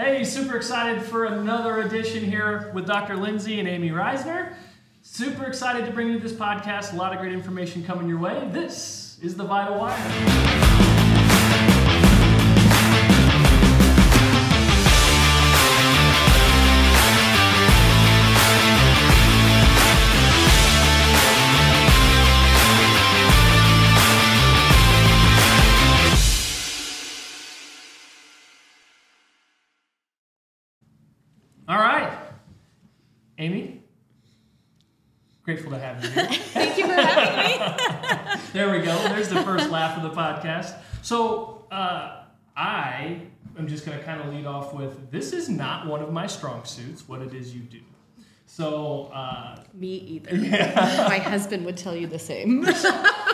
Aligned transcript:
Hey, 0.00 0.22
super 0.22 0.56
excited 0.56 1.02
for 1.02 1.24
another 1.24 1.80
edition 1.80 2.22
here 2.22 2.70
with 2.72 2.86
Dr. 2.86 3.16
Lindsay 3.16 3.58
and 3.58 3.66
Amy 3.66 3.90
Rizner. 3.90 4.52
Super 5.02 5.46
excited 5.46 5.86
to 5.86 5.92
bring 5.92 6.06
you 6.06 6.20
this 6.20 6.32
podcast. 6.32 6.92
A 6.92 6.96
lot 6.96 7.12
of 7.12 7.18
great 7.18 7.32
information 7.32 7.82
coming 7.82 8.08
your 8.08 8.20
way. 8.20 8.48
This 8.52 9.18
is 9.20 9.34
the 9.34 9.42
Vital 9.42 9.76
Wire. 9.76 10.87
Grateful 35.68 35.78
to 35.78 35.84
have 35.84 36.04
you 36.04 36.10
here. 36.10 36.42
Thank 36.52 36.78
you 36.78 36.86
for 36.86 36.94
having 36.94 38.36
me. 38.36 38.42
there 38.52 38.70
we 38.70 38.78
go. 38.84 38.96
There's 39.08 39.28
the 39.28 39.42
first 39.42 39.70
laugh 39.70 39.96
of 39.96 40.02
the 40.02 40.10
podcast. 40.10 40.74
So, 41.02 41.64
uh, 41.70 42.24
I 42.56 43.20
am 43.58 43.68
just 43.68 43.86
going 43.86 43.98
to 43.98 44.04
kind 44.04 44.20
of 44.20 44.32
lead 44.32 44.46
off 44.46 44.74
with 44.74 45.10
this 45.10 45.32
is 45.32 45.48
not 45.48 45.86
one 45.86 46.02
of 46.02 46.12
my 46.12 46.26
strong 46.26 46.64
suits, 46.64 47.08
what 47.08 47.22
it 47.22 47.34
is 47.34 47.54
you 47.54 47.60
do. 47.60 47.80
So, 48.46 49.10
uh, 49.14 49.62
Me 49.74 49.88
either. 49.88 50.36
My 50.38 51.18
husband 51.18 51.66
would 51.66 51.76
tell 51.76 51.94
you 51.94 52.06
the 52.06 52.18
same. 52.18 52.66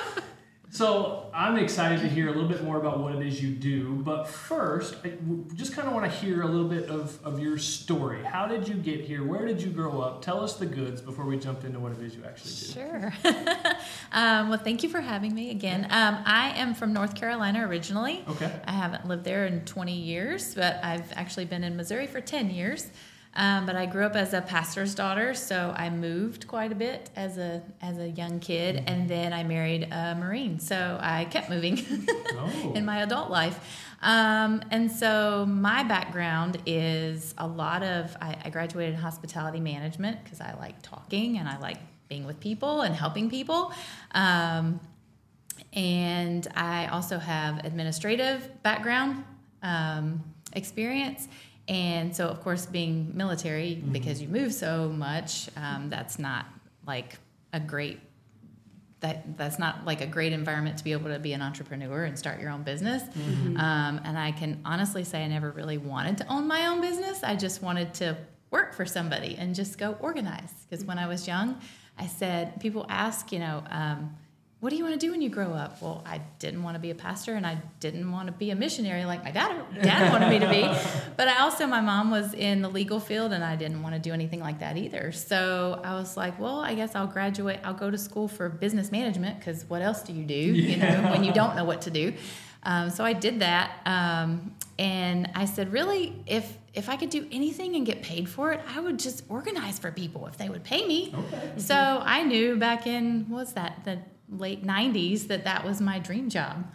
so 0.75 1.31
I'm 1.33 1.57
excited 1.57 2.01
to 2.01 2.09
hear 2.09 2.27
a 2.27 2.33
little 2.33 2.49
bit 2.49 2.65
more 2.65 2.79
about 2.79 2.99
what 2.99 3.15
it 3.15 3.25
is 3.25 3.41
you 3.41 3.51
do. 3.51 3.95
But 4.03 4.27
first, 4.27 4.97
I 5.05 5.13
just 5.55 5.73
kind 5.73 5.87
of 5.87 5.95
want 5.95 6.11
to 6.11 6.19
hear 6.19 6.43
a 6.43 6.47
little 6.47 6.69
bit 6.69 6.91
of, 6.91 7.17
of 7.25 7.39
your 7.39 7.59
story. 7.59 8.25
How 8.25 8.49
did 8.49 8.67
you 8.67 8.75
get 8.75 9.01
here? 9.01 9.25
Where 9.25 9.47
did 9.47 9.63
you 9.63 9.71
grow 9.71 10.01
up? 10.01 10.21
Tell 10.21 10.43
us 10.43 10.57
the 10.57 10.67
goods 10.67 11.01
before 11.01 11.27
we 11.27 11.39
jump 11.39 11.63
into 11.63 11.79
what 11.79 11.93
it 11.93 12.03
is 12.03 12.17
you 12.17 12.25
actually 12.25 12.51
do. 12.51 12.73
Sure. 12.73 13.15
um, 14.13 14.49
well, 14.49 14.59
thank 14.59 14.83
you 14.83 14.89
for 14.89 15.01
having 15.01 15.33
me 15.33 15.53
again. 15.53 15.87
Um, 15.91 16.19
I 16.27 16.55
am 16.57 16.75
from 16.75 16.93
North 16.93 17.15
Carolina 17.15 17.69
originally. 17.69 18.25
Okay. 18.31 18.51
I 18.65 18.73
haven't 18.73 19.07
lived 19.07 19.23
there 19.23 19.47
in 19.47 19.65
20 19.65 19.95
years, 19.95 20.57
but 20.57 20.81
I've 20.83 21.13
actually 21.13 21.45
been 21.45 21.63
in 21.63 21.77
Missouri 21.77 22.09
for 22.09 22.21
10 22.21 22.51
years. 22.51 22.91
Um, 23.37 23.67
but 23.67 23.75
I 23.75 23.87
grew 23.87 24.05
up 24.07 24.15
as 24.15 24.33
a 24.33 24.41
pastor's 24.41 24.95
daughter, 24.95 25.35
so 25.35 25.75
I 25.77 25.91
moved 25.91 26.47
quite 26.47 26.71
a 26.71 26.75
bit 26.77 27.11
as 27.17 27.37
a 27.37 27.63
as 27.83 27.99
a 27.99 28.09
young 28.11 28.39
kid, 28.39 28.85
and 28.87 29.09
then 29.09 29.33
I 29.33 29.43
married 29.43 29.89
a 29.91 30.15
Marine, 30.15 30.61
so 30.61 30.99
I 31.01 31.25
kept 31.27 31.51
moving 31.51 31.79
Oh. 32.37 32.73
in 32.75 32.85
my 32.85 33.03
adult 33.03 33.31
life. 33.31 33.59
Um, 34.03 34.63
and 34.71 34.91
so 34.93 35.47
my 35.47 35.83
background 35.83 36.59
is 36.67 37.35
a 37.39 37.47
lot 37.47 37.83
of 37.83 38.17
I, 38.21 38.37
I 38.45 38.51
graduated 38.51 38.95
in 38.95 39.01
hospitality 39.01 39.61
management 39.61 40.23
because 40.23 40.41
I 40.41 40.55
like 40.59 40.81
talking 40.83 41.39
and 41.39 41.49
I 41.49 41.59
like 41.59 41.79
being 42.09 42.27
with 42.27 42.39
people 42.39 42.83
and 42.83 42.95
helping 42.95 43.31
people. 43.31 43.73
Um, 44.13 44.79
and 45.73 46.47
I 46.55 46.87
also 46.89 47.19
have 47.19 47.65
administrative 47.65 48.49
background 48.63 49.25
um, 49.63 50.23
experience. 50.53 51.29
And 51.69 52.15
so, 52.15 52.29
of 52.29 52.43
course, 52.43 52.67
being 52.67 53.13
military, 53.15 53.77
because 53.77 54.21
you 54.21 54.29
move 54.29 54.53
so 54.53 54.89
much, 54.91 55.49
um, 55.57 55.89
that's 55.89 56.19
not 56.19 56.47
like 56.87 57.19
a 57.53 57.61
great 57.61 58.01
that 59.01 59.37
that's 59.37 59.59
not 59.59 59.85
like 59.85 60.01
a 60.01 60.07
great 60.07 60.33
environment 60.33 60.79
to 60.79 60.85
be 60.85 60.93
able 60.93 61.11
to 61.11 61.19
be 61.19 61.35
an 61.35 61.43
entrepreneur 61.43 62.05
and 62.05 62.19
start 62.19 62.41
your 62.41 62.51
own 62.51 62.63
business. 62.63 63.03
Um, 63.59 64.01
and 64.05 64.19
I 64.19 64.33
can 64.33 64.61
honestly 64.65 65.05
say 65.05 65.23
I 65.23 65.29
never 65.29 65.51
really 65.51 65.77
wanted 65.77 66.19
to 66.19 66.33
own 66.33 66.47
my 66.47 66.67
own 66.67 66.81
business. 66.81 67.23
I 67.23 67.37
just 67.37 67.63
wanted 67.63 67.93
to 67.95 68.17
work 68.51 68.75
for 68.75 68.87
somebody 68.87 69.37
and 69.39 69.55
just 69.55 69.77
go 69.79 69.97
organize. 70.01 70.53
Because 70.69 70.85
when 70.87 70.99
I 70.99 71.07
was 71.07 71.27
young, 71.27 71.61
I 71.99 72.07
said 72.07 72.61
people 72.61 72.87
ask, 72.89 73.33
you 73.33 73.39
know. 73.39 73.63
Um, 73.71 74.17
what 74.65 74.71
do 74.71 74.77
you 74.77 74.83
want 74.83 74.99
to 74.99 75.07
do 75.07 75.11
when 75.11 75.21
you 75.21 75.29
grow 75.29 75.53
up? 75.53 75.83
Well, 75.83 76.03
I 76.07 76.23
didn't 76.39 76.63
want 76.63 76.77
to 76.77 76.79
be 76.79 76.91
a 76.91 76.95
pastor 76.95 77.35
and 77.35 77.47
I 77.47 77.61
didn't 77.81 78.11
want 78.11 78.29
to 78.29 78.33
be 78.33 78.51
a 78.51 78.57
missionary 78.57 79.05
like 79.05 79.23
my 79.23 79.31
dad, 79.31 79.63
dad 79.83 80.11
wanted 80.11 80.31
me 80.31 80.39
to 80.39 80.49
be. 80.49 80.63
But 81.19 81.29
I 81.29 81.41
also, 81.41 81.67
my 81.67 81.83
mom 81.83 82.11
was 82.11 82.33
in 82.33 82.63
the 82.63 82.71
legal 82.71 82.99
field 82.99 83.35
and 83.35 83.45
I 83.45 83.57
didn't 83.57 83.83
want 83.83 83.95
to 83.95 84.01
do 84.01 84.15
anything 84.15 84.41
like 84.41 84.61
that 84.61 84.79
either. 84.79 85.13
So 85.13 85.83
I 85.85 85.93
was 85.93 86.17
like, 86.17 86.41
well, 86.41 86.61
I 86.61 86.75
guess 86.75 86.95
I'll 86.95 87.07
graduate, 87.07 87.61
I'll 87.63 87.75
go 87.75 87.91
to 87.91 87.99
school 87.99 88.27
for 88.27 88.49
business 88.49 88.91
management 88.91 89.39
because 89.39 89.67
what 89.69 89.83
else 89.83 90.01
do 90.01 90.15
you 90.15 90.25
do, 90.25 90.35
you 90.35 90.79
know, 90.79 91.11
when 91.11 91.25
you 91.25 91.35
don't 91.35 91.57
know 91.57 91.65
what 91.65 91.83
to 91.83 91.91
do? 91.91 92.15
Um, 92.63 92.89
so 92.89 93.05
I 93.05 93.13
did 93.13 93.41
that. 93.41 93.83
Um, 93.85 94.55
and 94.79 95.31
I 95.35 95.45
said, 95.45 95.75
really, 95.75 96.23
if, 96.27 96.57
if 96.73 96.89
I 96.89 96.97
could 96.97 97.11
do 97.11 97.29
anything 97.31 97.77
and 97.77 97.85
get 97.85 98.01
paid 98.01 98.31
for 98.31 98.53
it, 98.53 98.63
I 98.67 98.81
would 98.81 98.99
just 98.99 99.25
organize 99.29 99.79
for 99.79 99.93
people 99.93 100.27
if 100.27 100.39
they 100.39 100.49
would 100.49 100.65
pay 100.65 100.87
me. 100.87 101.15
Okay. 101.15 101.53
So 101.59 101.75
I 101.77 102.23
knew 102.23 102.57
back 102.57 102.87
in 102.87 103.27
what 103.29 103.41
was 103.41 103.53
that 103.53 103.85
the 103.85 103.99
late 104.39 104.65
'90s 104.65 105.27
that 105.29 105.45
that 105.45 105.65
was 105.65 105.81
my 105.81 105.99
dream 105.99 106.29
job. 106.29 106.67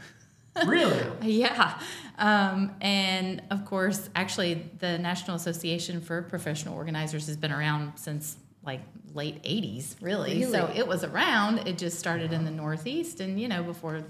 Really? 0.66 1.06
Yeah, 1.22 1.80
um, 2.18 2.76
and 2.82 3.42
of 3.50 3.64
course, 3.64 4.10
actually, 4.14 4.70
the 4.80 4.98
National 4.98 5.38
Association 5.38 6.02
for 6.02 6.22
Professional 6.24 6.76
Organizers 6.76 7.28
has 7.28 7.38
been 7.38 7.54
around 7.54 7.94
since 7.98 8.36
like 8.66 8.82
late 9.14 9.42
'80s, 9.44 9.96
really. 10.02 10.44
So 10.44 10.70
it 10.76 10.86
was 10.86 11.06
around. 11.06 11.60
It 11.68 11.78
just 11.78 11.98
started 11.98 12.34
in 12.34 12.44
the 12.44 12.52
Northeast, 12.52 13.22
and 13.22 13.40
you 13.40 13.48
know, 13.48 13.64
before 13.64 14.04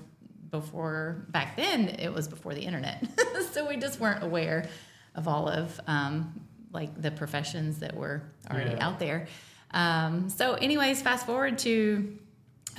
before 0.49 1.25
back 1.29 1.55
then, 1.55 1.89
it 1.89 2.11
was 2.11 2.27
before 2.27 2.55
the 2.55 2.61
internet. 2.61 3.05
so 3.51 3.67
we 3.67 3.77
just 3.77 3.99
weren't 3.99 4.23
aware 4.23 4.67
of 5.13 5.27
all 5.27 5.47
of 5.47 5.79
um, 5.85 6.41
like 6.71 6.99
the 6.99 7.11
professions 7.11 7.79
that 7.79 7.95
were 7.95 8.23
already 8.49 8.71
Yeah. 8.71 8.87
out 8.87 8.97
there. 8.97 9.27
Um, 9.71 10.29
so, 10.29 10.53
anyways, 10.55 11.01
fast 11.03 11.27
forward 11.27 11.59
to 11.59 12.17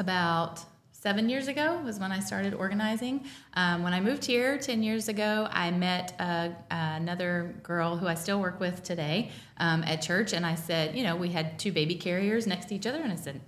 about 0.01 0.65
seven 0.93 1.29
years 1.29 1.47
ago 1.47 1.81
was 1.85 2.01
when 2.01 2.11
I 2.11 2.21
started 2.21 2.55
organizing. 2.55 3.25
Um, 3.55 3.83
when 3.83 3.93
I 3.93 4.01
moved 4.01 4.25
here 4.25 4.59
10 4.59 4.83
years 4.83 5.09
ago, 5.09 5.47
I 5.51 5.71
met 5.71 6.15
uh, 6.19 6.49
another 6.71 7.55
girl 7.63 7.97
who 7.97 8.09
I 8.09 8.15
still 8.15 8.41
work 8.41 8.59
with 8.59 8.83
today 8.83 9.31
um, 9.59 9.85
at 9.85 10.03
church. 10.03 10.33
And 10.33 10.45
I 10.45 10.57
said, 10.57 10.97
you 10.97 11.05
know, 11.05 11.15
we 11.17 11.29
had 11.29 11.59
two 11.59 11.71
baby 11.71 11.95
carriers 11.95 12.47
next 12.47 12.67
to 12.67 12.75
each 12.75 12.87
other. 12.87 13.01
And 13.01 13.13
I 13.13 13.17
said, 13.17 13.41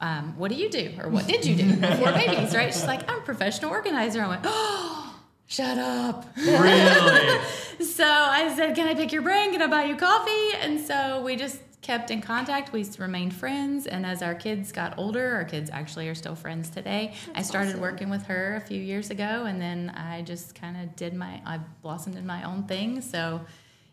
um, 0.00 0.36
what 0.38 0.50
do 0.50 0.56
you 0.56 0.70
do? 0.70 0.94
Or 1.00 1.08
what 1.08 1.26
did 1.26 1.44
you 1.44 1.54
do 1.54 1.76
before 1.76 2.12
babies, 2.12 2.54
right? 2.54 2.72
She's 2.72 2.86
like, 2.86 3.08
I'm 3.10 3.18
a 3.18 3.22
professional 3.22 3.70
organizer. 3.70 4.22
I 4.22 4.28
went, 4.28 4.42
oh, 4.44 5.20
shut 5.46 5.78
up. 5.78 6.26
really? 6.36 7.40
So 7.82 8.04
I 8.04 8.54
said, 8.54 8.76
Can 8.76 8.86
I 8.86 8.94
pick 8.94 9.12
your 9.12 9.22
brain? 9.22 9.50
Can 9.50 9.60
I 9.60 9.66
buy 9.66 9.84
you 9.84 9.96
coffee? 9.96 10.54
And 10.60 10.80
so 10.80 11.20
we 11.22 11.34
just 11.34 11.58
kept 11.82 12.10
in 12.12 12.20
contact. 12.22 12.72
We 12.72 12.86
remained 12.98 13.34
friends. 13.34 13.86
And 13.86 14.06
as 14.06 14.22
our 14.22 14.34
kids 14.34 14.72
got 14.72 14.96
older, 14.96 15.34
our 15.34 15.44
kids 15.44 15.68
actually 15.70 16.08
are 16.08 16.14
still 16.14 16.36
friends 16.36 16.70
today. 16.70 17.14
I 17.34 17.42
started 17.42 17.70
awesome. 17.70 17.80
working 17.80 18.08
with 18.08 18.22
her 18.26 18.54
a 18.56 18.60
few 18.60 18.80
years 18.80 19.10
ago. 19.10 19.44
And 19.46 19.60
then 19.60 19.90
I 19.90 20.22
just 20.22 20.54
kind 20.54 20.76
of 20.80 20.94
did 20.96 21.12
my, 21.12 21.42
I 21.44 21.58
blossomed 21.82 22.16
in 22.16 22.26
my 22.26 22.44
own 22.44 22.62
thing. 22.64 23.00
So 23.00 23.40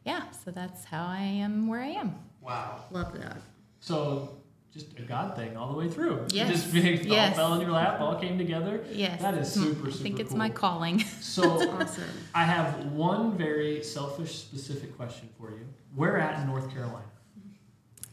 yeah, 0.06 0.30
so 0.46 0.52
that's 0.52 0.86
how 0.86 1.04
I 1.04 1.20
am 1.22 1.68
where 1.68 1.82
I 1.82 1.88
am. 1.88 2.16
Wow. 2.42 2.86
Love 2.92 3.20
that. 3.20 3.38
So 3.80 4.38
just 4.72 4.98
a 5.00 5.02
God 5.02 5.36
thing 5.36 5.58
all 5.58 5.72
the 5.72 5.78
way 5.78 5.90
through. 5.90 6.28
Yes. 6.30 6.52
Just 6.52 6.74
being, 6.74 7.04
Yes. 7.08 7.38
all 7.40 7.48
fell 7.50 7.54
in 7.56 7.62
your 7.62 7.72
lap, 7.72 8.00
all 8.00 8.16
came 8.20 8.38
together. 8.38 8.84
Yes. 8.92 9.20
That 9.20 9.34
is 9.34 9.52
super, 9.52 9.90
super 9.90 9.90
I 9.90 10.04
think 10.04 10.20
it's 10.20 10.30
cool. 10.30 10.38
my 10.38 10.50
calling. 10.50 11.04
So 11.22 11.44
Awesome. 11.72 12.04
I 12.36 12.44
have 12.44 12.86
one 12.92 13.36
very 13.38 13.84
selfish, 13.84 14.36
specific 14.38 14.96
question 14.96 15.30
for 15.40 15.50
you. 15.52 15.66
Where 15.96 16.18
at 16.20 16.40
in 16.40 16.48
North 16.48 16.72
Carolina? 16.72 17.06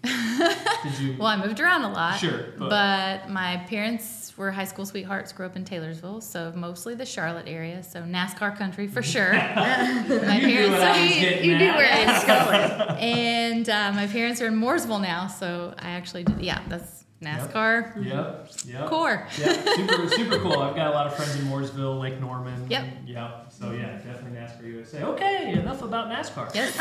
Did 0.06 0.98
you? 1.00 1.16
Well, 1.18 1.28
I 1.28 1.36
moved 1.36 1.60
around 1.60 1.82
a 1.84 1.90
lot. 1.92 2.18
Sure, 2.18 2.44
but- 2.58 2.68
But, 2.70 3.30
my 3.30 3.56
parents 3.68 4.32
were 4.36 4.50
high 4.50 4.64
school 4.64 4.84
sweethearts, 4.84 5.32
grew 5.32 5.46
up 5.46 5.56
in 5.56 5.64
Taylorsville, 5.64 6.20
so 6.20 6.52
mostly 6.54 6.94
the 6.94 7.06
Charlotte 7.06 7.48
area, 7.48 7.82
so 7.82 8.02
NASCAR 8.02 8.56
country 8.58 8.86
for 8.86 9.02
sure. 9.02 9.32
my 9.32 10.38
You 10.40 10.66
I 10.66 10.70
was 10.70 10.78
so 10.78 11.20
getting 11.20 11.44
you 11.50 11.58
knew 11.58 11.72
where 11.74 11.88
it's 11.90 12.24
going. 12.26 12.98
and 12.98 13.68
uh, 13.70 13.92
my 13.94 14.06
parents 14.06 14.40
are 14.42 14.46
in 14.48 14.54
Mooresville 14.60 15.00
now, 15.00 15.26
so 15.26 15.72
I 15.78 15.90
actually 15.90 16.24
did, 16.24 16.40
yeah, 16.42 16.60
that's 16.68 17.04
NASCAR 17.22 18.04
Yep. 18.04 18.48
Yep. 18.66 18.86
core. 18.90 19.26
Yeah, 19.38 19.52
super, 19.74 20.08
super 20.10 20.38
cool. 20.38 20.58
I've 20.60 20.76
got 20.76 20.88
a 20.88 20.90
lot 20.90 21.06
of 21.06 21.16
friends 21.16 21.34
in 21.36 21.46
Mooresville, 21.46 21.98
Lake 21.98 22.20
Norman. 22.20 22.66
Yep. 22.68 22.84
Yep. 23.06 23.46
So 23.48 23.72
yeah, 23.72 23.96
definitely 23.96 24.38
NASCAR 24.38 24.66
USA. 24.66 25.02
Okay, 25.02 25.52
enough 25.52 25.80
about 25.80 26.08
NASCAR. 26.10 26.54
Yes. 26.54 26.76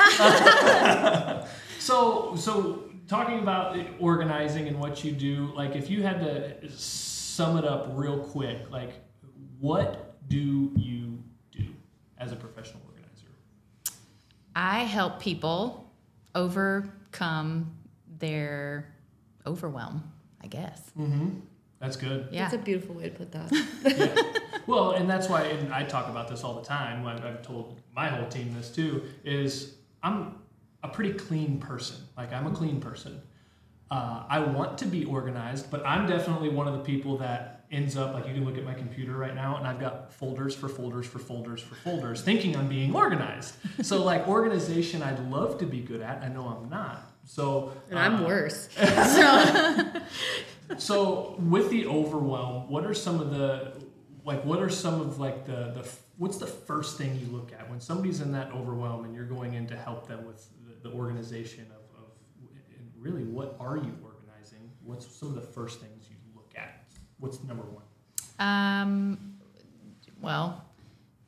So, 1.79 2.35
so 2.35 2.83
talking 3.07 3.39
about 3.39 3.77
organizing 3.99 4.67
and 4.67 4.79
what 4.79 5.03
you 5.03 5.11
do, 5.11 5.51
like 5.55 5.75
if 5.75 5.89
you 5.89 6.03
had 6.03 6.19
to 6.19 6.69
sum 6.69 7.57
it 7.57 7.65
up 7.65 7.89
real 7.93 8.19
quick, 8.19 8.69
like 8.71 8.93
what 9.59 10.15
do 10.27 10.71
you 10.75 11.23
do 11.51 11.67
as 12.17 12.31
a 12.31 12.35
professional 12.35 12.81
organizer? 12.87 13.27
I 14.55 14.79
help 14.79 15.19
people 15.19 15.91
overcome 16.33 17.75
their 18.19 18.93
overwhelm, 19.45 20.11
I 20.41 20.47
guess. 20.47 20.91
Mm-hmm. 20.97 21.39
That's 21.79 21.97
good. 21.97 22.29
Yeah. 22.31 22.43
That's 22.43 22.55
a 22.55 22.57
beautiful 22.57 22.95
way 22.95 23.09
to 23.09 23.15
put 23.15 23.31
that. 23.31 23.51
Yeah. 23.85 24.41
Well, 24.67 24.91
and 24.93 25.07
that's 25.07 25.29
why 25.29 25.43
and 25.43 25.71
I 25.71 25.83
talk 25.83 26.09
about 26.09 26.27
this 26.27 26.43
all 26.43 26.55
the 26.55 26.65
time. 26.65 27.05
I've, 27.05 27.23
I've 27.23 27.41
told 27.43 27.79
my 27.95 28.07
whole 28.07 28.27
team 28.27 28.51
this 28.55 28.71
too. 28.71 29.03
Is 29.23 29.75
I'm 30.01 30.39
a 30.85 30.93
pretty 30.93 31.13
clean 31.13 31.59
person. 31.59 31.97
Like 32.15 32.31
I'm 32.31 32.47
a 32.47 32.51
clean 32.51 32.79
person. 32.79 33.21
Uh, 33.91 34.23
I 34.27 34.39
want 34.39 34.79
to 34.79 34.85
be 34.85 35.05
organized, 35.05 35.69
but 35.69 35.85
I'm 35.85 36.07
definitely 36.07 36.49
one 36.49 36.67
of 36.67 36.73
the 36.73 36.79
people 36.79 37.17
that 37.19 37.65
ends 37.71 37.97
up 37.97 38.13
like 38.13 38.27
you 38.27 38.33
can 38.33 38.45
look 38.45 38.57
at 38.57 38.63
my 38.63 38.73
computer 38.73 39.13
right 39.13 39.35
now, 39.35 39.57
and 39.57 39.67
I've 39.67 39.79
got 39.79 40.13
folders 40.13 40.55
for 40.55 40.69
folders 40.69 41.05
for 41.05 41.19
folders 41.19 41.61
for 41.61 41.75
folders, 41.75 42.21
thinking 42.21 42.55
I'm 42.55 42.67
being 42.67 42.95
organized. 42.95 43.55
so 43.81 44.03
like 44.03 44.27
organization, 44.27 45.01
I'd 45.01 45.19
love 45.29 45.59
to 45.59 45.65
be 45.65 45.81
good 45.81 46.01
at. 46.01 46.23
I 46.23 46.29
know 46.29 46.47
I'm 46.47 46.69
not. 46.69 47.11
So 47.25 47.73
And 47.89 47.97
I'm 47.97 48.23
uh, 48.23 48.27
worse. 48.27 48.69
so 50.77 51.35
with 51.39 51.69
the 51.69 51.87
overwhelm, 51.87 52.69
what 52.69 52.85
are 52.85 52.93
some 52.93 53.19
of 53.19 53.31
the 53.31 53.73
like 54.23 54.43
what 54.43 54.61
are 54.61 54.69
some 54.69 55.01
of 55.01 55.19
like 55.19 55.45
the 55.45 55.71
the 55.73 55.89
what's 56.17 56.37
the 56.37 56.47
first 56.47 56.97
thing 56.97 57.19
you 57.19 57.27
look 57.27 57.51
at 57.53 57.69
when 57.69 57.79
somebody's 57.79 58.21
in 58.21 58.31
that 58.31 58.51
overwhelm 58.51 59.05
and 59.05 59.13
you're 59.13 59.25
going 59.25 59.53
in 59.53 59.67
to 59.67 59.75
help 59.75 60.07
them 60.07 60.25
with 60.25 60.47
the, 60.85 60.97
organization 60.97 61.65
of, 61.71 62.03
of 62.03 62.09
and 62.77 62.89
really 62.99 63.23
what 63.23 63.55
are 63.59 63.77
you 63.77 63.93
organizing? 64.03 64.69
What's 64.83 65.07
some 65.15 65.29
of 65.29 65.35
the 65.35 65.41
first 65.41 65.81
things 65.81 66.07
you 66.09 66.15
look 66.35 66.51
at? 66.55 66.83
What's 67.19 67.43
number 67.43 67.63
one? 67.63 67.83
Um, 68.39 69.37
well, 70.21 70.63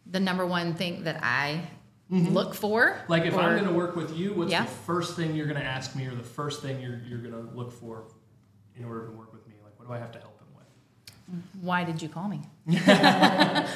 the 0.06 0.19
number 0.19 0.45
one 0.45 0.74
thing 0.74 1.04
that 1.04 1.19
I 1.24 1.62
look 2.09 2.54
for. 2.54 3.01
Like 3.07 3.25
if 3.25 3.36
I'm 3.36 3.56
going 3.56 3.68
to 3.68 3.74
work 3.74 3.95
with 3.95 4.15
you, 4.15 4.33
what's 4.33 4.51
Yeah. 4.51 4.63
the 4.63 4.69
first 4.69 5.15
thing 5.15 5.36
you're 5.36 5.48
going 5.48 5.60
to 5.60 5.65
ask 5.65 5.95
me 5.95 6.06
or 6.06 6.15
the 6.15 6.24
first 6.24 6.62
thing 6.62 6.81
you're 6.81 7.00
you're 7.07 7.19
going 7.19 7.33
to 7.33 7.56
look 7.56 7.71
for 7.71 8.06
in 8.75 8.86
order 8.86 9.07
to 9.07 9.12
work 9.12 9.33
with 9.33 9.48
me? 9.48 9.56
Like 9.63 9.77
what 9.77 9.88
do 9.88 9.94
I 9.94 9.98
have 9.98 10.12
to 10.13 10.19
help 10.19 10.38
them 10.39 10.48
with? 10.56 11.44
why 11.62 11.83
did 11.83 12.01
you 12.01 12.07
call 12.07 12.30
me? 12.30 12.42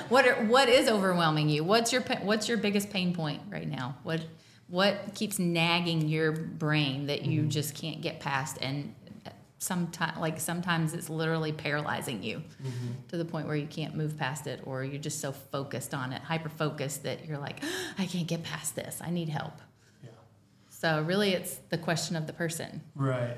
what 0.10 0.26
are, 0.28 0.46
what 0.46 0.70
is 0.70 0.88
overwhelming 0.88 1.50
you? 1.50 1.64
What's 1.64 1.92
your 1.92 2.02
what's 2.22 2.48
your 2.48 2.58
biggest 2.58 2.90
pain 2.90 3.14
point 3.14 3.42
right 3.50 3.68
now? 3.68 3.98
What 4.04 4.22
what 4.72 5.14
keeps 5.14 5.38
nagging 5.38 6.08
your 6.08 6.32
brain 6.32 7.08
that 7.08 7.26
you 7.26 7.42
mm-hmm. 7.42 7.50
just 7.50 7.76
can't 7.76 8.02
get 8.02 8.20
past 8.20 8.58
and 8.62 8.96
sometimes 9.62 10.18
like 10.18 10.40
sometimes 10.40 10.94
it's 10.94 11.08
literally 11.08 11.52
paralyzing 11.52 12.24
you 12.24 12.38
mm-hmm. 12.38 12.88
to 13.08 13.16
the 13.16 13.24
point 13.24 13.46
where 13.46 13.56
you 13.56 13.68
can't 13.68 13.96
move 13.96 14.18
past 14.18 14.48
it 14.48 14.60
or 14.66 14.84
you're 14.84 15.02
just 15.02 15.22
so 15.22 15.32
focused 15.32 15.94
on 15.94 16.14
it, 16.14 16.22
hyper 16.24 16.50
focused 16.50 17.04
that 17.04 17.28
you're 17.28 17.38
like 17.38 17.60
ah, 17.64 17.94
I 18.00 18.08
can't 18.08 18.28
get 18.28 18.44
past 18.44 18.76
this. 18.76 19.00
I 19.02 19.12
need 19.12 19.30
help. 19.30 19.54
Yeah. 20.04 20.10
So 20.70 21.04
really 21.04 21.34
it's 21.34 21.58
the 21.70 21.78
question 21.78 22.16
of 22.16 22.26
the 22.26 22.34
person. 22.34 22.82
Right. 22.96 23.38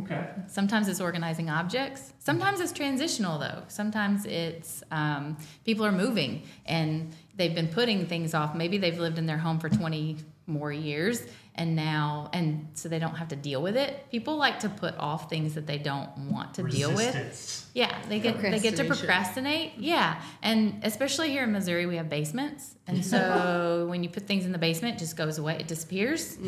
Okay. 0.00 0.26
Sometimes 0.46 0.88
it's 0.88 1.02
organizing 1.02 1.50
objects. 1.50 2.14
Sometimes 2.18 2.60
it's 2.60 2.72
transitional, 2.72 3.38
though. 3.38 3.62
Sometimes 3.68 4.24
it's 4.24 4.82
um, 4.90 5.36
people 5.66 5.84
are 5.84 5.92
moving 5.92 6.44
and 6.64 7.14
they've 7.36 7.54
been 7.54 7.68
putting 7.68 8.06
things 8.06 8.32
off. 8.32 8.54
Maybe 8.54 8.78
they've 8.78 8.98
lived 8.98 9.18
in 9.18 9.26
their 9.26 9.36
home 9.36 9.58
for 9.58 9.68
20 9.68 10.16
more 10.46 10.72
years 10.72 11.22
and 11.54 11.76
now, 11.76 12.30
and 12.32 12.68
so 12.74 12.88
they 12.88 12.98
don't 12.98 13.14
have 13.16 13.28
to 13.28 13.36
deal 13.36 13.60
with 13.60 13.76
it. 13.76 14.10
People 14.10 14.36
like 14.36 14.60
to 14.60 14.68
put 14.70 14.96
off 14.96 15.28
things 15.28 15.54
that 15.54 15.66
they 15.66 15.76
don't 15.78 16.08
want 16.30 16.54
to 16.54 16.62
deal 16.62 16.94
with. 16.94 17.70
Yeah, 17.74 17.94
they 18.08 18.20
get 18.20 18.40
they 18.40 18.58
get 18.58 18.76
to 18.76 18.84
procrastinate. 18.84 19.72
Yeah, 19.76 20.20
and 20.42 20.80
especially 20.82 21.30
here 21.30 21.44
in 21.44 21.52
Missouri, 21.52 21.84
we 21.86 21.96
have 21.96 22.08
basements, 22.08 22.74
and 22.86 23.04
so 23.04 23.86
when 23.90 24.02
you 24.02 24.08
put 24.08 24.26
things 24.26 24.46
in 24.46 24.52
the 24.52 24.58
basement, 24.58 24.96
it 24.96 24.98
just 24.98 25.16
goes 25.16 25.38
away. 25.38 25.56
It 25.60 25.68
disappears, 25.68 26.38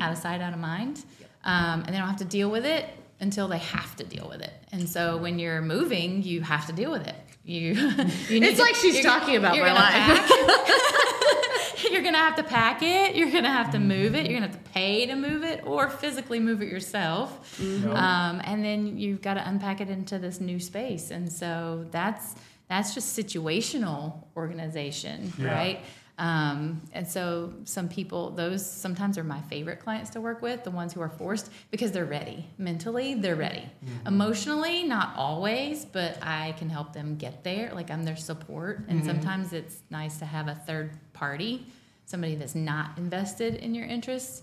out 0.00 0.12
of 0.12 0.18
sight, 0.18 0.40
out 0.40 0.52
of 0.52 0.58
mind, 0.58 1.04
um, 1.44 1.84
and 1.86 1.94
they 1.94 1.98
don't 1.98 2.08
have 2.08 2.18
to 2.18 2.24
deal 2.24 2.50
with 2.50 2.66
it 2.66 2.84
until 3.20 3.46
they 3.48 3.58
have 3.58 3.94
to 3.96 4.04
deal 4.04 4.28
with 4.28 4.40
it. 4.40 4.52
And 4.72 4.88
so 4.88 5.16
when 5.18 5.38
you're 5.38 5.62
moving, 5.62 6.22
you 6.22 6.40
have 6.42 6.66
to 6.66 6.72
deal 6.72 6.90
with 6.90 7.06
it. 7.06 7.16
You, 7.44 7.60
you 8.28 8.40
need 8.40 8.42
It's 8.48 8.56
to- 8.58 8.62
like 8.62 8.74
she's 8.74 9.02
talking 9.04 9.36
about 9.36 9.56
my 9.56 9.72
life. 9.72 10.30
pack- 11.82 11.90
you're 11.92 12.02
gonna 12.02 12.18
have 12.18 12.36
to 12.36 12.42
pack 12.42 12.82
it. 12.82 13.14
You're 13.16 13.30
gonna 13.30 13.48
have 13.52 13.70
to 13.72 13.78
move 13.78 14.14
it. 14.14 14.26
You're 14.26 14.38
gonna 14.40 14.50
have 14.52 14.64
to 14.64 14.70
pay 14.70 15.06
to 15.06 15.14
move 15.14 15.44
it, 15.44 15.64
or 15.66 15.88
physically 15.88 16.40
move 16.40 16.62
it 16.62 16.68
yourself. 16.68 17.58
No. 17.60 17.92
Um, 17.92 18.40
and 18.44 18.64
then 18.64 18.98
you've 18.98 19.22
got 19.22 19.34
to 19.34 19.48
unpack 19.48 19.80
it 19.80 19.88
into 19.88 20.18
this 20.18 20.40
new 20.40 20.58
space. 20.60 21.10
And 21.10 21.30
so 21.32 21.86
that's 21.90 22.34
that's 22.68 22.94
just 22.94 23.18
situational 23.18 24.24
organization, 24.36 25.32
Yeah. 25.38 25.54
right? 25.54 25.80
Um, 26.18 26.82
and 26.92 27.06
so 27.06 27.52
some 27.64 27.88
people, 27.88 28.30
those 28.30 28.68
sometimes 28.68 29.16
are 29.18 29.24
my 29.24 29.40
favorite 29.42 29.78
clients 29.78 30.10
to 30.10 30.20
work 30.20 30.42
with, 30.42 30.64
the 30.64 30.70
ones 30.70 30.92
who 30.92 31.00
are 31.00 31.08
forced 31.08 31.50
because 31.70 31.92
they're 31.92 32.04
ready. 32.04 32.44
Mentally, 32.58 33.14
they're 33.14 33.36
ready. 33.36 33.64
Emotionally, 34.04 34.82
not 34.82 35.14
always, 35.16 35.84
but 35.84 36.18
I 36.20 36.56
can 36.58 36.68
help 36.68 36.92
them 36.92 37.16
get 37.16 37.44
there. 37.44 37.70
Like 37.72 37.90
I'm 37.90 38.04
their 38.04 38.16
support. 38.16 38.80
And 38.88 39.04
sometimes 39.04 39.52
it's 39.52 39.78
nice 39.90 40.18
to 40.18 40.24
have 40.24 40.48
a 40.48 40.56
third 40.56 40.90
party, 41.12 41.66
somebody 42.06 42.34
that's 42.34 42.56
not 42.56 42.98
invested 42.98 43.54
in 43.56 43.74
your 43.74 43.86
interests, 43.86 44.42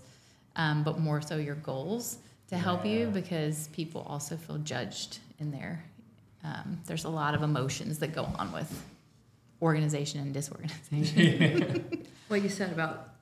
um, 0.56 0.82
but 0.82 0.98
more 0.98 1.20
so 1.20 1.36
your 1.36 1.56
goals 1.56 2.18
to 2.48 2.56
help 2.56 2.86
you 2.86 3.08
because 3.08 3.68
people 3.68 4.06
also 4.08 4.36
feel 4.36 4.56
judged 4.58 5.18
in 5.40 5.50
there. 5.50 5.84
Um, 6.42 6.80
there's 6.86 7.04
a 7.04 7.08
lot 7.08 7.34
of 7.34 7.42
emotions 7.42 7.98
that 7.98 8.14
go 8.14 8.24
on 8.38 8.52
with 8.52 8.82
organization 9.62 10.20
and 10.20 10.34
disorganization. 10.34 12.06
what 12.28 12.42
you 12.42 12.48
said 12.48 12.72
about 12.72 13.14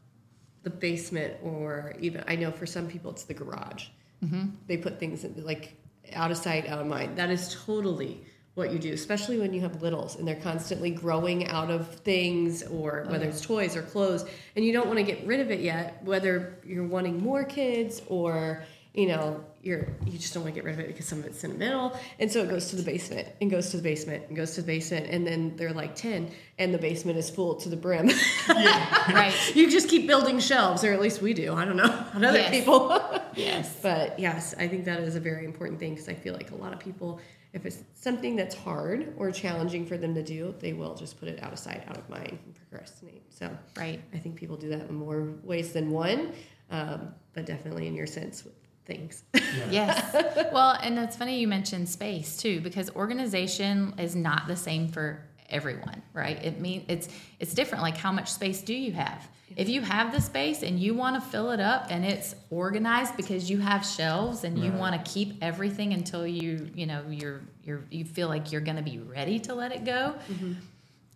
the 0.63 0.71
basement, 0.71 1.35
or 1.43 1.95
even 2.01 2.25
I 2.27 2.37
know 2.37 2.51
for 2.51 2.67
some 2.67 2.89
people 2.89 3.11
it's 3.11 3.25
the 3.25 3.35
garage. 3.35 3.87
Mm-hmm. 4.25 4.47
They 4.67 4.77
put 4.77 4.99
things 4.99 5.25
in, 5.25 5.45
like 5.45 5.77
out 6.13 6.31
of 6.31 6.37
sight, 6.37 6.67
out 6.67 6.81
of 6.81 6.87
mind. 6.87 7.17
That 7.19 7.31
is 7.31 7.57
totally 7.67 8.25
what 8.55 8.73
you 8.73 8.79
do, 8.79 8.93
especially 8.93 9.39
when 9.39 9.53
you 9.53 9.61
have 9.61 9.83
littles 9.83 10.17
and 10.17 10.27
they're 10.27 10.37
constantly 10.37 10.91
growing 10.91 11.49
out 11.49 11.71
of 11.71 11.93
things, 11.97 12.63
or 12.63 13.05
whether 13.09 13.27
it's 13.27 13.41
toys 13.41 13.77
or 13.77 13.83
clothes, 13.83 14.25
and 14.57 14.65
you 14.65 14.73
don't 14.73 14.87
want 14.87 14.99
to 14.99 15.05
get 15.05 15.27
rid 15.27 15.41
of 15.41 15.51
it 15.51 15.61
yet. 15.61 16.03
Whether 16.05 16.59
you're 16.65 16.87
wanting 16.87 17.23
more 17.23 17.45
kids 17.45 18.01
or 18.07 18.65
you 18.95 19.09
know 19.09 19.45
you're 19.65 19.89
you 20.07 20.19
just 20.19 20.35
don't 20.35 20.43
want 20.45 20.55
to 20.55 20.61
get 20.61 20.65
rid 20.65 20.75
of 20.75 20.81
it 20.81 20.89
because 20.89 21.07
some 21.07 21.19
of 21.19 21.25
it's 21.27 21.39
sentimental 21.39 21.99
and 22.19 22.31
so 22.31 22.43
it 22.43 22.49
goes 22.51 22.69
to 22.71 22.77
the 22.77 22.83
basement 22.83 23.27
and 23.41 23.51
goes 23.51 23.71
to 23.71 23.77
the 23.77 23.83
basement 23.83 24.23
and 24.29 24.37
goes 24.37 24.55
to 24.55 24.61
the 24.61 24.67
basement 24.67 25.07
and 25.09 25.27
then 25.27 25.57
they're 25.57 25.73
like 25.73 25.95
10 25.97 26.31
and 26.59 26.75
the 26.75 26.79
basement 26.79 27.17
is 27.19 27.31
full 27.31 27.55
to 27.57 27.69
the 27.69 27.77
brim 27.77 28.09
right. 28.49 29.35
you 29.55 29.71
just 29.71 29.89
keep 29.89 30.07
building 30.07 30.39
shelves 30.39 30.85
or 30.85 30.93
at 30.93 31.01
least 31.01 31.23
we 31.23 31.33
do 31.35 31.55
i 31.55 31.65
don't 31.65 31.77
know 31.77 32.05
on 32.15 32.25
other 32.31 32.39
Yes. 32.39 32.51
people 32.51 33.21
Yes. 33.37 33.77
but 33.83 34.19
yes 34.19 34.55
i 34.59 34.69
think 34.69 34.85
that 34.85 35.01
is 35.01 35.17
a 35.17 35.21
very 35.21 35.45
important 35.45 35.79
thing 35.81 35.95
because 35.95 36.09
i 36.09 36.15
feel 36.15 36.35
like 36.35 36.51
a 36.51 36.57
lot 36.57 36.73
of 36.73 36.79
people 36.81 37.21
if 37.53 37.65
it's 37.67 37.85
something 37.95 38.35
that's 38.35 38.55
hard 38.55 39.15
or 39.17 39.31
challenging 39.31 39.87
for 39.87 39.97
them 39.97 40.15
to 40.15 40.23
do 40.23 40.55
they 40.59 40.73
will 40.73 40.95
just 40.95 41.19
put 41.19 41.29
it 41.29 41.43
out 41.43 41.53
of 41.53 41.59
sight 41.59 41.85
out 41.89 41.97
of 41.97 42.09
mind 42.11 42.39
and 42.45 42.55
procrastinate 42.55 43.23
so 43.33 43.49
Right. 43.77 44.01
i 44.13 44.19
think 44.19 44.37
people 44.37 44.57
do 44.57 44.69
that 44.71 44.89
in 44.89 44.95
more 44.95 45.35
ways 45.43 45.73
than 45.73 45.91
one 45.91 46.33
um, 46.71 47.15
but 47.35 47.45
definitely 47.47 47.87
in 47.87 47.95
your 47.95 48.07
sense 48.07 48.43
with 48.45 48.55
things 48.87 49.23
Yes. 49.71 50.15
Well, 50.53 50.79
and 50.83 50.97
that's 50.97 51.17
funny 51.17 51.41
you 51.41 51.49
mentioned 51.49 51.89
space 51.89 52.37
too, 52.37 52.61
because 52.61 52.91
organization 52.95 53.95
is 53.99 54.15
not 54.15 54.47
the 54.47 54.57
same 54.57 54.89
for 54.89 55.21
everyone, 55.49 56.03
right? 56.13 56.43
It 56.45 56.61
mean 56.61 56.85
it's 56.89 57.09
it's 57.41 57.55
different. 57.55 57.83
Like 57.83 57.97
how 57.97 58.13
much 58.13 58.31
space 58.33 58.63
do 58.63 58.75
you 58.75 58.93
have? 58.93 59.29
If 59.57 59.69
you 59.69 59.83
have 59.83 60.13
the 60.13 60.21
space 60.21 60.63
and 60.63 60.79
you 60.79 60.95
want 60.95 61.15
to 61.17 61.21
fill 61.31 61.51
it 61.53 61.61
up 61.61 61.87
and 61.91 62.05
it's 62.05 62.35
organized 62.51 63.17
because 63.17 63.49
you 63.51 63.59
have 63.59 63.85
shelves 63.87 64.43
and 64.45 64.59
you 64.59 64.71
Right. 64.71 64.79
want 64.81 65.05
to 65.05 65.11
keep 65.13 65.37
everything 65.43 65.93
until 65.93 66.27
you, 66.27 66.71
you 66.75 66.87
know, 66.87 67.03
you're 67.09 67.43
you're 67.65 67.85
you 67.91 68.05
feel 68.05 68.29
like 68.29 68.51
you're 68.53 68.61
going 68.61 68.77
to 68.77 68.83
be 68.83 68.99
ready 68.99 69.39
to 69.41 69.55
let 69.55 69.73
it 69.73 69.85
go, 69.85 70.15
mm-hmm. 70.31 70.55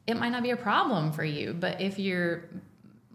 it 0.06 0.14
might 0.16 0.30
not 0.30 0.42
be 0.42 0.50
a 0.50 0.56
problem 0.56 1.12
for 1.12 1.24
you. 1.24 1.52
But 1.52 1.80
if 1.80 1.98
you're 1.98 2.44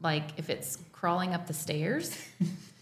like 0.02 0.24
if 0.38 0.50
it's 0.50 0.78
crawling 0.92 1.34
up 1.34 1.48
the 1.48 1.54
stairs, 1.54 2.18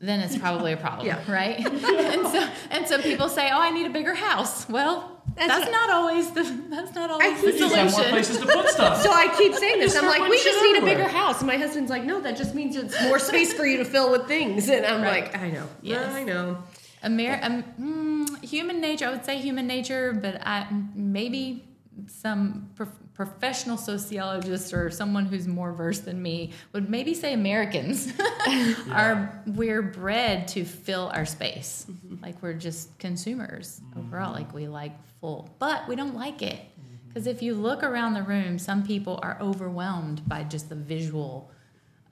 then 0.00 0.20
it's 0.20 0.36
probably 0.38 0.72
a 0.72 0.76
problem, 0.76 1.06
Yeah. 1.06 1.20
right? 1.30 1.58
and 1.66 2.26
so 2.26 2.48
and 2.70 2.88
so 2.88 3.00
people 3.02 3.28
say, 3.28 3.50
"Oh, 3.52 3.60
I 3.60 3.70
need 3.70 3.86
a 3.86 3.90
bigger 3.90 4.14
house." 4.14 4.68
Well, 4.68 5.22
That's 5.36 5.48
that's, 5.48 5.64
what- 5.66 5.72
not 5.72 5.90
always 5.90 6.30
the 6.32 6.42
that's 6.70 6.94
not 6.94 7.10
always 7.10 7.40
the 7.40 7.46
keep 7.52 7.54
You 7.54 7.60
just 7.60 7.74
have 7.74 7.84
more 7.90 7.92
solution. 7.92 8.10
places 8.12 8.38
to 8.38 8.46
put 8.46 8.68
stuff. 8.70 9.02
So 9.02 9.12
I 9.12 9.28
keep 9.36 9.54
saying 9.54 9.78
this. 9.80 9.94
I'm 9.96 10.06
like, 10.06 10.28
we 10.28 10.38
shit 10.38 10.52
just 10.52 10.62
need 10.64 10.76
a 10.82 10.84
bigger 10.84 11.06
house. 11.08 11.38
And 11.40 11.46
my 11.46 11.56
husband's 11.58 11.90
like, 11.90 12.04
no, 12.04 12.20
that 12.22 12.36
just 12.36 12.54
means 12.54 12.76
it's 12.76 13.00
more 13.04 13.18
space 13.18 13.52
for 13.52 13.66
you 13.66 13.76
to 13.78 13.84
fill 13.84 14.10
with 14.10 14.26
things. 14.26 14.68
And 14.70 14.84
I'm 14.86 15.02
Right. 15.02 15.24
like, 15.24 15.36
I 15.38 15.50
know. 15.50 15.66
Yes. 15.82 16.12
I 16.14 16.24
know. 16.24 16.58
Amer- 17.04 17.40
um, 17.42 17.64
mm, 17.80 18.44
human 18.44 18.80
nature, 18.80 19.06
I 19.06 19.10
would 19.10 19.24
say 19.24 19.38
human 19.38 19.66
nature, 19.66 20.12
but 20.12 20.34
I 20.46 20.66
maybe 20.94 21.64
some 22.06 22.70
prof- 22.74 22.88
professional 23.26 23.76
sociologist 23.76 24.72
or 24.72 24.88
someone 24.88 25.26
who's 25.26 25.46
more 25.46 25.74
versed 25.74 26.06
than 26.06 26.22
me 26.22 26.50
would 26.72 26.88
maybe 26.88 27.12
say 27.12 27.34
Americans 27.34 28.10
are 28.90 29.42
we're 29.46 29.82
bred 29.82 30.48
to 30.48 30.64
fill 30.64 31.10
our 31.12 31.26
space. 31.26 31.84
Mm-hmm. 31.90 32.24
Like 32.24 32.42
we're 32.42 32.54
just 32.54 32.98
consumers 32.98 33.82
mm-hmm. 33.84 34.00
overall. 34.00 34.32
Like 34.32 34.54
we 34.54 34.68
like 34.68 34.92
full, 35.20 35.50
but 35.58 35.86
we 35.86 35.96
don't 35.96 36.14
like 36.14 36.40
it 36.40 36.60
mm-hmm. 36.60 37.08
because 37.08 37.26
if 37.26 37.42
you 37.42 37.54
look 37.54 37.82
around 37.82 38.14
the 38.14 38.22
room, 38.22 38.58
some 38.58 38.86
people 38.86 39.20
are 39.22 39.36
overwhelmed 39.38 40.26
by 40.26 40.42
just 40.42 40.70
the 40.70 40.74
visual 40.74 41.50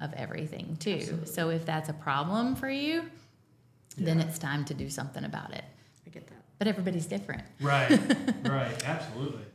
of 0.02 0.12
everything 0.12 0.76
too. 0.78 1.20
So 1.24 1.48
if 1.48 1.64
that's 1.64 1.88
a 1.88 1.94
problem 1.94 2.54
for 2.54 2.68
you, 2.68 3.04
then 3.96 4.20
it's 4.20 4.38
time 4.38 4.66
to 4.66 4.74
do 4.74 4.90
something 4.90 5.24
about 5.24 5.54
it. 5.54 5.64
I 6.06 6.10
get 6.10 6.26
that. 6.26 6.42
But 6.58 6.68
everybody's 6.68 7.06
different. 7.06 7.44
Right, 7.62 7.88
right, 8.44 8.86
absolutely. 8.86 9.46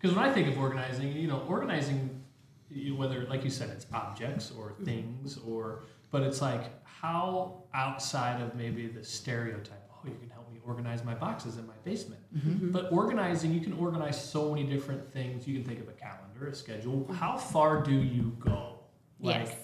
Because 0.00 0.16
when 0.16 0.24
I 0.24 0.32
think 0.32 0.48
of 0.48 0.58
organizing, 0.58 1.12
you 1.12 1.28
know, 1.28 1.44
organizing, 1.48 2.22
you, 2.70 2.96
whether 2.96 3.26
like 3.26 3.44
you 3.44 3.50
said, 3.50 3.70
it's 3.70 3.86
objects 3.92 4.52
or 4.56 4.74
things 4.84 5.38
or 5.46 5.82
but 6.10 6.22
it's 6.22 6.40
like 6.42 6.64
how 6.84 7.62
outside 7.72 8.40
of 8.40 8.54
maybe 8.54 8.88
the 8.88 9.04
stereotype. 9.04 9.88
Oh, 9.92 10.08
you 10.08 10.16
can 10.18 10.30
help 10.30 10.50
me 10.50 10.58
organize 10.66 11.04
my 11.04 11.14
boxes 11.14 11.56
in 11.56 11.66
my 11.66 11.74
basement. 11.84 12.22
Mm-hmm. 12.36 12.70
But 12.70 12.90
organizing, 12.92 13.52
you 13.52 13.60
can 13.60 13.74
organize 13.74 14.22
so 14.22 14.50
many 14.54 14.64
different 14.64 15.12
things. 15.12 15.46
You 15.46 15.54
can 15.54 15.64
think 15.64 15.80
of 15.80 15.88
a 15.88 15.92
calendar, 15.92 16.48
a 16.48 16.54
schedule. 16.54 17.06
How 17.12 17.36
far 17.36 17.82
do 17.82 17.94
you 17.94 18.36
go? 18.38 18.80
yes. 19.20 19.54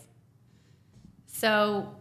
So 1.27 1.97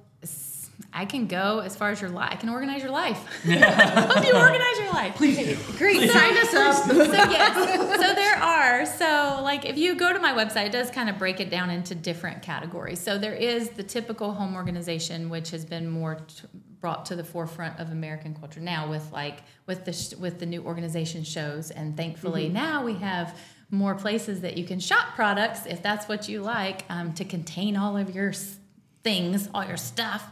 I 0.94 1.06
can 1.06 1.28
go 1.28 1.60
as 1.60 1.76
far 1.76 1.90
as 1.92 2.02
your 2.02 2.10
life. 2.10 2.30
I 2.32 2.36
can 2.36 2.50
organize 2.50 2.82
your 2.82 2.92
life. 2.92 3.18
Help 3.44 4.26
you 4.26 4.34
organize 4.36 4.78
your 4.80 4.92
life. 4.94 5.16
Please 5.16 5.38
do. 5.38 5.58
Great, 5.78 6.10
sign 6.10 6.38
us 6.38 6.54
up. 6.54 6.86
so 6.86 6.94
yes, 7.14 8.00
so 8.02 8.14
there 8.14 8.36
are. 8.38 8.86
So 8.86 9.40
like 9.44 9.66
if 9.66 9.78
you 9.78 9.96
go 9.96 10.12
to 10.14 10.20
my 10.20 10.34
website, 10.34 10.68
it 10.68 10.72
does 10.72 10.90
kind 10.92 11.10
of 11.10 11.18
break 11.18 11.40
it 11.40 11.50
down 11.50 11.70
into 11.70 11.96
different 11.96 12.42
categories. 12.42 13.00
So 13.00 13.18
there 13.18 13.34
is 13.36 13.70
the 13.70 13.84
typical 13.84 14.34
home 14.34 14.56
organization, 14.56 15.30
which 15.30 15.52
has 15.52 15.66
been 15.66 15.90
more 15.90 16.16
t- 16.16 16.48
brought 16.82 17.06
to 17.08 17.16
the 17.16 17.24
forefront 17.24 17.80
of 17.80 17.92
American 17.92 18.36
culture 18.36 18.60
now 18.60 18.90
with 18.90 19.12
like 19.12 19.40
with 19.68 19.86
the 19.86 19.94
sh- 19.94 20.14
with 20.16 20.40
the 20.40 20.46
new 20.46 20.62
organization 20.64 21.24
shows, 21.24 21.72
and 21.72 21.98
thankfully 21.98 22.48
now 22.50 22.84
we 22.84 22.94
have 22.96 23.38
more 23.72 23.96
places 23.96 24.42
that 24.42 24.58
you 24.58 24.64
can 24.64 24.80
shop 24.80 25.16
products 25.16 25.66
if 25.66 25.82
that's 25.82 26.08
what 26.08 26.30
you 26.30 26.42
like 26.42 26.84
um, 26.90 27.14
to 27.14 27.26
contain 27.26 27.76
all 27.76 27.98
of 27.98 28.14
your 28.14 28.30
s- 28.30 28.58
things, 29.04 29.50
all 29.54 29.66
your 29.66 29.78
stuff. 29.78 30.30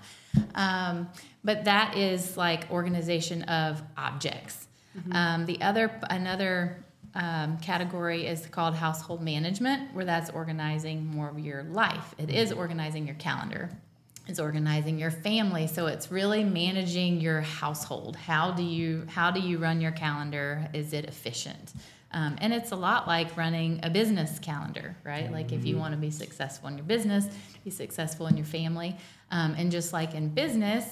Um, 0.55 1.09
but 1.43 1.65
that 1.65 1.97
is 1.97 2.37
like 2.37 2.69
organization 2.71 3.43
of 3.43 3.81
objects. 3.97 4.67
Um, 5.11 5.45
the 5.45 5.61
other 5.61 5.99
another 6.09 6.83
um, 7.15 7.57
category 7.57 8.25
is 8.25 8.45
called 8.47 8.75
household 8.75 9.21
management, 9.21 9.93
where 9.93 10.05
that's 10.05 10.29
organizing 10.29 11.05
more 11.05 11.29
of 11.29 11.39
your 11.39 11.63
life. 11.63 12.15
It 12.17 12.29
is 12.29 12.51
organizing 12.51 13.05
your 13.05 13.15
calendar. 13.15 13.69
It's 14.27 14.39
organizing 14.39 14.97
your 14.97 15.11
family. 15.11 15.67
So 15.67 15.87
it's 15.87 16.11
really 16.11 16.43
managing 16.43 17.19
your 17.19 17.41
household. 17.41 18.15
How 18.15 18.51
do 18.51 18.63
you 18.63 19.05
how 19.09 19.31
do 19.31 19.39
you 19.39 19.57
run 19.57 19.81
your 19.81 19.91
calendar? 19.91 20.69
Is 20.73 20.93
it 20.93 21.05
efficient? 21.05 21.73
Um, 22.13 22.35
and 22.39 22.53
it's 22.53 22.71
a 22.71 22.75
lot 22.75 23.07
like 23.07 23.35
running 23.35 23.79
a 23.83 23.89
business 23.89 24.39
calendar, 24.39 24.95
right? 25.03 25.31
Like 25.31 25.51
if 25.51 25.65
you 25.65 25.77
want 25.77 25.93
to 25.93 25.97
be 25.97 26.11
successful 26.11 26.69
in 26.69 26.77
your 26.77 26.85
business, 26.85 27.25
be 27.63 27.71
successful 27.71 28.27
in 28.27 28.37
your 28.37 28.45
family, 28.45 28.95
um, 29.31 29.55
and 29.57 29.71
just 29.71 29.93
like 29.93 30.13
in 30.13 30.29
business, 30.29 30.85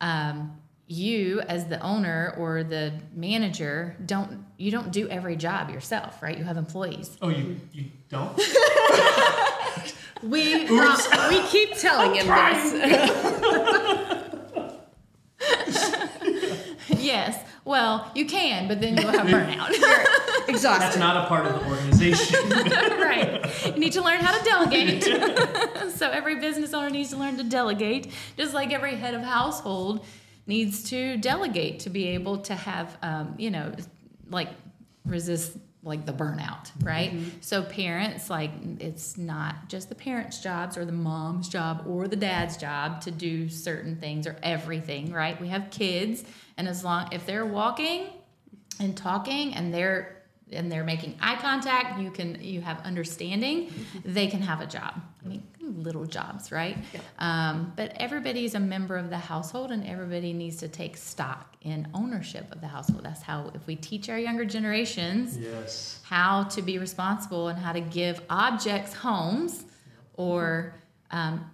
um, 0.00 0.56
you 0.88 1.40
as 1.42 1.66
the 1.66 1.80
owner 1.80 2.34
or 2.38 2.62
the 2.62 2.92
manager 3.14 3.96
don't 4.06 4.44
you 4.56 4.70
don't 4.70 4.92
do 4.92 5.08
every 5.08 5.36
job 5.36 5.70
yourself, 5.70 6.22
right? 6.22 6.38
You 6.38 6.44
have 6.44 6.56
employees. 6.56 7.16
Oh, 7.22 7.28
you 7.28 7.60
you 7.72 7.86
don't? 8.08 8.40
We 10.22 10.66
uh, 10.66 11.28
we 11.28 11.42
keep 11.48 11.74
telling 11.76 12.14
him 12.14 12.26
this. 12.26 12.72
yes. 16.98 17.44
Well, 17.64 18.10
you 18.14 18.24
can, 18.26 18.66
but 18.66 18.80
then 18.80 18.96
you'll 18.96 19.12
have 19.12 19.26
burnout. 19.26 19.72
That's 20.46 20.96
not 20.96 21.24
a 21.24 21.28
part 21.28 21.46
of 21.46 21.60
the 21.60 21.68
organization. 21.68 22.48
right. 22.50 23.66
You 23.66 23.80
need 23.80 23.92
to 23.92 24.02
learn 24.02 24.20
how 24.20 24.36
to 24.36 24.44
delegate. 24.44 25.02
so 25.94 26.10
every 26.10 26.36
business 26.36 26.72
owner 26.74 26.90
needs 26.90 27.10
to 27.10 27.16
learn 27.16 27.36
to 27.36 27.44
delegate, 27.44 28.12
just 28.36 28.54
like 28.54 28.72
every 28.72 28.96
head 28.96 29.14
of 29.14 29.22
household 29.22 30.04
needs 30.46 30.88
to 30.90 31.16
delegate 31.16 31.80
to 31.80 31.90
be 31.90 32.08
able 32.08 32.38
to 32.38 32.54
have, 32.54 32.96
um, 33.02 33.34
you 33.36 33.50
know, 33.50 33.72
like 34.30 34.48
resist 35.04 35.56
like 35.82 36.04
the 36.04 36.12
burnout, 36.12 36.70
right? 36.82 37.12
So 37.40 37.62
parents, 37.62 38.28
like 38.28 38.50
it's 38.80 39.16
not 39.16 39.68
just 39.68 39.88
the 39.88 39.94
parents' 39.94 40.40
jobs 40.40 40.76
or 40.76 40.84
the 40.84 40.92
mom's 40.92 41.48
job 41.48 41.84
or 41.86 42.08
the 42.08 42.16
dad's 42.16 42.56
job 42.56 43.00
to 43.02 43.12
do 43.12 43.48
certain 43.48 43.94
things 43.96 44.26
or 44.26 44.36
everything, 44.42 45.12
right? 45.12 45.40
We 45.40 45.46
have 45.48 45.70
kids, 45.70 46.24
and 46.56 46.66
as 46.66 46.82
long 46.82 47.08
if 47.12 47.24
they're 47.24 47.46
walking 47.46 48.08
and 48.80 48.96
talking 48.96 49.54
and 49.54 49.72
they're 49.72 50.15
and 50.52 50.70
they're 50.70 50.84
making 50.84 51.16
eye 51.20 51.36
contact 51.36 52.00
you 52.00 52.10
can 52.10 52.38
you 52.40 52.60
have 52.60 52.80
understanding 52.82 53.72
they 54.04 54.26
can 54.26 54.40
have 54.40 54.60
a 54.60 54.66
job. 54.66 55.00
I 55.24 55.28
mean 55.28 55.42
little 55.60 56.06
jobs 56.06 56.52
right? 56.52 56.76
Um, 57.18 57.72
but 57.76 57.92
everybody's 57.96 58.54
a 58.54 58.60
member 58.60 58.96
of 58.96 59.10
the 59.10 59.18
household 59.18 59.72
and 59.72 59.84
everybody 59.86 60.32
needs 60.32 60.56
to 60.58 60.68
take 60.68 60.96
stock 60.96 61.56
in 61.62 61.88
ownership 61.94 62.50
of 62.52 62.60
the 62.60 62.68
household. 62.68 63.04
That's 63.04 63.22
how 63.22 63.50
if 63.54 63.66
we 63.66 63.74
teach 63.74 64.08
our 64.08 64.18
younger 64.18 64.44
generations 64.44 65.36
yes. 65.36 66.00
how 66.04 66.44
to 66.44 66.62
be 66.62 66.78
responsible 66.78 67.48
and 67.48 67.58
how 67.58 67.72
to 67.72 67.80
give 67.80 68.22
objects 68.30 68.94
homes 68.94 69.64
or 70.14 70.74
um, 71.10 71.50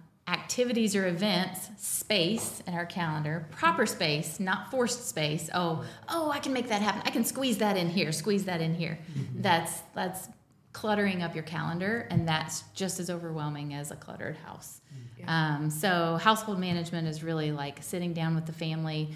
activities 0.53 0.95
or 0.95 1.07
events 1.07 1.67
space 1.77 2.61
in 2.67 2.75
our 2.75 2.85
calendar 2.85 3.47
proper 3.49 3.87
space 3.87 4.39
not 4.39 4.69
forced 4.69 5.09
space. 5.09 5.49
Oh 5.51 5.83
oh 6.09 6.29
i 6.29 6.37
can 6.37 6.53
make 6.53 6.67
that 6.69 6.79
happen. 6.79 7.01
I 7.05 7.09
can 7.09 7.25
squeeze 7.25 7.57
that 7.57 7.75
in 7.75 7.89
here 7.89 8.11
squeeze 8.11 8.45
that 8.45 8.61
in 8.61 8.75
here. 8.75 8.99
That's 9.33 9.81
that's 9.95 10.29
cluttering 10.71 11.23
up 11.23 11.33
your 11.33 11.43
calendar 11.43 12.07
and 12.11 12.27
that's 12.27 12.65
just 12.75 12.99
as 12.99 13.09
overwhelming 13.09 13.73
as 13.73 13.89
a 13.89 13.95
cluttered 13.95 14.37
house. 14.37 14.81
Um, 15.27 15.71
so 15.71 16.17
household 16.21 16.59
management 16.59 17.07
is 17.07 17.23
really 17.23 17.51
like 17.51 17.81
sitting 17.81 18.13
down 18.13 18.35
with 18.35 18.45
the 18.45 18.53
family 18.53 19.09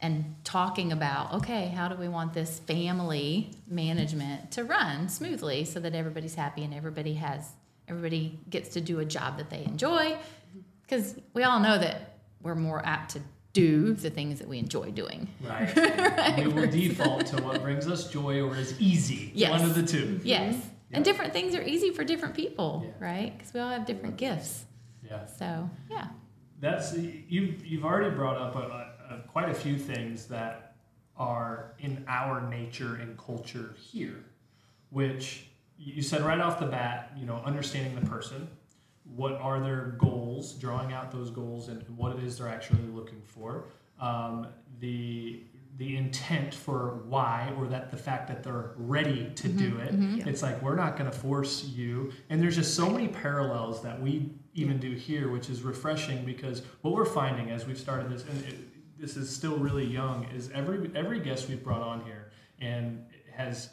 and 0.00 0.34
talking 0.44 0.92
about 0.92 1.32
okay 1.32 1.68
how 1.68 1.88
do 1.88 1.96
we 1.96 2.06
want 2.06 2.34
this 2.34 2.58
family 2.58 3.50
management 3.66 4.50
to 4.50 4.62
run 4.62 5.08
smoothly 5.08 5.64
so 5.64 5.80
that 5.80 5.94
everybody's 5.94 6.34
happy 6.34 6.64
and 6.64 6.74
everybody 6.74 7.14
has 7.14 7.52
everybody 7.88 8.38
gets 8.50 8.70
to 8.70 8.80
do 8.80 8.98
a 8.98 9.04
job 9.04 9.38
that 9.38 9.48
they 9.48 9.64
enjoy 9.64 10.16
because 10.86 11.16
we 11.34 11.42
all 11.42 11.60
know 11.60 11.78
that 11.78 12.18
we're 12.42 12.54
more 12.54 12.84
apt 12.84 13.12
to 13.12 13.20
do 13.52 13.94
the 13.94 14.10
things 14.10 14.38
that 14.38 14.48
we 14.48 14.58
enjoy 14.58 14.90
doing 14.90 15.28
Right. 15.42 15.74
We 16.38 16.46
will 16.48 16.70
default 16.70 17.26
to 17.26 17.42
what 17.42 17.62
brings 17.62 17.88
us 17.88 18.08
joy 18.10 18.42
or 18.42 18.54
is 18.56 18.78
easy. 18.80 19.32
Yes. 19.34 19.50
One 19.50 19.68
of 19.68 19.74
the 19.74 19.82
two. 19.82 20.20
yes 20.22 20.54
mm-hmm. 20.54 20.68
Yeah. 20.90 20.96
and 20.96 21.04
different 21.04 21.32
things 21.32 21.54
are 21.54 21.62
easy 21.62 21.90
for 21.90 22.04
different 22.04 22.34
people 22.34 22.84
Yeah. 22.84 23.06
right 23.06 23.36
because 23.36 23.52
we 23.54 23.60
all 23.60 23.70
have 23.70 23.86
different 23.86 24.16
gifts 24.18 24.64
Yeah. 25.02 25.24
so 25.26 25.68
yeah 25.90 26.08
That's 26.60 26.94
you've 26.96 27.64
you've 27.66 27.84
already 27.84 28.14
brought 28.14 28.36
up 28.36 28.54
a, 28.56 28.58
a, 29.14 29.22
quite 29.28 29.48
a 29.48 29.54
few 29.54 29.78
things 29.78 30.26
that 30.26 30.74
are 31.16 31.72
in 31.78 32.04
our 32.08 32.42
nature 32.50 32.96
and 32.96 33.16
culture 33.18 33.74
here, 33.78 34.24
which 34.90 35.46
you 35.78 36.02
said 36.02 36.20
right 36.22 36.40
off 36.40 36.60
the 36.60 36.66
bat. 36.66 37.12
You 37.18 37.24
know, 37.26 37.36
understanding 37.44 37.94
the 37.98 38.06
person, 38.06 38.48
what 39.14 39.34
are 39.34 39.60
their 39.60 39.94
goals, 39.98 40.52
drawing 40.54 40.92
out 40.92 41.10
those 41.12 41.30
goals, 41.30 41.68
and 41.68 41.82
what 41.96 42.16
it 42.16 42.22
is 42.22 42.38
they're 42.38 42.48
actually 42.48 42.82
looking 42.88 43.22
for. 43.24 43.64
Um, 44.00 44.48
the 44.80 45.42
the 45.78 45.94
intent 45.96 46.54
for 46.54 47.02
why 47.06 47.52
or 47.58 47.66
that 47.66 47.90
the 47.90 47.96
fact 47.98 48.28
that 48.28 48.42
they're 48.42 48.70
ready 48.76 49.30
to 49.34 49.46
do 49.46 49.76
it 49.78 49.92
Yeah. 49.92 50.24
it's 50.26 50.40
like 50.42 50.62
we're 50.62 50.74
not 50.74 50.96
going 50.96 51.10
to 51.10 51.14
force 51.16 51.64
you 51.64 52.12
and 52.30 52.40
there's 52.40 52.56
just 52.56 52.74
so 52.74 52.88
many 52.88 53.08
parallels 53.08 53.82
that 53.82 54.00
we 54.00 54.30
even 54.54 54.78
do 54.78 54.92
here 54.92 55.28
which 55.30 55.50
is 55.50 55.60
refreshing 55.60 56.24
because 56.24 56.62
what 56.80 56.94
we're 56.94 57.04
finding 57.04 57.50
as 57.50 57.66
we've 57.66 57.78
started 57.78 58.10
this 58.10 58.24
and 58.24 58.42
it, 58.46 58.54
this 58.98 59.18
is 59.18 59.28
still 59.28 59.58
really 59.58 59.84
young 59.84 60.24
is 60.34 60.50
every 60.54 60.90
every 60.94 61.20
guest 61.20 61.46
we've 61.46 61.62
brought 61.62 61.82
on 61.82 62.02
here 62.06 62.30
and 62.58 63.04
has 63.34 63.68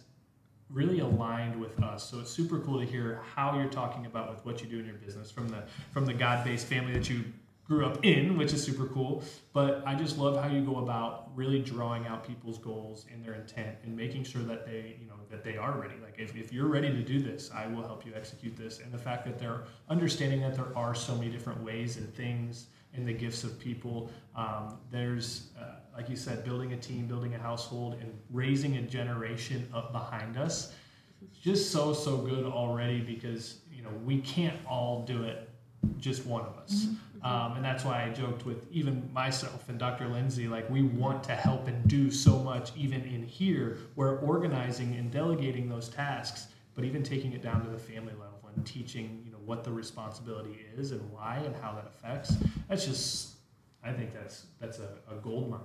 really 0.74 1.00
aligned 1.00 1.60
with 1.60 1.82
us. 1.82 2.10
So 2.10 2.20
it's 2.20 2.32
super 2.32 2.60
cool 2.60 2.80
to 2.80 2.86
hear 2.86 3.22
how 3.36 3.58
you're 3.58 3.70
talking 3.70 4.06
about 4.06 4.30
with 4.30 4.44
what 4.46 4.62
you 4.62 4.68
do 4.68 4.80
in 4.80 4.86
your 4.86 4.96
business 4.96 5.32
from 5.32 5.48
the 5.48 5.63
from 5.92 6.06
the 6.06 6.13
god-based 6.13 6.65
family 6.65 6.94
that 6.94 7.10
you 7.10 7.24
grew 7.65 7.86
up 7.86 8.03
in 8.03 8.38
which 8.38 8.51
is 8.51 8.63
super 8.63 8.88
cool. 8.88 9.24
But 9.53 9.84
i 9.86 9.96
just 9.96 10.18
love 10.18 10.42
how 10.42 10.50
you 10.50 10.62
go 10.62 10.77
about 10.77 11.30
really 11.36 11.60
drawing 11.60 12.08
out 12.08 12.27
people's 12.27 12.58
goals 12.58 13.06
and 13.12 13.24
their 13.24 13.36
intent 13.36 13.77
and 13.84 13.96
making 13.96 14.24
sure 14.24 14.42
that 14.44 14.65
they 14.65 14.98
you 15.00 15.08
know 15.08 15.13
that 15.30 15.44
they 15.44 15.58
are 15.58 15.80
ready. 15.80 15.96
Like 16.01 16.15
if, 16.18 16.36
if 16.36 16.51
you're 16.51 16.68
ready 16.68 16.89
to 16.89 17.03
do 17.03 17.22
this 17.22 17.51
i 17.53 17.68
will 17.68 17.84
help 17.84 18.06
you 18.06 18.13
execute 18.15 18.58
this. 18.58 18.80
And 18.80 18.92
the 18.92 18.98
fact 18.98 19.25
that 19.25 19.38
they're 19.39 19.63
understanding 19.89 20.42
that 20.42 20.56
there 20.56 20.75
are 20.75 20.96
so 20.96 21.15
many 21.15 21.30
different 21.30 21.63
ways 21.63 21.98
and 21.98 22.13
things 22.15 22.68
and 22.96 23.08
the 23.08 23.13
gifts 23.13 23.44
of 23.44 23.60
people 23.60 24.10
um, 24.36 24.77
there's 24.92 25.50
uh, 25.60 25.75
like 25.96 26.10
you 26.10 26.16
said 26.16 26.44
building 26.44 26.74
a 26.74 26.78
team 26.78 27.06
building 27.08 27.36
a 27.36 27.38
household 27.38 27.98
and 28.02 28.12
raising 28.32 28.78
a 28.78 28.82
generation 28.82 29.68
up 29.74 29.92
behind 29.92 30.38
us. 30.38 30.74
It's 31.22 31.40
just 31.40 31.72
so 31.72 31.94
so 31.94 32.18
good 32.18 32.46
already 32.46 33.02
because 33.02 33.60
you 33.72 33.84
know 33.84 33.92
we 34.04 34.20
can't 34.22 34.58
all 34.68 35.04
do 35.06 35.24
it 35.24 35.50
just 35.98 36.26
one 36.26 36.44
of 36.44 36.58
us. 36.58 36.88
Um, 37.24 37.56
and 37.56 37.64
that's 37.64 37.86
why 37.86 38.04
i 38.04 38.10
joked 38.10 38.46
with 38.46 38.70
even 38.70 39.10
myself 39.14 39.70
and 39.70 39.80
dr 39.80 40.06
lindsay 40.10 40.50
like 40.50 40.70
we 40.70 40.82
want 40.82 41.24
to 41.24 41.32
help 41.34 41.70
and 41.70 41.88
do 41.88 42.12
so 42.12 42.38
much 42.40 42.72
even 42.76 43.02
in 43.04 43.24
here. 43.24 43.78
Where 43.96 44.18
organizing 44.18 44.96
and 44.96 45.10
delegating 45.10 45.70
those 45.70 45.88
tasks 45.88 46.48
but 46.76 46.84
even 46.84 47.04
taking 47.04 47.32
it 47.34 47.42
down 47.42 47.64
to 47.64 47.70
the 47.70 47.78
family 47.78 48.14
level 48.14 48.34
and 48.56 48.66
teaching 48.66 49.22
you 49.26 49.32
know 49.32 49.38
what 49.46 49.64
the 49.64 49.72
responsibility 49.72 50.66
is 50.78 50.92
and 50.92 51.12
why 51.12 51.42
and 51.46 51.56
how 51.56 51.74
that 51.74 51.86
affects 51.88 52.36
that's 52.68 52.86
just 52.86 53.36
i 53.84 53.92
think 53.92 54.14
that's 54.14 54.46
that's 54.60 54.80
a, 54.80 54.90
a 55.10 55.16
gold 55.22 55.50
mine 55.50 55.62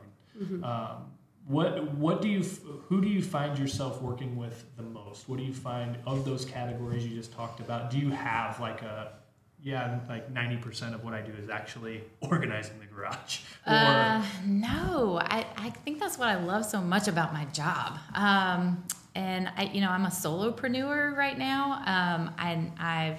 um, 0.63 1.11
what 1.47 1.93
what 1.95 2.21
do 2.21 2.29
you 2.29 2.43
who 2.89 3.01
do 3.01 3.09
you 3.09 3.23
find 3.23 3.59
yourself 3.59 4.03
working 4.03 4.37
with 4.37 4.65
the 4.77 4.83
most? 4.83 5.29
What 5.29 5.39
do 5.39 5.45
you 5.45 5.55
find 5.55 5.97
of 6.07 6.25
those 6.25 6.45
categories 6.45 7.07
you 7.07 7.17
just 7.17 7.33
talked 7.33 7.61
about? 7.61 7.91
Do 7.91 7.99
you 7.99 8.11
have 8.11 8.61
like 8.61 8.83
a 8.83 9.13
yeah, 9.61 9.99
like 10.09 10.31
ninety 10.31 10.57
percent 10.57 10.95
of 10.95 11.03
what 11.05 11.15
I 11.15 11.21
do 11.21 11.33
is 11.33 11.49
actually 11.49 12.03
organizing 12.21 12.79
the 12.79 12.87
garage. 12.87 13.41
Or 13.67 13.73
Uh, 13.73 14.25
no, 14.47 15.21
I, 15.23 15.47
I 15.57 15.71
think 15.71 16.01
that's 16.01 16.19
what 16.19 16.29
I 16.29 16.37
love 16.37 16.65
so 16.65 16.81
much 16.81 17.09
about 17.09 17.33
my 17.33 17.45
job. 17.47 17.99
Um, 18.15 18.85
and 19.15 19.51
I, 19.57 19.65
you 19.65 19.81
know, 19.81 19.91
I'm 19.91 20.05
a 20.05 20.11
solopreneur 20.11 21.17
right 21.17 21.37
now. 21.37 21.83
Um, 21.87 22.35
and 22.39 22.73
I've 22.79 23.19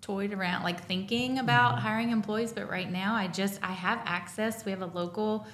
toyed 0.00 0.32
around 0.32 0.62
like 0.62 0.84
thinking 0.84 1.38
about 1.38 1.78
hiring 1.78 2.10
employees, 2.10 2.52
but 2.52 2.68
right 2.68 2.90
now 2.90 3.14
I 3.14 3.28
just 3.28 3.60
I 3.62 3.72
have 3.72 4.00
access. 4.04 4.64
We 4.64 4.72
have 4.72 4.82
a 4.82 4.86
local 4.86 5.46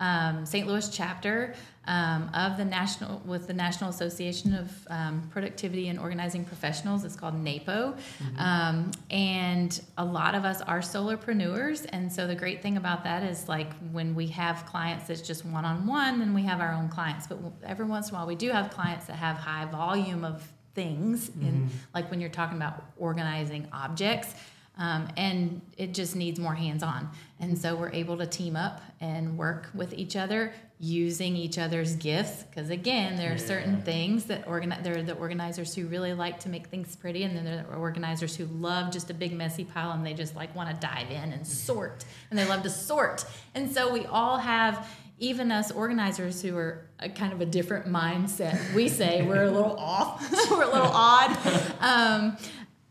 um, 0.00 0.44
St. 0.44 0.66
Louis 0.66 0.88
chapter 0.88 1.54
um, 1.86 2.30
of 2.34 2.56
the 2.56 2.64
national 2.64 3.22
with 3.24 3.46
the 3.46 3.54
National 3.54 3.90
Association 3.90 4.54
of 4.54 4.70
um, 4.90 5.28
Productivity 5.32 5.88
and 5.88 5.98
Organizing 5.98 6.44
Professionals. 6.44 7.04
It's 7.04 7.16
called 7.16 7.34
NAPO, 7.34 7.96
um, 8.38 8.90
and 9.10 9.80
a 9.96 10.04
lot 10.04 10.34
of 10.34 10.44
us 10.44 10.60
are 10.62 10.80
solopreneurs. 10.80 11.86
And 11.90 12.12
so 12.12 12.26
the 12.26 12.34
great 12.34 12.62
thing 12.62 12.76
about 12.76 13.04
that 13.04 13.22
is 13.22 13.48
like 13.48 13.72
when 13.92 14.14
we 14.14 14.26
have 14.28 14.66
clients 14.66 15.06
that's 15.06 15.22
just 15.22 15.44
one 15.44 15.64
on 15.64 15.86
one, 15.86 16.18
then 16.18 16.34
we 16.34 16.42
have 16.42 16.60
our 16.60 16.72
own 16.72 16.88
clients. 16.88 17.26
But 17.26 17.38
every 17.64 17.86
once 17.86 18.08
in 18.08 18.14
a 18.14 18.18
while, 18.18 18.26
we 18.26 18.36
do 18.36 18.50
have 18.50 18.70
clients 18.70 19.06
that 19.06 19.16
have 19.16 19.36
high 19.36 19.66
volume 19.66 20.24
of 20.24 20.46
things, 20.74 21.30
in 21.40 21.70
like 21.94 22.10
when 22.10 22.20
you're 22.20 22.28
talking 22.30 22.56
about 22.56 22.84
organizing 22.98 23.66
objects. 23.72 24.34
Um, 24.78 25.08
and 25.16 25.62
it 25.78 25.94
just 25.94 26.14
needs 26.16 26.38
more 26.38 26.54
hands 26.54 26.82
on. 26.82 27.08
And 27.40 27.56
so 27.56 27.74
we're 27.74 27.92
able 27.92 28.18
to 28.18 28.26
team 28.26 28.56
up 28.56 28.82
and 29.00 29.38
work 29.38 29.70
with 29.74 29.94
each 29.94 30.16
other 30.16 30.52
using 30.78 31.34
each 31.34 31.56
other's 31.58 31.96
gifts. 31.96 32.42
Because 32.42 32.68
again, 32.68 33.16
there 33.16 33.32
are 33.32 33.38
certain 33.38 33.76
Yeah. 33.76 33.80
things 33.80 34.24
that 34.24 34.46
organize, 34.46 34.82
there 34.84 34.98
are 34.98 35.02
the 35.02 35.14
organizers 35.14 35.74
who 35.74 35.86
really 35.86 36.12
like 36.12 36.40
to 36.40 36.50
make 36.50 36.66
things 36.66 36.94
pretty, 36.94 37.22
and 37.22 37.34
then 37.34 37.46
there 37.46 37.64
are 37.70 37.76
organizers 37.78 38.36
who 38.36 38.44
love 38.46 38.92
just 38.92 39.08
a 39.08 39.14
big 39.14 39.32
messy 39.32 39.64
pile 39.64 39.92
and 39.92 40.04
they 40.04 40.12
just 40.12 40.36
like 40.36 40.54
want 40.54 40.68
to 40.68 40.86
dive 40.86 41.10
in 41.10 41.32
and 41.32 41.46
sort, 41.46 42.04
and 42.30 42.38
they 42.38 42.44
love 42.44 42.62
to 42.62 42.70
sort. 42.70 43.24
And 43.54 43.70
so 43.72 43.90
we 43.90 44.04
all 44.06 44.36
have. 44.38 44.86
Even 45.18 45.50
us 45.50 45.70
organizers 45.72 46.42
who 46.42 46.54
are 46.58 46.90
a 47.00 47.08
kind 47.08 47.32
of 47.32 47.40
a 47.40 47.46
different 47.46 47.86
mindset, 47.86 48.74
we 48.74 48.86
say 48.86 49.22
we're 49.26 49.44
a 49.44 49.50
little 49.50 49.74
off, 49.78 50.20
we're 50.50 50.62
a 50.64 50.66
little 50.66 50.90
odd. 50.92 51.34
Um, 51.80 52.36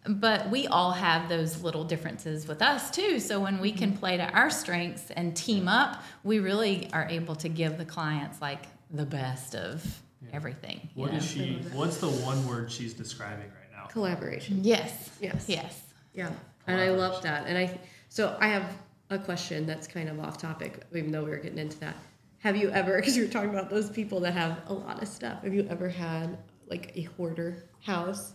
but 0.08 0.50
we 0.50 0.68
all 0.68 0.92
have 0.92 1.30
those 1.30 1.62
little 1.64 1.84
differences 1.84 2.48
with 2.48 2.62
us 2.62 2.92
too. 2.92 3.20
So 3.20 3.40
when 3.40 3.60
we 3.60 3.72
can 3.72 3.92
mm-hmm. 3.92 4.00
play 4.00 4.18
to 4.18 4.30
our 4.32 4.50
strengths 4.50 5.12
and 5.12 5.36
team 5.36 5.68
up, 5.68 6.04
we 6.24 6.40
really 6.40 6.90
are 6.94 7.08
able 7.10 7.36
to 7.38 7.50
give 7.50 7.78
the 7.78 7.86
clients 7.86 8.42
like 8.42 8.66
the 8.92 9.06
best 9.06 9.56
of 9.56 9.84
everything. 10.32 10.90
you 10.96 11.02
what 11.02 11.12
know? 11.12 11.18
is 11.18 11.26
she? 11.26 11.62
What's 11.74 11.98
the 11.98 12.10
one 12.10 12.46
word 12.48 12.72
she's 12.72 12.94
describing 12.94 13.46
right 13.46 13.72
now? 13.72 13.86
Collaboration. 13.88 14.60
Yes. 14.64 15.12
Yes. 15.20 15.46
Yes. 15.48 15.82
Yeah, 16.14 16.32
and 16.68 16.80
I 16.80 16.92
love 16.92 17.22
that. 17.24 17.46
And 17.48 17.58
I 17.58 17.78
so 18.10 18.38
I 18.40 18.48
have 18.48 18.78
a 19.10 19.20
question 19.20 19.66
that's 19.66 19.88
kind 19.88 20.10
of 20.10 20.20
off 20.20 20.38
topic, 20.38 20.84
even 20.96 21.12
though 21.12 21.24
we 21.24 21.32
were 21.32 21.38
getting 21.38 21.60
into 21.60 21.80
that. 21.80 21.96
Have 22.40 22.56
you 22.56 22.70
ever, 22.70 22.96
because 23.00 23.18
you 23.18 23.26
were 23.26 23.32
talking 23.32 23.50
about 23.50 23.70
those 23.70 23.90
people 23.90 24.20
that 24.22 24.34
have 24.34 24.62
a 24.68 24.74
lot 24.74 25.02
of 25.02 25.08
stuff, 25.08 25.44
have 25.44 25.54
you 25.54 25.68
ever 25.70 25.90
had 25.90 26.38
like 26.68 26.92
a 26.96 27.02
hoarder 27.02 27.66
house 27.82 28.34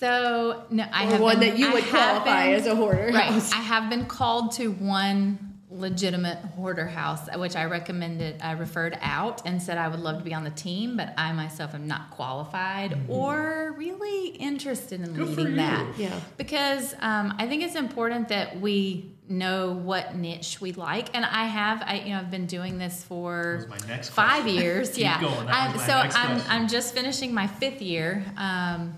So 0.00 0.64
no, 0.70 0.84
I 0.92 1.04
or 1.06 1.10
have 1.10 1.20
one 1.20 1.40
been- 1.40 1.50
that 1.50 1.58
you 1.58 1.72
would 1.72 1.84
have 1.84 2.22
qualify 2.22 2.46
been- 2.50 2.60
as 2.60 2.66
a 2.66 2.74
hoarder 2.74 3.10
Right. 3.12 3.24
house? 3.32 3.52
I 3.52 3.56
have 3.62 3.88
been 3.90 4.06
called 4.06 4.52
to 4.52 4.68
one 4.70 5.38
legitimate 5.70 6.38
hoarder 6.56 6.86
house, 6.86 7.28
which 7.36 7.56
I 7.56 7.64
recommended, 7.64 8.40
I 8.40 8.52
referred 8.52 8.96
out 9.02 9.42
and 9.44 9.60
said 9.60 9.76
I 9.76 9.88
would 9.88 9.98
love 9.98 10.18
to 10.18 10.24
be 10.24 10.32
on 10.32 10.44
the 10.44 10.50
team, 10.50 10.96
but 10.96 11.12
I 11.18 11.32
myself 11.32 11.74
am 11.74 11.88
not 11.88 12.10
qualified 12.10 12.96
or 13.08 13.74
really 13.76 14.28
interested 14.28 15.00
in 15.00 15.14
Good 15.14 15.36
leading 15.36 15.56
that. 15.56 15.84
Yeah. 15.98 16.12
Because 16.36 16.94
um, 17.00 17.34
I 17.38 17.48
think 17.48 17.64
it's 17.64 17.74
important 17.74 18.28
that 18.28 18.60
we 18.60 19.10
know 19.28 19.72
what 19.72 20.14
niche 20.14 20.60
we 20.60 20.70
like, 20.72 21.08
and 21.12 21.24
I 21.24 21.46
have, 21.46 21.82
I 21.84 22.02
you 22.04 22.10
know, 22.12 22.18
I've 22.20 22.30
been 22.30 22.46
doing 22.46 22.78
this 22.78 23.02
for 23.02 23.66
my 23.68 23.78
next 23.88 24.10
five 24.10 24.42
question. 24.42 24.54
years. 24.62 24.90
Keep 24.90 24.98
yeah. 24.98 25.20
going. 25.20 25.48
I'm, 25.48 25.76
so 25.78 25.92
I'm 25.92 26.10
question. 26.10 26.50
I'm 26.50 26.68
just 26.68 26.94
finishing 26.94 27.34
my 27.34 27.46
fifth 27.48 27.82
year, 27.82 28.24
um, 28.36 28.96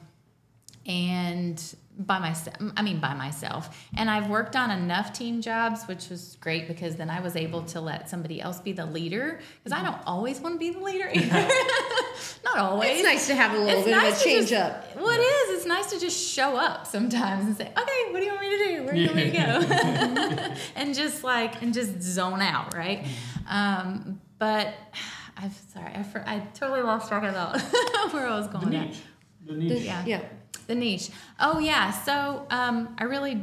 and 0.86 1.62
by 1.98 2.18
myself. 2.18 2.56
I 2.76 2.82
mean 2.82 3.00
by 3.00 3.14
myself. 3.14 3.74
And 3.96 4.10
I've 4.10 4.28
worked 4.28 4.54
on 4.54 4.70
enough 4.70 5.14
team 5.14 5.40
jobs, 5.40 5.84
which 5.84 6.10
was 6.10 6.36
great 6.40 6.68
because 6.68 6.96
then 6.96 7.08
I 7.08 7.20
was 7.20 7.36
able 7.36 7.62
to 7.64 7.80
let 7.80 8.10
somebody 8.10 8.38
else 8.40 8.60
be 8.60 8.72
the 8.72 8.84
leader 8.84 9.40
because 9.64 9.78
I 9.78 9.82
don't 9.82 9.98
always 10.06 10.38
want 10.40 10.56
to 10.56 10.58
be 10.58 10.70
the 10.70 10.80
leader 10.80 11.08
either. 11.12 11.48
Not 12.44 12.58
always. 12.58 12.98
It's 12.98 13.02
nice 13.02 13.26
to 13.28 13.34
have 13.34 13.52
a 13.54 13.58
little 13.58 13.78
It's 13.78 13.84
bit 13.86 13.90
nice 13.96 14.14
of 14.16 14.20
a 14.20 14.24
change 14.24 14.50
just- 14.50 14.62
up. 14.62 14.96
Well, 14.96 15.08
it 15.08 15.20
is. 15.22 15.56
It's 15.56 15.66
nice 15.66 15.90
to 15.90 15.98
just 15.98 16.18
show 16.34 16.56
up 16.56 16.86
sometimes 16.86 17.46
and 17.46 17.56
say, 17.56 17.64
"Okay, 17.76 18.12
what 18.12 18.20
do 18.20 18.26
you 18.26 18.32
want 18.32 18.42
me 18.42 18.50
to 18.50 18.64
do? 18.64 18.84
Where 18.84 18.92
do 18.94 19.00
you 19.00 19.06
want 19.06 19.16
me 19.16 19.30
to 19.30 19.36
go?" 19.36 20.54
and 20.76 20.94
just 20.94 21.24
like 21.24 21.62
and 21.62 21.72
just 21.72 22.02
zone 22.02 22.42
out, 22.42 22.74
right? 22.74 23.06
Um, 23.48 24.20
but 24.38 24.74
I'm 25.38 25.50
sorry, 25.72 25.92
I, 25.94 26.02
for, 26.02 26.22
I 26.26 26.40
totally 26.54 26.82
lost 26.82 27.08
track 27.08 27.22
of 27.24 28.12
where 28.12 28.26
I 28.26 28.36
was 28.38 28.48
going. 28.48 28.74
at. 28.74 28.88
niche. 28.88 28.98
The 29.46 29.52
niche. 29.54 29.82
Yeah. 29.82 30.04
Yeah. 30.06 30.20
The 30.66 30.74
niche. 30.74 31.10
Oh 31.40 31.58
yeah. 31.58 31.90
So 31.90 32.46
um, 32.50 32.94
I 32.98 33.04
really 33.04 33.40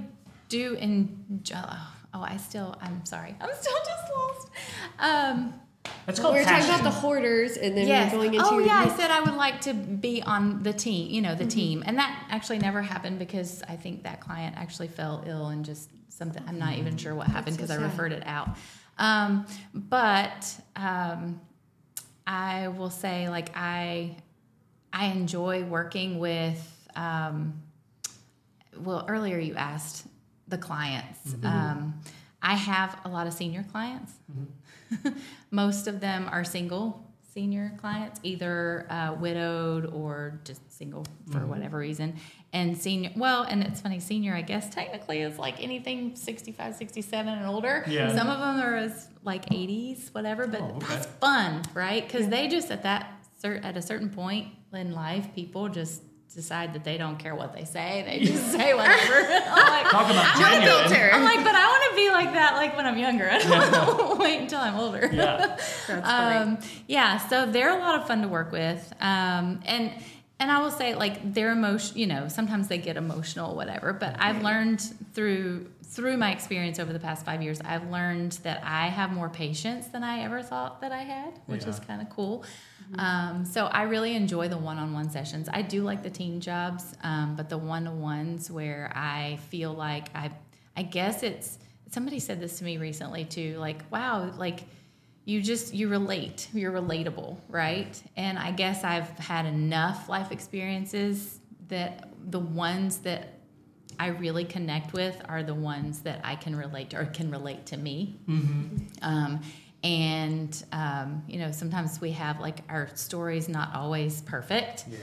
do 0.50 0.74
enjoy. 0.76 1.58
Oh, 2.14 2.22
I 2.22 2.38
still. 2.38 2.76
I'm 2.82 3.06
sorry. 3.06 3.36
I'm 3.42 3.50
still 3.56 3.74
just 3.86 4.14
lost. 4.16 4.48
Um, 5.00 5.54
That's 6.06 6.20
We 6.20 6.24
called 6.24 6.36
were 6.36 6.44
talking 6.44 6.66
about 6.70 6.84
the 6.84 6.92
hoarders, 6.92 7.58
and 7.58 7.76
then 7.78 7.88
yes. 7.88 8.12
we're 8.12 8.20
going 8.20 8.34
into 8.36 8.46
oh 8.46 8.58
your 8.60 8.68
yeah. 8.68 8.86
I 8.86 8.96
said 8.96 9.10
I 9.10 9.22
would 9.22 9.34
like 9.34 9.62
to 9.62 9.74
be 9.74 10.22
on 10.22 10.62
the 10.64 10.74
team. 10.74 11.10
You 11.10 11.22
Mm-hmm. 11.22 11.32
know, 11.32 11.36
the 11.36 11.46
team, 11.48 11.84
and 11.86 11.98
that 11.98 12.28
actually 12.30 12.60
never 12.60 12.82
happened 12.82 13.18
because 13.20 13.64
I 13.68 13.76
think 13.78 14.04
that 14.04 14.20
client 14.22 14.56
actually 14.58 14.90
fell 14.90 15.24
ill 15.26 15.48
and 15.48 15.66
just 15.66 15.90
something. 16.10 16.44
I'm 16.48 16.60
not 16.60 16.76
even 16.78 16.98
sure 16.98 17.16
what 17.16 17.28
happened 17.28 17.56
so 17.56 17.62
because 17.64 17.72
I 17.72 17.82
referred 17.82 18.12
it 18.12 18.24
out. 18.28 18.50
Um, 19.00 19.48
but 19.74 20.54
um, 20.76 21.42
I 22.28 22.68
will 22.68 22.92
say, 22.92 23.28
like 23.30 23.50
I, 23.56 24.18
I 24.92 25.08
enjoy 25.08 25.64
working 25.64 26.20
with. 26.20 26.70
Um, 26.96 27.62
well, 28.78 29.06
earlier 29.08 29.38
you 29.40 29.56
asked 29.56 30.08
the 30.48 30.58
clients. 30.58 31.36
Um, 31.44 32.00
I 32.42 32.56
have 32.56 33.00
a 33.06 33.10
lot 33.10 33.28
of 33.28 33.34
senior 33.34 33.64
clients. 33.72 34.14
Most 35.52 35.88
of 35.88 36.00
them 36.00 36.28
are 36.32 36.44
single 36.44 37.08
senior 37.34 37.72
clients, 37.78 38.20
either 38.22 38.86
uh, 38.92 39.16
widowed 39.20 39.88
or 39.92 40.40
just 40.44 40.62
single 40.72 41.04
for 41.32 41.40
whatever 41.48 41.78
reason. 41.80 42.16
And 42.52 42.78
senior, 42.78 43.12
well, 43.16 43.42
and 43.44 43.64
it's 43.64 43.82
funny, 43.82 44.00
senior, 44.00 44.36
I 44.36 44.42
guess, 44.42 44.70
technically 44.70 45.22
is 45.22 45.40
like 45.40 45.62
anything 45.64 46.16
65, 46.16 46.76
67 46.76 47.34
and 47.34 47.48
older. 47.48 47.84
Yeah. 47.88 48.16
Some 48.16 48.30
of 48.30 48.40
them 48.40 48.60
are 48.60 48.76
as 48.76 49.08
like 49.24 49.48
80s, 49.50 50.14
whatever, 50.14 50.46
but 50.46 50.62
Oh, 50.62 50.66
okay. 50.76 50.86
that's 50.88 51.06
fun, 51.08 51.64
right? 51.74 52.06
Because 52.06 52.28
they 52.28 52.48
just 52.48 52.70
at 52.70 52.84
that 52.84 53.12
at 53.44 53.76
a 53.76 53.82
certain 53.82 54.10
point 54.10 54.48
in 54.72 54.94
life, 54.94 55.34
people 55.36 55.68
just 55.70 56.02
decide 56.34 56.74
that 56.74 56.84
they 56.84 56.98
don't 56.98 57.18
care 57.18 57.36
what 57.36 57.54
they 57.54 57.66
say. 57.66 58.04
They 58.08 58.26
just 58.26 58.52
say 58.52 58.74
whatever. 58.74 59.14
I'm 59.48 59.68
like, 59.84 59.92
Talk 59.92 60.10
about 60.10 60.40
No 60.40 60.46
genuine. 60.50 60.90
filter. 60.90 61.10
I'm 61.14 61.24
like, 61.24 61.44
but 61.44 61.56
I 61.56 61.66
want 61.68 61.90
to 61.92 61.96
be 61.96 62.10
like 62.10 62.34
that, 62.34 62.56
like 62.56 62.76
when 62.76 62.86
I'm 62.86 62.98
younger. 62.98 63.30
I 63.30 63.40
don't 63.40 63.50
want 64.00 64.18
to 64.18 64.24
wait 64.24 64.40
until 64.42 64.60
I'm 64.60 64.76
older. 64.76 65.10
Yeah. 65.12 65.38
That's 65.88 65.88
funny. 65.88 66.36
Um, 66.38 66.58
yeah, 66.88 67.18
so 67.18 67.46
they're 67.46 67.70
a 67.76 67.80
lot 67.80 68.00
of 68.00 68.08
fun 68.08 68.22
to 68.22 68.28
work 68.28 68.52
with, 68.52 68.94
um, 69.02 69.60
and 69.66 69.92
and 70.40 70.52
I 70.52 70.60
will 70.62 70.72
say 70.72 70.96
like 70.96 71.34
their 71.34 71.52
emotion. 71.52 71.98
You 71.98 72.08
know, 72.08 72.28
sometimes 72.28 72.68
they 72.68 72.78
get 72.78 72.98
emotional, 72.98 73.56
whatever. 73.56 73.94
But 73.94 74.16
I've 74.20 74.42
learned 74.44 74.82
through 75.14 75.70
through 75.84 76.18
my 76.18 76.32
experience 76.32 76.80
over 76.80 76.92
the 76.92 77.00
past 77.00 77.24
five 77.24 77.44
years, 77.44 77.62
I've 77.62 77.88
learned 77.92 78.32
that 78.42 78.64
I 78.66 78.88
have 78.88 79.12
more 79.12 79.30
patience 79.30 79.86
than 79.90 80.04
I 80.04 80.22
ever 80.24 80.42
thought 80.42 80.82
that 80.82 80.92
I 80.92 81.04
had, 81.04 81.34
which 81.46 81.66
is 81.66 81.80
kind 81.82 82.02
of 82.02 82.10
cool. 82.10 82.44
Um, 82.98 83.46
so 83.46 83.66
I 83.68 83.84
really 83.84 84.16
enjoy 84.16 84.48
the 84.48 84.58
one-on-one 84.58 85.10
sessions. 85.10 85.50
I 85.52 85.62
do 85.62 85.84
like 85.84 86.04
the 86.04 86.10
team 86.10 86.40
jobs, 86.40 86.96
um, 87.04 87.36
but 87.36 87.50
the 87.50 87.58
one-on-ones 87.58 88.52
where 88.52 88.92
I 88.96 89.40
feel 89.50 89.74
like 89.74 90.16
I, 90.16 90.32
I 90.78 90.84
guess 90.84 91.24
it's 91.24 91.60
somebody 91.92 92.20
said 92.20 92.40
this 92.40 92.58
to 92.60 92.64
me 92.64 92.78
recently 92.78 93.26
too. 93.26 93.58
Like, 93.58 93.82
wow, 93.92 94.32
like 94.38 94.64
you 95.26 95.42
just 95.42 95.74
you 95.74 95.88
relate, 95.88 96.50
you're 96.54 96.72
relatable, 96.72 97.38
right? 97.50 98.02
And 98.18 98.38
I 98.38 98.52
guess 98.52 98.84
I've 98.84 99.10
had 99.20 99.46
enough 99.46 100.10
life 100.10 100.32
experiences 100.32 101.40
that 101.70 102.10
the 102.30 102.40
ones 102.40 102.98
that 103.00 103.40
I 104.00 104.08
really 104.08 104.44
connect 104.44 104.92
with 104.92 105.22
are 105.30 105.44
the 105.44 105.54
ones 105.54 106.00
that 106.02 106.20
I 106.24 106.36
can 106.36 106.56
relate 106.56 106.90
to 106.92 107.02
or 107.02 107.06
can 107.06 107.30
relate 107.32 107.68
to 107.68 107.78
me. 107.78 108.20
Um, 109.02 109.42
and 109.84 110.64
um, 110.72 111.24
you 111.28 111.40
know, 111.40 111.52
sometimes 111.52 112.00
we 112.00 112.12
have 112.12 112.40
like 112.40 112.60
our 112.70 112.90
stories 112.96 113.50
not 113.50 113.76
always 113.76 114.22
perfect. 114.22 114.86
Yeah. 114.90 114.98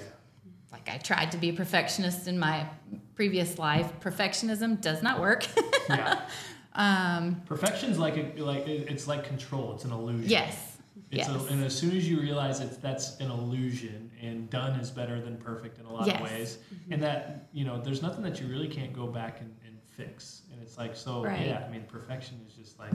Like 0.72 0.88
I 0.88 0.98
tried 0.98 1.32
to 1.32 1.38
be 1.38 1.50
a 1.50 1.52
perfectionist 1.52 2.28
in 2.28 2.38
my 2.38 2.66
previous 3.14 3.58
life. 3.58 3.92
Perfectionism 4.00 4.80
does 4.80 5.02
not 5.02 5.20
work. 5.20 5.46
Yeah. 5.88 6.20
um, 6.74 7.42
Perfection's 7.46 7.98
like 7.98 8.16
a, 8.16 8.40
like 8.42 8.66
it's 8.66 9.06
like 9.06 9.24
control. 9.24 9.74
It's 9.74 9.84
an 9.84 9.92
illusion. 9.92 10.28
yes. 10.30 10.66
It's 11.10 11.28
yes. 11.28 11.28
a, 11.28 11.52
and 11.52 11.64
as 11.64 11.76
soon 11.76 11.96
as 11.96 12.08
you 12.08 12.20
realize 12.20 12.60
it's 12.60 12.76
that's 12.76 13.18
an 13.18 13.32
illusion, 13.32 14.12
and 14.22 14.48
done 14.48 14.78
is 14.78 14.90
better 14.92 15.20
than 15.20 15.38
perfect 15.38 15.78
in 15.80 15.86
a 15.86 15.92
lot 15.92 16.06
Yes. 16.06 16.16
of 16.20 16.30
ways, 16.30 16.58
and 16.90 17.02
that 17.02 17.48
you 17.52 17.64
know 17.64 17.80
there's 17.82 18.00
nothing 18.00 18.22
that 18.22 18.40
you 18.40 18.46
really 18.46 18.68
can't 18.68 18.92
go 18.92 19.08
back 19.08 19.40
and, 19.40 19.52
and 19.66 19.76
fix. 19.82 20.42
And 20.52 20.62
it's 20.62 20.78
like 20.78 20.94
so 20.94 21.24
Right. 21.24 21.48
yeah, 21.48 21.64
I 21.66 21.70
mean 21.70 21.82
perfection 21.88 22.40
is 22.46 22.54
just 22.54 22.78
like 22.78 22.92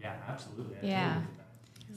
yeah, 0.00 0.14
absolutely. 0.28 0.76
I 0.82 0.86
Yeah. 0.86 1.08
totally. 1.14 1.26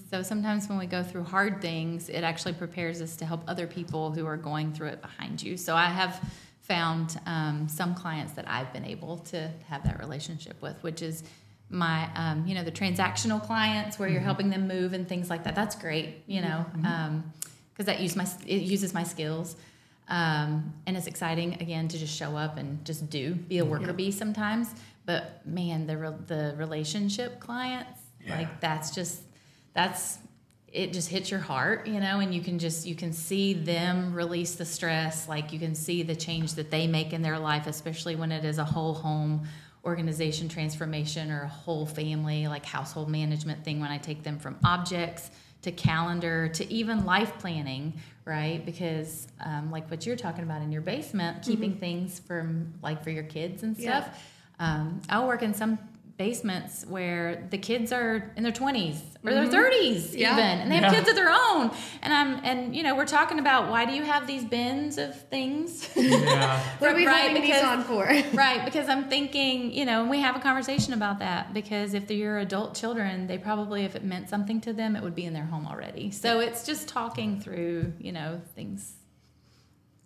So 0.09 0.21
sometimes 0.21 0.69
when 0.69 0.77
we 0.77 0.85
go 0.85 1.01
through 1.01 1.23
hard 1.23 1.61
things, 1.61 2.09
it 2.09 2.23
actually 2.23 2.53
prepares 2.53 3.01
us 3.01 3.15
to 3.15 3.25
help 3.25 3.41
other 3.47 3.65
people 3.65 4.11
who 4.11 4.25
are 4.27 4.37
going 4.37 4.71
through 4.73 4.89
it 4.89 5.01
behind 5.01 5.41
you. 5.41 5.57
So 5.57 5.75
I 5.75 5.85
have 5.85 6.21
found 6.61 7.19
um, 7.25 7.67
some 7.67 7.95
clients 7.95 8.33
that 8.33 8.47
I've 8.47 8.71
been 8.71 8.85
able 8.85 9.17
to 9.17 9.49
have 9.67 9.83
that 9.85 9.99
relationship 9.99 10.61
with, 10.61 10.81
which 10.83 11.01
is 11.01 11.23
my, 11.69 12.09
um, 12.15 12.45
you 12.45 12.53
know, 12.53 12.63
the 12.63 12.71
transactional 12.71 13.41
clients 13.41 13.97
where 13.97 14.07
you're 14.07 14.21
helping 14.21 14.49
them 14.49 14.67
move 14.67 14.93
and 14.93 15.07
things 15.07 15.29
like 15.29 15.43
that. 15.45 15.55
That's 15.55 15.75
great, 15.75 16.23
you 16.27 16.41
know, 16.41 16.65
because 17.73 17.85
that 17.87 17.99
use 17.99 18.15
my 18.15 18.27
it 18.45 18.61
uses 18.61 18.93
my 18.93 19.03
skills. 19.03 19.55
Um, 20.09 20.73
and 20.85 20.97
it's 20.97 21.07
exciting 21.07 21.53
again 21.61 21.87
to 21.87 21.97
just 21.97 22.15
show 22.15 22.35
up 22.35 22.57
and 22.57 22.83
just 22.85 23.09
do 23.09 23.33
be 23.35 23.59
a 23.59 23.65
worker 23.65 23.93
bee 23.93 24.11
sometimes. 24.11 24.69
But 25.05 25.45
man, 25.45 25.87
the 25.87 25.97
re- 25.97 26.13
the 26.27 26.53
relationship 26.57 27.39
clients 27.39 27.99
Yeah. 28.25 28.37
like 28.37 28.59
that's 28.61 28.93
just 28.95 29.21
that's 29.73 30.17
it 30.71 30.91
just 30.93 31.07
hits 31.09 31.29
your 31.29 31.39
heart 31.39 31.85
you 31.87 31.99
know 31.99 32.19
and 32.19 32.33
you 32.33 32.41
can 32.41 32.57
just 32.57 32.87
you 32.87 32.95
can 32.95 33.13
see 33.13 33.53
them 33.53 34.11
release 34.13 34.55
the 34.55 34.65
stress 34.65 35.27
like 35.29 35.53
you 35.53 35.59
can 35.59 35.75
see 35.75 36.01
the 36.03 36.15
change 36.15 36.53
that 36.55 36.71
they 36.71 36.87
make 36.87 37.13
in 37.13 37.21
their 37.21 37.37
life 37.37 37.67
especially 37.67 38.15
when 38.15 38.31
it 38.31 38.43
is 38.43 38.57
a 38.57 38.63
whole 38.63 38.93
home 38.95 39.45
organization 39.85 40.47
transformation 40.49 41.29
or 41.31 41.43
a 41.43 41.47
whole 41.47 41.85
family 41.85 42.47
like 42.47 42.65
household 42.65 43.07
management 43.09 43.63
thing 43.63 43.79
when 43.79 43.91
i 43.91 43.97
take 43.99 44.23
them 44.23 44.39
from 44.39 44.57
objects 44.63 45.29
to 45.63 45.71
calendar 45.71 46.47
to 46.49 46.71
even 46.71 47.06
life 47.06 47.38
planning 47.39 47.93
right? 48.26 48.65
Because 48.65 49.28
um, 49.43 49.69
like 49.69 49.89
what 49.91 50.06
you're 50.06 50.15
talking 50.15 50.43
about 50.43 50.62
in 50.62 50.71
your 50.71 50.82
basement 50.82 51.43
keeping 51.43 51.76
things 51.76 52.19
from 52.19 52.73
like 52.82 53.04
for 53.04 53.10
your 53.10 53.23
kids 53.23 53.63
and 53.63 53.78
Yeah. 53.78 54.04
stuff. 54.04 54.23
Um, 54.60 55.02
I'll 55.10 55.28
work 55.28 55.41
in 55.43 55.54
some 55.54 55.78
basements 56.17 56.86
where 56.86 57.47
the 57.49 57.58
kids 57.58 57.91
are 57.91 58.32
in 58.38 58.43
their 58.43 58.52
20s 58.52 58.97
or 59.26 59.34
their 59.34 59.47
mm-hmm. 59.47 59.56
30s 59.89 60.13
Yeah. 60.15 60.34
even 60.34 60.45
and 60.62 60.71
they 60.71 60.76
have 60.76 60.91
Yeah. 60.93 60.99
kids 60.99 61.10
of 61.10 61.15
their 61.15 61.32
own 61.32 61.71
and 62.04 62.13
i'm 62.13 62.39
and 62.45 62.76
you 62.76 62.84
know 62.84 62.95
we're 62.95 63.06
talking 63.08 63.39
about 63.39 63.69
why 63.71 63.86
do 63.86 63.93
you 63.93 64.04
have 64.04 64.28
these 64.28 64.43
bins 64.45 64.99
of 64.99 65.19
things 65.30 65.89
Yeah. 65.95 66.60
What 66.80 66.91
are 66.91 66.95
we 66.95 67.08
Right, 67.08 67.32
holding 67.32 67.41
these 67.41 67.62
on 67.63 67.84
for? 67.84 68.06
right 68.34 68.63
because 68.63 68.89
i'm 68.89 69.06
thinking 69.10 69.73
you 69.73 69.86
know 69.86 70.02
and 70.02 70.10
we 70.10 70.19
have 70.19 70.36
a 70.36 70.39
conversation 70.39 70.93
about 70.93 71.17
that 71.19 71.52
because 71.54 71.95
if 71.95 72.06
they're 72.08 72.15
your 72.17 72.38
adult 72.38 72.76
children 72.76 73.26
they 73.26 73.39
probably 73.39 73.84
if 73.84 73.95
it 73.95 74.04
meant 74.04 74.30
something 74.30 74.62
to 74.62 74.71
them 74.73 74.95
it 74.95 75.02
would 75.02 75.15
be 75.15 75.26
in 75.26 75.34
their 75.34 75.45
home 75.45 75.65
already 75.65 76.12
so 76.12 76.39
it's 76.41 76.63
just 76.63 76.88
talking 76.88 77.39
through 77.41 77.91
you 77.99 78.12
know 78.12 78.39
things 78.56 78.93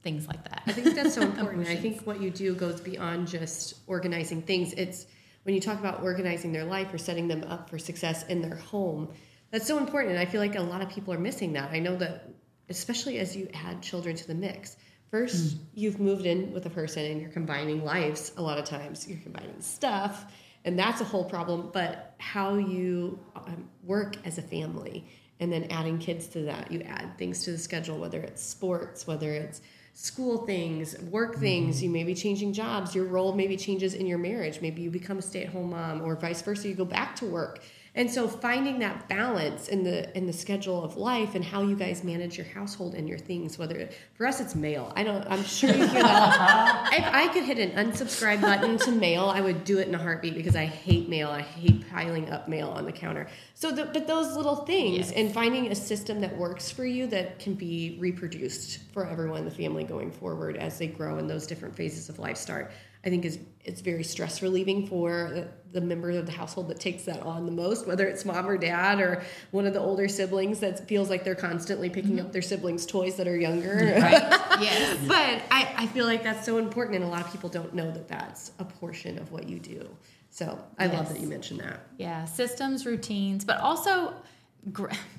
things 0.04 0.26
like 0.28 0.42
that 0.46 0.64
I 0.68 0.72
think 0.72 0.96
that's 0.96 1.16
so 1.16 1.22
important. 1.22 1.68
I 1.68 1.76
think 1.76 2.04
what 2.04 2.22
you 2.22 2.30
do 2.30 2.56
goes 2.56 2.80
beyond 2.80 3.28
just 3.28 3.74
organizing 3.88 4.42
things. 4.42 4.72
It's 4.74 5.06
when 5.48 5.56
you 5.56 5.62
talk 5.62 5.80
about 5.80 6.04
organizing 6.04 6.52
their 6.52 6.66
life 6.66 6.94
or 6.94 6.98
setting 6.98 7.30
them 7.30 7.42
up 7.46 7.70
for 7.70 7.80
success 7.80 8.26
in 8.28 8.42
their 8.42 8.58
home. 8.58 9.08
That's 9.50 9.66
so 9.66 9.78
important. 9.78 10.12
And 10.12 10.20
I 10.20 10.26
feel 10.26 10.42
like 10.42 10.56
a 10.56 10.62
lot 10.62 10.82
of 10.82 10.90
people 10.90 11.14
are 11.14 11.18
missing 11.18 11.54
that. 11.54 11.72
I 11.72 11.80
know 11.80 11.96
that, 11.96 12.30
especially 12.68 13.20
as 13.20 13.34
you 13.34 13.48
add 13.54 13.82
children 13.82 14.14
to 14.18 14.28
the 14.28 14.36
mix. 14.36 14.76
First, 15.10 15.56
you've 15.74 16.02
moved 16.02 16.26
in 16.26 16.52
with 16.52 16.66
a 16.66 16.70
person 16.70 17.06
and 17.06 17.22
you're 17.22 17.30
combining 17.30 17.86
lives 17.86 18.34
a 18.36 18.42
lot 18.42 18.58
of 18.58 18.66
times. 18.66 19.08
You're 19.08 19.20
combining 19.20 19.62
stuff, 19.62 20.34
and 20.66 20.78
that's 20.78 21.00
a 21.00 21.06
whole 21.06 21.24
problem. 21.24 21.70
But 21.72 22.16
how 22.18 22.56
you 22.56 23.18
um, 23.38 23.70
work 23.84 24.18
as 24.26 24.38
a 24.38 24.42
family 24.42 25.08
and 25.40 25.50
then 25.50 25.68
adding 25.70 25.98
kids 25.98 26.28
to 26.28 26.42
that, 26.42 26.74
you 26.74 26.82
add 26.82 27.18
things 27.18 27.46
to 27.46 27.52
the 27.52 27.58
schedule, 27.58 27.98
whether 27.98 28.20
it's 28.20 28.44
sports, 28.44 29.08
whether 29.08 29.32
it's 29.32 29.62
school 30.00 30.46
things, 30.46 30.96
work 31.10 31.38
things, 31.38 31.78
mm-hmm. 31.78 31.86
you 31.86 31.90
may 31.90 32.04
be 32.04 32.14
changing 32.14 32.54
jobs, 32.54 32.94
your 32.94 33.06
role 33.06 33.34
maybe 33.34 33.58
changes 33.58 33.96
in 33.96 34.06
your 34.06 34.20
marriage, 34.20 34.62
maybe 34.62 34.80
you 34.80 34.92
become 34.92 35.18
a 35.18 35.22
stay-at-home 35.24 35.72
mom 35.72 36.04
or 36.04 36.16
vice 36.16 36.40
versa, 36.44 36.68
you 36.68 36.76
go 36.76 36.86
back 36.86 37.16
to 37.16 37.26
work. 37.26 37.64
And 37.98 38.10
so 38.12 38.28
finding 38.28 38.78
that 38.80 39.10
balance 39.10 39.70
in 39.70 39.84
the 39.84 40.16
in 40.16 40.28
the 40.28 40.34
schedule 40.34 40.84
of 40.84 40.98
life 40.98 41.34
and 41.34 41.44
how 41.44 41.64
you 41.64 41.76
guys 41.76 42.04
manage 42.04 42.38
your 42.38 42.46
household 42.46 42.94
and 42.94 43.10
your 43.10 43.18
things, 43.18 43.58
whether 43.58 43.90
for 44.14 44.28
us 44.28 44.40
it's 44.40 44.54
mail. 44.54 44.94
I 44.96 45.04
don't 45.04 45.26
I'm 45.28 45.44
sure 45.44 45.72
you 45.72 45.88
hear 45.88 46.04
that. 46.04 46.90
if 46.94 47.04
I 47.12 47.28
could 47.34 47.44
hit 47.44 47.58
an 47.58 47.72
unsubscribe 47.72 48.40
button 48.42 48.78
to 48.78 48.92
mail, 48.92 49.26
I 49.26 49.42
would 49.42 49.64
do 49.64 49.80
it 49.80 49.88
in 49.88 49.96
a 49.96 49.98
heartbeat 49.98 50.36
because 50.36 50.56
I 50.56 50.66
hate 50.66 51.10
mail. 51.10 51.30
I 51.30 51.42
hate 51.42 51.90
piling 51.90 52.30
up 52.30 52.48
mail 52.48 52.70
on 52.70 52.86
the 52.86 52.92
counter. 52.92 53.28
So 53.56 53.72
the, 53.72 53.86
but 53.86 54.06
those 54.06 54.36
little 54.36 54.58
things 54.58 55.08
Yes. 55.08 55.12
and 55.14 55.34
finding 55.34 55.72
a 55.72 55.76
system 55.76 56.22
that 56.22 56.38
works 56.38 56.70
for 56.70 56.86
you 56.86 57.08
that 57.08 57.40
can 57.40 57.56
be 57.56 57.98
reproduced 58.00 58.80
for 58.94 59.08
everyone 59.08 59.40
in 59.40 59.46
the 59.46 59.52
family 59.52 59.84
going 59.84 60.12
forward 60.12 60.56
as 60.56 60.78
they 60.78 60.86
grow 60.88 61.18
in 61.18 61.28
those 61.28 61.48
different 61.48 61.76
phases 61.76 62.10
of 62.10 62.20
life 62.20 62.38
start 62.38 62.72
i 63.08 63.10
think 63.10 63.26
is 63.26 63.40
it's 63.64 63.82
very 63.82 64.04
stress 64.04 64.42
relieving 64.42 64.88
for 64.88 65.32
the, 65.34 65.80
the 65.80 65.82
member 65.82 66.12
of 66.12 66.26
the 66.26 66.32
household 66.32 66.70
that 66.70 66.80
takes 66.80 67.04
that 67.04 67.22
on 67.22 67.46
the 67.46 67.52
most 67.52 67.88
whether 67.88 68.08
it's 68.08 68.24
mom 68.24 68.48
or 68.48 68.58
dad 68.58 69.00
or 69.00 69.24
one 69.52 69.66
of 69.66 69.74
the 69.74 69.80
older 69.80 70.08
siblings 70.08 70.60
that 70.60 70.88
feels 70.88 71.10
like 71.10 71.24
they're 71.24 71.36
constantly 71.36 71.90
picking 71.90 72.18
mm-hmm. 72.18 72.26
up 72.26 72.32
their 72.32 72.42
siblings 72.42 72.86
toys 72.86 73.16
that 73.16 73.28
are 73.28 73.38
younger. 73.38 73.98
Right. 74.02 74.34
Yes. 74.60 74.98
But 75.08 75.44
I, 75.52 75.72
I 75.78 75.88
feel 75.88 76.08
like 76.08 76.24
that's 76.24 76.44
so 76.44 76.58
important 76.58 76.96
and 76.96 77.06
a 77.06 77.08
lot 77.08 77.22
of 77.22 77.32
people 77.32 77.48
don't 77.48 77.76
know 77.76 77.92
that 77.92 78.08
that's 78.08 78.54
a 78.58 78.66
portion 78.66 79.20
of 79.20 79.32
what 79.32 79.48
you 79.48 79.60
do. 79.60 79.88
So 80.32 80.58
i 80.80 80.88
love 80.88 81.10
that 81.10 81.20
you 81.20 81.28
mentioned 81.28 81.60
that. 81.60 81.82
Yeah, 81.98 82.26
systems, 82.26 82.84
routines, 82.84 83.46
but 83.46 83.60
also 83.60 84.16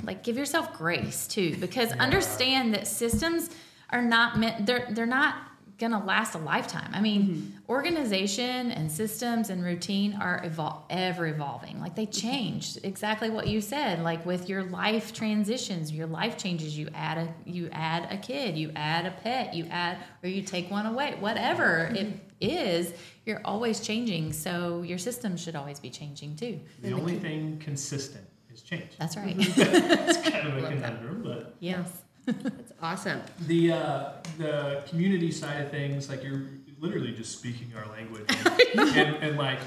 like 0.02 0.24
give 0.24 0.36
yourself 0.36 0.76
grace 0.76 1.28
too, 1.28 1.56
because 1.60 1.92
understand 1.92 2.74
that 2.74 2.88
systems 2.88 3.50
are 3.90 4.02
not 4.02 4.38
meant. 4.40 4.66
They're 4.66 4.88
they're 4.90 5.06
not 5.06 5.36
gonna 5.78 6.04
last 6.04 6.34
a 6.34 6.38
lifetime. 6.38 6.90
I 6.92 7.00
mean, 7.00 7.22
mm-hmm. 7.22 7.72
organization 7.72 8.72
and 8.72 8.90
systems 8.90 9.48
and 9.48 9.64
routine 9.64 10.14
are 10.20 10.42
evol- 10.44 10.82
ever 10.90 11.26
evolving. 11.26 11.80
Like 11.80 11.94
they 11.94 12.06
mm-hmm. 12.06 12.28
change. 12.28 12.78
Exactly 12.82 13.30
what 13.30 13.46
you 13.46 13.60
said. 13.60 14.02
Like 14.02 14.26
with 14.26 14.48
your 14.48 14.64
life 14.64 15.12
transitions, 15.12 15.92
your 15.92 16.06
life 16.06 16.36
changes. 16.36 16.76
You 16.76 16.88
add 16.94 17.18
a 17.18 17.34
you 17.48 17.68
add 17.72 18.12
a 18.12 18.16
kid, 18.16 18.58
you 18.58 18.72
add 18.74 19.06
a 19.06 19.12
pet, 19.22 19.54
you 19.54 19.66
add 19.66 19.98
or 20.22 20.28
you 20.28 20.42
take 20.42 20.70
one 20.70 20.86
away. 20.86 21.16
Whatever 21.20 21.90
mm-hmm. 21.92 21.96
it 21.96 22.20
is, 22.40 22.92
you're 23.24 23.40
always 23.44 23.80
changing. 23.80 24.32
So 24.32 24.82
your 24.82 24.98
systems 24.98 25.40
should 25.40 25.54
always 25.54 25.78
be 25.78 25.90
changing 25.90 26.36
too. 26.36 26.60
The 26.82 26.92
only 26.92 27.18
thing 27.18 27.60
consistent 27.64 28.26
is 28.52 28.62
change. 28.62 28.90
That's 28.98 29.16
right. 29.16 29.36
It's 29.38 30.28
kind 30.28 30.48
of 30.48 30.64
a 30.64 30.68
conundrum, 30.68 31.22
but 31.22 31.54
yes. 31.60 32.02
That's 32.32 32.72
awesome 32.82 33.20
the 33.46 33.72
uh, 33.72 34.10
the 34.38 34.82
community 34.88 35.30
side 35.30 35.60
of 35.60 35.70
things, 35.70 36.08
like 36.08 36.22
you're 36.22 36.42
literally 36.80 37.12
just 37.12 37.32
speaking 37.32 37.72
our 37.76 37.90
language, 37.92 38.24
and, 38.74 39.16
and 39.16 39.36
like 39.36 39.58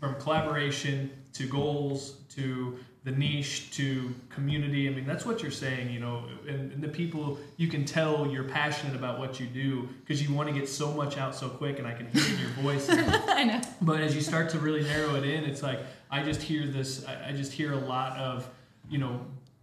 from 0.00 0.14
collaboration 0.16 1.10
to 1.34 1.46
goals 1.46 2.16
to 2.34 2.78
the 3.04 3.12
niche 3.12 3.70
to 3.70 4.12
community. 4.30 4.88
I 4.88 4.90
mean, 4.90 5.06
that's 5.06 5.24
what 5.24 5.40
you're 5.40 5.52
saying, 5.52 5.90
you 5.90 6.00
know. 6.00 6.24
And, 6.48 6.72
and 6.72 6.82
the 6.82 6.88
people, 6.88 7.38
you 7.56 7.68
can 7.68 7.84
tell 7.84 8.26
you're 8.26 8.44
passionate 8.44 8.96
about 8.96 9.20
what 9.20 9.38
you 9.38 9.46
do 9.46 9.88
because 10.00 10.26
you 10.26 10.34
want 10.34 10.48
to 10.48 10.54
get 10.54 10.68
so 10.68 10.90
much 10.92 11.16
out 11.16 11.34
so 11.34 11.48
quick, 11.48 11.78
and 11.78 11.86
I 11.86 11.94
can 11.94 12.06
hear 12.06 12.22
it 12.22 12.32
in 12.32 12.38
your 12.40 12.48
voice. 12.62 12.88
I 12.90 13.44
know. 13.44 13.60
But 13.80 14.00
as 14.00 14.14
you 14.14 14.20
start 14.20 14.50
to 14.50 14.58
really 14.58 14.82
narrow 14.82 15.14
it 15.14 15.24
in, 15.24 15.44
it's 15.44 15.62
like 15.62 15.80
I 16.10 16.22
just 16.22 16.42
hear 16.42 16.66
this. 16.66 17.06
I, 17.06 17.28
I 17.28 17.32
just 17.32 17.52
hear 17.52 17.72
a 17.72 17.78
lot 17.78 18.16
of, 18.18 18.48
you 18.90 18.98
know, 18.98 19.20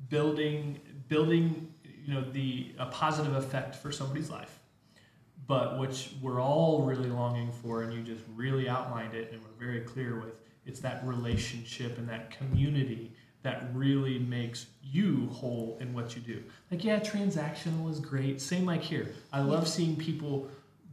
building, 0.09 0.79
building, 1.09 1.72
you 2.05 2.13
know, 2.13 2.21
the 2.21 2.73
a 2.79 2.87
positive 2.87 3.35
effect 3.35 3.75
for 3.75 3.91
somebody's 3.91 4.29
life. 4.29 4.59
But 5.45 5.77
which 5.77 6.11
we're 6.21 6.41
all 6.41 6.83
really 6.83 7.09
longing 7.09 7.51
for, 7.51 7.83
and 7.83 7.93
you 7.93 8.01
just 8.01 8.23
really 8.33 8.69
outlined 8.69 9.13
it, 9.13 9.31
and 9.31 9.41
we're 9.41 9.65
very 9.65 9.81
clear 9.81 10.19
with. 10.19 10.35
It's 10.65 10.79
that 10.79 11.05
relationship 11.05 11.97
and 11.97 12.07
that 12.07 12.31
community 12.31 13.11
that 13.41 13.67
really 13.73 14.19
makes 14.19 14.67
you 14.81 15.27
whole 15.33 15.77
in 15.81 15.93
what 15.93 16.15
you 16.15 16.21
do. 16.21 16.41
Like, 16.71 16.85
yeah, 16.85 16.99
transactional 17.01 17.91
is 17.91 17.99
great. 17.99 18.39
Same 18.41 18.65
like 18.65 18.81
here. 18.81 19.13
I 19.33 19.41
love 19.41 19.67
seeing 19.67 19.97
people 19.97 20.49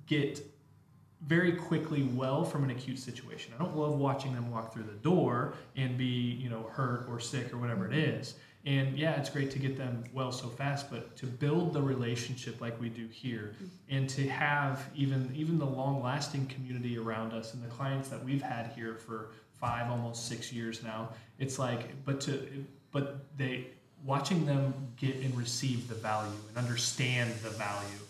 get 0.06 0.44
very 1.22 1.52
quickly 1.52 2.02
well 2.02 2.44
from 2.44 2.64
an 2.64 2.70
acute 2.70 2.98
situation. 2.98 3.52
I 3.54 3.62
don't 3.62 3.76
love 3.76 3.98
watching 3.98 4.34
them 4.34 4.50
walk 4.50 4.72
through 4.72 4.84
the 4.84 4.92
door 4.94 5.54
and 5.76 5.96
be, 5.96 6.04
you 6.04 6.48
know, 6.48 6.68
hurt 6.72 7.06
or 7.08 7.20
sick 7.20 7.52
or 7.52 7.58
whatever 7.58 7.86
it 7.86 7.92
mm-hmm. 7.92 8.20
is. 8.20 8.34
And 8.66 8.98
yeah, 8.98 9.18
it's 9.18 9.30
great 9.30 9.50
to 9.52 9.58
get 9.58 9.78
them 9.78 10.04
well 10.12 10.32
so 10.32 10.48
fast, 10.48 10.90
but 10.90 11.16
to 11.16 11.26
build 11.26 11.72
the 11.72 11.80
relationship 11.80 12.60
like 12.60 12.78
we 12.78 12.90
do 12.90 13.06
here 13.06 13.54
and 13.88 14.08
to 14.10 14.28
have 14.28 14.86
even 14.94 15.32
even 15.34 15.58
the 15.58 15.64
long-lasting 15.64 16.46
community 16.46 16.98
around 16.98 17.32
us 17.32 17.54
and 17.54 17.64
the 17.64 17.68
clients 17.68 18.08
that 18.10 18.22
we've 18.22 18.42
had 18.42 18.72
here 18.76 18.96
for 18.96 19.30
5 19.60 19.90
almost 19.90 20.28
6 20.28 20.52
years 20.52 20.82
now, 20.82 21.08
it's 21.38 21.58
like 21.58 22.04
but 22.04 22.20
to 22.22 22.66
but 22.92 23.24
they 23.38 23.68
watching 24.04 24.44
them 24.44 24.74
get 24.98 25.16
and 25.16 25.34
receive 25.36 25.88
the 25.88 25.94
value 25.94 26.40
and 26.48 26.58
understand 26.58 27.32
the 27.42 27.50
value 27.50 28.00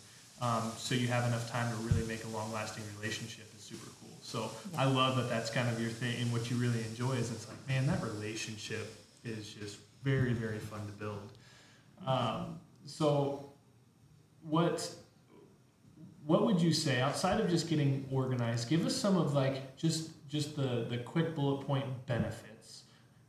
um, 0.41 0.73
so 0.79 0.95
you 0.95 1.07
have 1.09 1.27
enough 1.27 1.51
time 1.51 1.71
to 1.71 1.77
really 1.83 2.07
make 2.07 2.25
a 2.25 2.29
long-lasting 2.29 2.83
relationship 2.99 3.47
is 3.57 3.63
super 3.63 3.91
cool. 4.01 4.17
So 4.23 4.51
I 4.77 4.87
love 4.87 5.17
that 5.17 5.29
that's 5.29 5.51
kind 5.51 5.69
of 5.69 5.81
your 5.81 5.91
thing, 5.91 6.17
and 6.21 6.33
what 6.33 6.51
you 6.51 6.57
really 6.57 6.81
enjoy 6.89 7.13
is 7.13 7.31
it's 7.31 7.47
like, 7.47 7.59
man, 7.69 7.87
that 7.89 8.03
relationship 8.03 8.95
is 9.23 9.53
just 9.53 9.79
very, 10.03 10.33
very 10.33 10.59
fun 10.59 10.87
to 10.87 10.93
build. 10.93 11.33
Um, 12.07 12.61
so 12.87 13.53
what 14.43 14.95
what 16.27 16.45
would 16.45 16.61
you 16.61 16.73
say 16.73 17.01
outside 17.01 17.41
of 17.41 17.49
just 17.49 17.69
getting 17.69 18.07
organized? 18.11 18.69
Give 18.69 18.87
us 18.87 18.95
some 18.95 19.17
of 19.17 19.35
like 19.35 19.77
just 19.77 20.11
just 20.29 20.57
the 20.57 20.87
the 20.89 20.99
quick 20.99 21.35
bullet 21.35 21.67
point 21.67 21.85
benefits. 22.07 22.85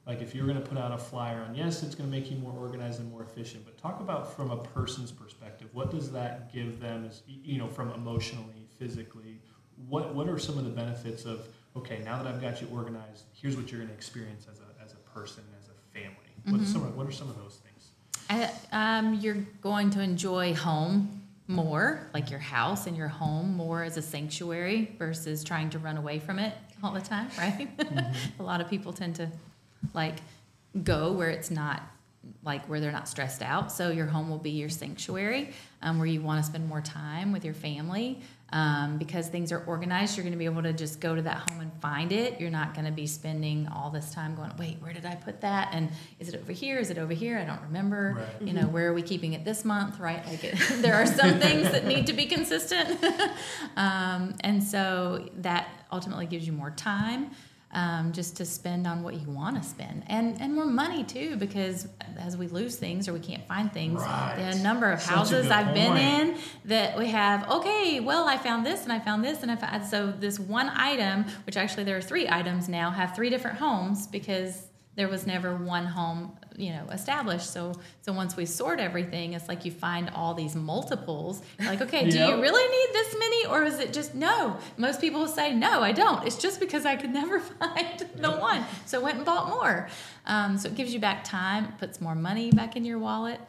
Like 0.06 0.22
if 0.22 0.34
you're 0.34 0.48
going 0.48 0.62
to 0.62 0.68
put 0.68 0.78
out 0.78 0.92
a 0.92 0.98
flyer 0.98 1.46
on, 1.48 1.56
yes, 1.56 1.84
it's 1.84 1.96
going 1.96 2.10
to 2.10 2.16
make 2.16 2.32
you 2.32 2.38
more 2.38 2.54
organized 2.54 3.00
and 3.00 3.10
more 3.12 3.22
efficient. 3.22 3.66
But 3.66 3.78
talk 3.78 4.00
about 4.00 4.36
from 4.36 4.50
a 4.50 4.58
person's 4.58 5.12
perspective. 5.12 5.70
What 5.74 5.92
does 5.92 6.12
that 6.12 6.52
give 6.52 6.80
them? 6.80 7.06
As 7.06 7.22
you 7.28 7.58
know, 7.58 7.68
from 7.68 7.92
emotionally, 7.92 8.68
physically, 8.80 9.40
what 9.88 10.14
what 10.14 10.28
are 10.28 10.40
some 10.40 10.58
of 10.58 10.66
the 10.66 10.72
benefits 10.72 11.26
of 11.26 11.48
okay, 11.76 12.02
now 12.04 12.22
that 12.22 12.28
I've 12.28 12.42
got 12.42 12.62
you 12.62 12.68
organized, 12.74 13.26
here's 13.34 13.56
what 13.56 13.72
you're 13.72 13.80
going 13.80 13.90
to 13.90 13.96
experience 13.96 14.48
as 14.52 14.60
a 14.60 14.84
as 14.84 14.94
a 14.94 14.98
person, 15.18 15.44
as 15.60 15.70
a 15.70 16.00
family. 16.00 16.21
What, 16.46 16.62
are 16.62 16.66
some 16.66 16.84
of, 16.84 16.96
what 16.96 17.08
are 17.08 17.12
some 17.12 17.30
of 17.30 17.38
those 17.38 17.60
things? 17.60 17.90
I, 18.30 18.98
um, 18.98 19.16
you're 19.16 19.46
going 19.62 19.90
to 19.92 20.02
enjoy 20.02 20.54
home 20.54 21.22
more, 21.48 22.10
like 22.14 22.30
your 22.30 22.40
house 22.40 22.88
and 22.88 22.96
your 22.96 23.08
home 23.08 23.56
more 23.56 23.84
as 23.84 23.98
a 23.98 24.02
sanctuary 24.02 24.96
versus 24.98 25.44
trying 25.44 25.70
to 25.72 25.80
run 25.80 25.98
away 25.98 26.20
from 26.20 26.40
it 26.40 26.54
all 26.84 26.94
the 26.94 27.02
time, 27.02 27.28
right? 27.38 27.70
a 28.40 28.44
lot 28.44 28.62
of 28.62 28.70
people 28.70 28.94
tend 28.94 29.16
to 29.16 29.30
like 29.94 30.16
go 30.84 31.12
where 31.12 31.30
it's 31.30 31.52
not 31.52 31.84
like 32.44 32.64
where 32.68 32.80
they're 32.80 32.92
not 32.92 33.08
stressed 33.08 33.42
out. 33.42 33.72
So 33.72 33.90
your 33.90 34.06
home 34.06 34.30
will 34.30 34.38
be 34.38 34.52
your 34.52 34.70
sanctuary 34.70 35.54
um, 35.82 35.98
where 35.98 36.08
you 36.08 36.22
want 36.22 36.44
to 36.44 36.48
spend 36.48 36.68
more 36.68 36.82
time 36.82 37.32
with 37.32 37.44
your 37.44 37.54
family. 37.54 38.22
Um, 38.54 38.98
because 38.98 39.30
things 39.30 39.54
are 39.54 39.64
organized, 39.64 40.18
you're 40.18 40.26
going 40.26 40.34
to 40.34 40.38
be 40.38 40.44
able 40.44 40.64
to 40.64 40.74
just 40.74 41.00
go 41.00 41.16
to 41.16 41.22
that 41.22 41.50
home 41.50 41.62
and 41.62 41.72
find 41.82 42.12
it. 42.12 42.42
You're 42.42 42.50
not 42.50 42.74
going 42.74 42.84
to 42.84 42.92
be 42.92 43.08
spending 43.08 43.66
all 43.70 43.90
this 43.90 44.14
time 44.14 44.36
going, 44.36 44.52
wait, 44.60 44.82
where 44.82 44.92
did 44.92 45.06
I 45.06 45.16
put 45.16 45.40
that? 45.40 45.70
And 45.72 45.90
is 46.20 46.28
it 46.28 46.36
over 46.36 46.52
here? 46.52 46.78
Is 46.78 46.90
it 46.90 46.98
over 46.98 47.14
here? 47.14 47.38
I 47.38 47.46
don't 47.46 47.62
remember. 47.62 48.18
Right. 48.18 48.48
You 48.48 48.54
know, 48.54 48.68
where 48.68 48.90
are 48.90 48.94
we 48.94 49.04
keeping 49.04 49.32
it 49.32 49.46
this 49.46 49.64
month? 49.64 50.02
Right? 50.02 50.26
Like 50.28 50.44
it, 50.44 50.56
there 50.82 50.96
are 50.96 51.06
some 51.06 51.40
things 51.40 51.72
that 51.72 51.86
need 51.86 52.08
to 52.08 52.14
be 52.14 52.26
consistent, 52.26 53.02
um, 53.78 54.36
and 54.42 54.62
so 54.62 55.30
that 55.38 55.70
ultimately 55.92 56.26
gives 56.26 56.46
you 56.46 56.52
more 56.52 56.72
time 56.72 57.32
um, 57.74 58.12
just 58.12 58.36
to 58.38 58.46
spend 58.46 58.86
on 58.86 59.02
what 59.04 59.14
you 59.16 59.30
want 59.30 59.62
to 59.62 59.68
spend 59.68 60.04
and 60.08 60.40
and 60.42 60.54
more 60.54 60.66
money 60.66 61.04
too 61.04 61.36
because 61.38 61.88
as 62.20 62.36
we 62.36 62.48
lose 62.48 62.76
things 62.76 63.08
or 63.08 63.14
we 63.14 63.20
can't 63.20 63.48
find 63.48 63.72
things 63.72 64.02
Right. 64.02 64.52
the 64.52 64.60
number 64.60 64.92
of 64.92 65.02
Such 65.02 65.14
houses 65.16 65.50
I've 65.50 65.74
been 65.74 65.96
in 65.98 66.38
that 66.66 66.98
we 66.98 67.08
have 67.08 67.50
okay 67.50 68.00
well 68.00 68.28
I 68.28 68.38
found 68.38 68.66
this 68.66 68.84
and 68.84 68.92
I 68.92 69.00
found 69.00 69.24
this 69.24 69.42
and 69.42 69.52
I 69.52 69.56
found 69.56 69.86
so 69.86 70.12
this 70.12 70.38
one 70.40 70.70
item 70.76 71.26
which 71.46 71.56
actually 71.58 71.86
there 71.86 71.98
are 71.98 72.02
three 72.02 72.28
items 72.28 72.68
now 72.68 72.92
have 72.92 73.16
three 73.16 73.30
different 73.30 73.58
homes 73.58 74.08
because 74.08 74.68
there 74.96 75.08
was 75.08 75.26
never 75.26 75.56
one 75.56 75.86
home 75.86 76.38
you 76.58 76.72
know 76.72 76.86
established. 76.92 77.50
So 77.50 77.74
so 78.02 78.12
once 78.12 78.36
we 78.36 78.46
sort 78.46 78.80
everything 78.80 79.34
it's 79.34 79.48
like 79.48 79.64
you 79.64 79.72
find 79.72 80.10
all 80.14 80.34
these 80.34 80.56
multiples. 80.56 81.42
Like 81.60 81.82
okay 81.82 82.10
do 82.10 82.18
you 82.20 82.42
really 82.42 82.68
need 82.78 82.94
this 82.94 83.16
many 83.18 83.46
or 83.48 83.64
is 83.64 83.80
it 83.80 83.94
just 83.94 84.14
no? 84.16 84.58
Most 84.78 85.00
people 85.00 85.22
will 85.22 85.28
say 85.28 85.54
no 85.54 85.82
i 85.82 85.92
don't. 85.92 86.26
It's 86.28 86.38
just 86.38 86.60
because 86.60 86.86
i 86.86 86.96
could 86.96 87.12
never 87.22 87.40
find 87.40 88.06
the 88.16 88.32
one. 88.32 88.66
So 88.86 89.00
i 89.00 89.04
went 89.04 89.18
and 89.18 89.26
bought 89.26 89.48
more. 89.50 89.88
Um, 90.26 90.58
so 90.58 90.68
it 90.68 90.76
gives 90.76 90.94
you 90.94 91.00
back 91.00 91.24
time 91.24 91.74
puts 91.80 92.02
more 92.02 92.16
money 92.16 92.52
back 92.52 92.76
in 92.76 92.84
your 92.86 93.00
wallet 93.00 93.40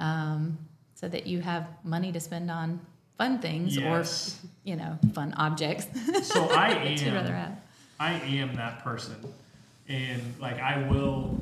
um, 0.00 0.56
so 0.94 1.08
that 1.08 1.26
you 1.26 1.40
have 1.40 1.68
money 1.82 2.12
to 2.12 2.20
spend 2.20 2.50
on 2.50 2.80
fun 3.18 3.38
things 3.40 3.76
Yes. 3.76 4.40
or 4.42 4.48
you 4.64 4.76
know 4.76 4.98
fun 5.12 5.34
objects. 5.36 5.86
So 6.22 6.44
I 6.50 6.68
am 6.72 7.56
I 8.00 8.12
am 8.12 8.56
that 8.56 8.82
person, 8.82 9.16
and 9.88 10.22
like 10.40 10.58
I 10.60 10.86
will 10.88 11.38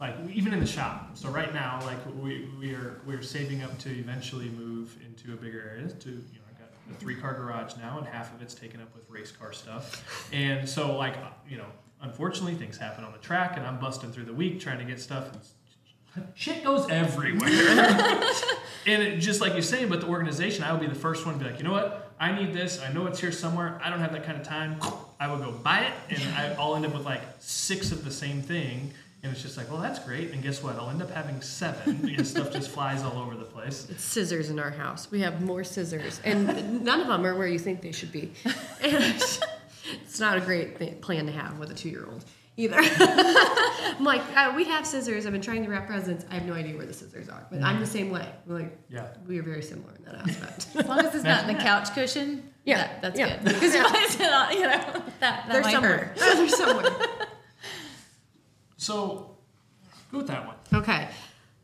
like 0.00 0.14
even 0.32 0.52
in 0.52 0.60
the 0.60 0.66
shop. 0.66 1.10
So 1.14 1.28
right 1.28 1.52
now, 1.52 1.80
like 1.84 1.98
we 2.20 2.48
we 2.58 2.74
are 2.74 3.00
we're 3.06 3.22
saving 3.22 3.62
up 3.62 3.76
to 3.80 3.90
eventually 3.90 4.48
move 4.48 4.96
into 5.04 5.34
a 5.34 5.36
bigger 5.36 5.60
area. 5.60 5.88
To 5.88 6.08
you 6.08 6.16
know, 6.16 6.44
I've 6.50 6.58
got 6.58 6.68
a 6.90 6.94
three 6.94 7.16
car 7.16 7.34
garage 7.34 7.74
now, 7.76 7.98
and 7.98 8.06
half 8.06 8.34
of 8.34 8.40
it's 8.42 8.54
taken 8.54 8.80
up 8.80 8.94
with 8.94 9.08
race 9.10 9.30
car 9.30 9.52
stuff. 9.52 10.28
And 10.32 10.68
so 10.68 10.96
like 10.96 11.16
you 11.48 11.58
know, 11.58 11.66
unfortunately, 12.00 12.54
things 12.54 12.78
happen 12.78 13.04
on 13.04 13.12
the 13.12 13.18
track, 13.18 13.56
and 13.56 13.66
I'm 13.66 13.78
busting 13.78 14.12
through 14.12 14.24
the 14.24 14.34
week 14.34 14.60
trying 14.60 14.78
to 14.78 14.84
get 14.84 15.00
stuff. 15.00 15.30
And 15.32 16.26
shit 16.34 16.64
goes 16.64 16.88
everywhere. 16.88 17.48
and 18.86 19.02
it, 19.02 19.18
just 19.18 19.40
like 19.40 19.52
you're 19.52 19.62
saying, 19.62 19.88
but 19.88 20.00
the 20.00 20.08
organization, 20.08 20.64
I 20.64 20.72
will 20.72 20.80
be 20.80 20.88
the 20.88 20.94
first 20.94 21.24
one 21.24 21.38
to 21.38 21.44
be 21.44 21.50
like, 21.50 21.58
you 21.58 21.64
know 21.64 21.72
what? 21.72 22.12
I 22.18 22.32
need 22.32 22.52
this. 22.52 22.80
I 22.82 22.92
know 22.92 23.06
it's 23.06 23.20
here 23.20 23.32
somewhere. 23.32 23.80
I 23.82 23.90
don't 23.90 24.00
have 24.00 24.12
that 24.12 24.24
kind 24.24 24.40
of 24.40 24.46
time. 24.46 24.80
I 25.20 25.30
would 25.30 25.40
go 25.44 25.52
buy 25.52 25.80
it, 25.80 25.92
and 26.22 26.34
I, 26.34 26.54
I'll 26.58 26.74
end 26.74 26.86
up 26.86 26.94
with 26.94 27.04
like 27.04 27.20
six 27.38 27.92
of 27.92 28.04
the 28.04 28.10
same 28.10 28.40
thing. 28.42 28.92
And 29.22 29.30
it's 29.30 29.42
just 29.42 29.58
like, 29.58 29.70
well, 29.70 29.82
that's 29.82 29.98
great. 29.98 30.30
And 30.30 30.42
guess 30.42 30.62
what? 30.62 30.76
I'll 30.76 30.88
end 30.88 31.02
up 31.02 31.10
having 31.10 31.42
seven 31.42 31.96
because 31.96 32.30
stuff 32.34 32.50
just 32.50 32.70
flies 32.70 33.02
all 33.02 33.18
over 33.18 33.36
the 33.36 33.44
place. 33.44 33.86
It's 33.90 34.02
scissors 34.02 34.48
in 34.48 34.58
our 34.58 34.70
house. 34.70 35.10
We 35.10 35.20
have 35.20 35.42
more 35.42 35.62
scissors, 35.62 36.22
and 36.24 36.82
none 36.82 37.00
of 37.02 37.06
them 37.06 37.26
are 37.26 37.36
where 37.36 37.46
you 37.46 37.58
think 37.58 37.82
they 37.82 37.92
should 37.92 38.10
be. 38.12 38.32
And 38.82 38.94
it's 40.04 40.18
not 40.20 40.38
a 40.38 40.40
great 40.40 40.78
thing, 40.78 40.96
plan 41.02 41.26
to 41.26 41.32
have 41.32 41.58
with 41.58 41.70
a 41.70 41.74
two-year-old 41.74 42.24
either. 42.56 42.78
I'm 42.80 44.04
like, 44.04 44.22
uh, 44.34 44.54
we 44.56 44.64
have 44.64 44.86
scissors. 44.86 45.26
I've 45.26 45.32
been 45.32 45.42
trying 45.42 45.64
to 45.64 45.70
wrap 45.70 45.86
presents. 45.86 46.24
I 46.30 46.34
have 46.34 46.46
no 46.46 46.54
idea 46.54 46.74
where 46.76 46.86
the 46.86 46.94
scissors 46.94 47.28
are, 47.28 47.46
but 47.50 47.62
I'm 47.62 47.78
the 47.78 47.86
same 47.86 48.08
way. 48.10 48.26
We're 48.46 48.60
like, 48.60 48.78
Yeah. 48.88 49.08
we 49.28 49.38
are 49.38 49.42
very 49.42 49.62
similar 49.62 49.92
in 49.96 50.04
that 50.04 50.14
aspect. 50.14 50.66
as 50.76 50.86
long 50.88 51.00
as 51.00 51.14
it's 51.14 51.24
not 51.24 51.46
in 51.46 51.54
the 51.56 51.62
couch 51.62 51.92
cushion 51.92 52.49
Yeah, 52.70 52.78
that- 52.86 53.02
that's 53.02 53.18
yeah. 53.18 53.36
good 53.36 53.44
because 53.54 53.74
you 53.74 53.82
might 53.82 54.08
sit 54.08 54.32
on 54.32 54.52
you 54.54 54.62
know 54.62 54.68
that, 55.20 55.20
that 55.20 55.48
They're 55.50 55.62
might 55.62 55.72
somewhere. 55.72 55.98
hurt 55.98 56.16
They're 56.18 56.48
somewhere. 56.48 56.92
So 58.76 59.36
go 60.10 60.18
with 60.18 60.26
that 60.28 60.46
one. 60.46 60.56
Okay. 60.72 61.08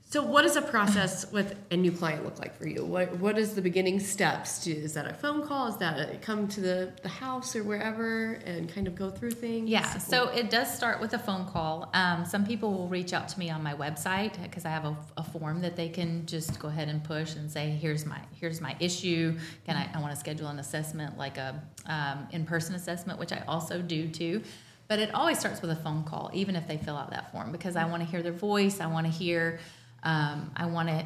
So, 0.09 0.23
what 0.23 0.43
does 0.43 0.55
a 0.55 0.63
process 0.63 1.33
with 1.33 1.57
a 1.73 1.77
new 1.77 1.91
client 1.91 2.25
look 2.25 2.39
like 2.39 2.57
for 2.57 2.69
you? 2.69 2.85
What 2.85 3.19
What 3.19 3.37
is 3.37 3.57
the 3.57 3.61
beginning 3.61 3.99
steps? 3.99 4.65
Is 4.65 4.95
that 4.95 5.05
a 5.05 5.13
phone 5.13 5.45
call? 5.45 5.67
Is 5.67 5.79
that 5.79 5.99
a, 5.99 6.17
come 6.19 6.47
to 6.47 6.61
the, 6.61 6.93
the 7.03 7.09
house 7.09 7.57
or 7.57 7.65
wherever 7.65 8.35
and 8.47 8.73
kind 8.73 8.87
of 8.87 8.95
go 8.95 9.11
through 9.11 9.33
things? 9.33 9.69
Yeah, 9.69 9.99
so 9.99 10.29
it 10.29 10.49
does 10.49 10.73
start 10.73 11.01
with 11.01 11.15
a 11.15 11.19
phone 11.19 11.45
call. 11.47 11.91
Um, 11.93 12.25
some 12.25 12.47
people 12.47 12.73
will 12.73 12.87
reach 12.87 13.13
out 13.13 13.29
to 13.31 13.39
me 13.39 13.51
on 13.51 13.65
my 13.65 13.75
website 13.75 14.41
because 14.41 14.65
I 14.65 14.69
have 14.69 14.85
a, 14.85 14.97
a 15.17 15.25
form 15.25 15.61
that 15.63 15.75
they 15.75 15.89
can 15.89 16.25
just 16.25 16.61
go 16.61 16.69
ahead 16.69 16.89
and 16.89 17.03
push 17.03 17.35
and 17.35 17.51
say, 17.51 17.71
"Here's 17.71 18.07
my 18.07 18.21
here's 18.41 18.61
my 18.61 18.77
issue. 18.79 19.37
Can 19.67 19.77
I, 19.77 19.91
I 19.93 20.01
want 20.01 20.15
to 20.15 20.21
schedule 20.21 20.47
an 20.47 20.61
assessment, 20.61 21.19
like 21.19 21.37
a 21.37 21.61
um, 21.87 22.29
in 22.31 22.47
person 22.47 22.77
assessment, 22.77 23.19
which 23.19 23.33
I 23.33 23.43
also 23.49 23.83
do 23.83 24.07
too." 24.07 24.41
But 24.87 25.01
it 25.01 25.13
always 25.17 25.41
starts 25.41 25.61
with 25.63 25.73
a 25.73 25.77
phone 25.77 26.05
call, 26.05 26.31
even 26.33 26.55
if 26.55 26.69
they 26.69 26.77
fill 26.77 26.97
out 26.97 27.11
that 27.11 27.33
form, 27.33 27.51
because 27.51 27.75
I 27.75 27.87
want 27.87 28.05
to 28.05 28.09
hear 28.09 28.23
their 28.23 28.31
voice. 28.33 28.79
I 28.81 28.87
want 28.87 29.05
to 29.05 29.13
hear. 29.13 29.59
Um, 30.07 30.53
I 30.57 30.67
want 30.67 30.89
to. 30.89 31.05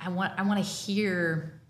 I 0.00 0.10
want. 0.10 0.34
I 0.38 0.42
want 0.42 0.62
to 0.62 0.70
hear 0.70 1.62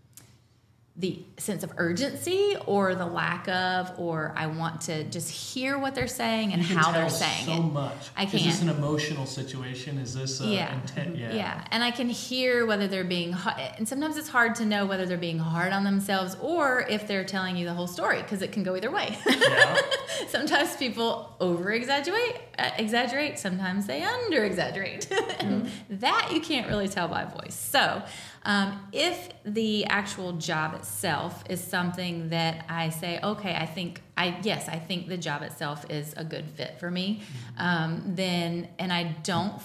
the 0.97 1.25
sense 1.39 1.65
of 1.65 1.73
urgency 1.77 2.55
or 2.67 2.95
the 2.95 3.05
lack 3.05 3.49
of, 3.49 3.99
or 3.99 4.33
I 4.37 4.47
want 4.47 4.83
to 4.83 5.03
just 5.03 5.29
hear 5.29 5.77
what 5.77 5.97
they're 5.97 6.07
saying 6.07 6.53
and 6.53 6.65
can 6.65 6.77
how 6.77 6.93
they're 6.93 7.09
saying 7.09 7.47
so 7.47 7.53
it. 7.55 7.61
much. 7.73 7.97
I 8.17 8.25
Is 8.27 8.31
this 8.33 8.59
can. 8.61 8.69
an 8.69 8.77
emotional 8.77 9.27
situation? 9.27 9.99
Is 9.99 10.15
this 10.15 10.41
uh, 10.41 10.45
Yeah. 10.45 10.73
intent? 10.73 11.17
Yeah. 11.17 11.35
Yeah, 11.35 11.65
and 11.73 11.83
I 11.83 11.91
can 11.91 12.09
hear 12.09 12.65
whether 12.65 12.87
they're 12.87 13.03
being, 13.03 13.35
and 13.77 13.89
sometimes 13.89 14.17
it's 14.17 14.29
hard 14.29 14.55
to 14.57 14.65
know 14.65 14.87
whether 14.87 15.05
they're 15.05 15.19
being 15.19 15.41
hard 15.41 15.73
on 15.73 15.83
themselves 15.83 16.37
or 16.41 16.83
if 16.89 17.09
they're 17.09 17.25
telling 17.25 17.57
you 17.57 17.67
the 17.67 17.75
whole 17.75 17.89
story 17.89 18.23
because 18.23 18.41
it 18.41 18.53
can 18.53 18.63
go 18.63 18.77
either 18.77 18.93
way. 18.93 19.19
Yeah. 19.29 19.77
sometimes 20.29 20.77
people 20.77 21.35
over 21.41 21.73
exaggerate, 21.73 22.37
uh, 22.57 22.71
exaggerate. 22.79 23.41
Sometimes 23.41 23.87
they 23.87 24.05
under 24.05 24.45
exaggerate, 24.45 25.11
and 25.41 25.69
that 25.91 26.29
you 26.33 26.41
can't 26.41 26.69
really 26.69 26.87
tell 26.87 27.09
by 27.09 27.25
voice. 27.25 27.55
So, 27.55 28.01
um, 28.45 28.79
if 28.93 29.31
the 29.45 29.87
actual 29.87 30.33
job 30.33 30.75
itself 30.75 31.45
is 31.49 31.63
something 31.63 32.29
that 32.29 32.67
I 32.69 32.91
say, 32.91 33.19
okay, 33.23 33.55
I 33.55 33.67
think 33.67 34.03
I 34.17 34.39
yes, 34.43 34.69
I 34.69 34.79
think 34.79 35.09
the 35.09 35.17
job 35.17 35.43
itself 35.43 35.87
is 35.91 36.15
a 36.17 36.25
good 36.25 36.45
fit 36.51 36.79
for 36.79 36.91
me, 36.91 37.23
um, 37.59 38.03
then 38.15 38.69
and 38.79 38.93
I 38.93 39.17
don't. 39.23 39.61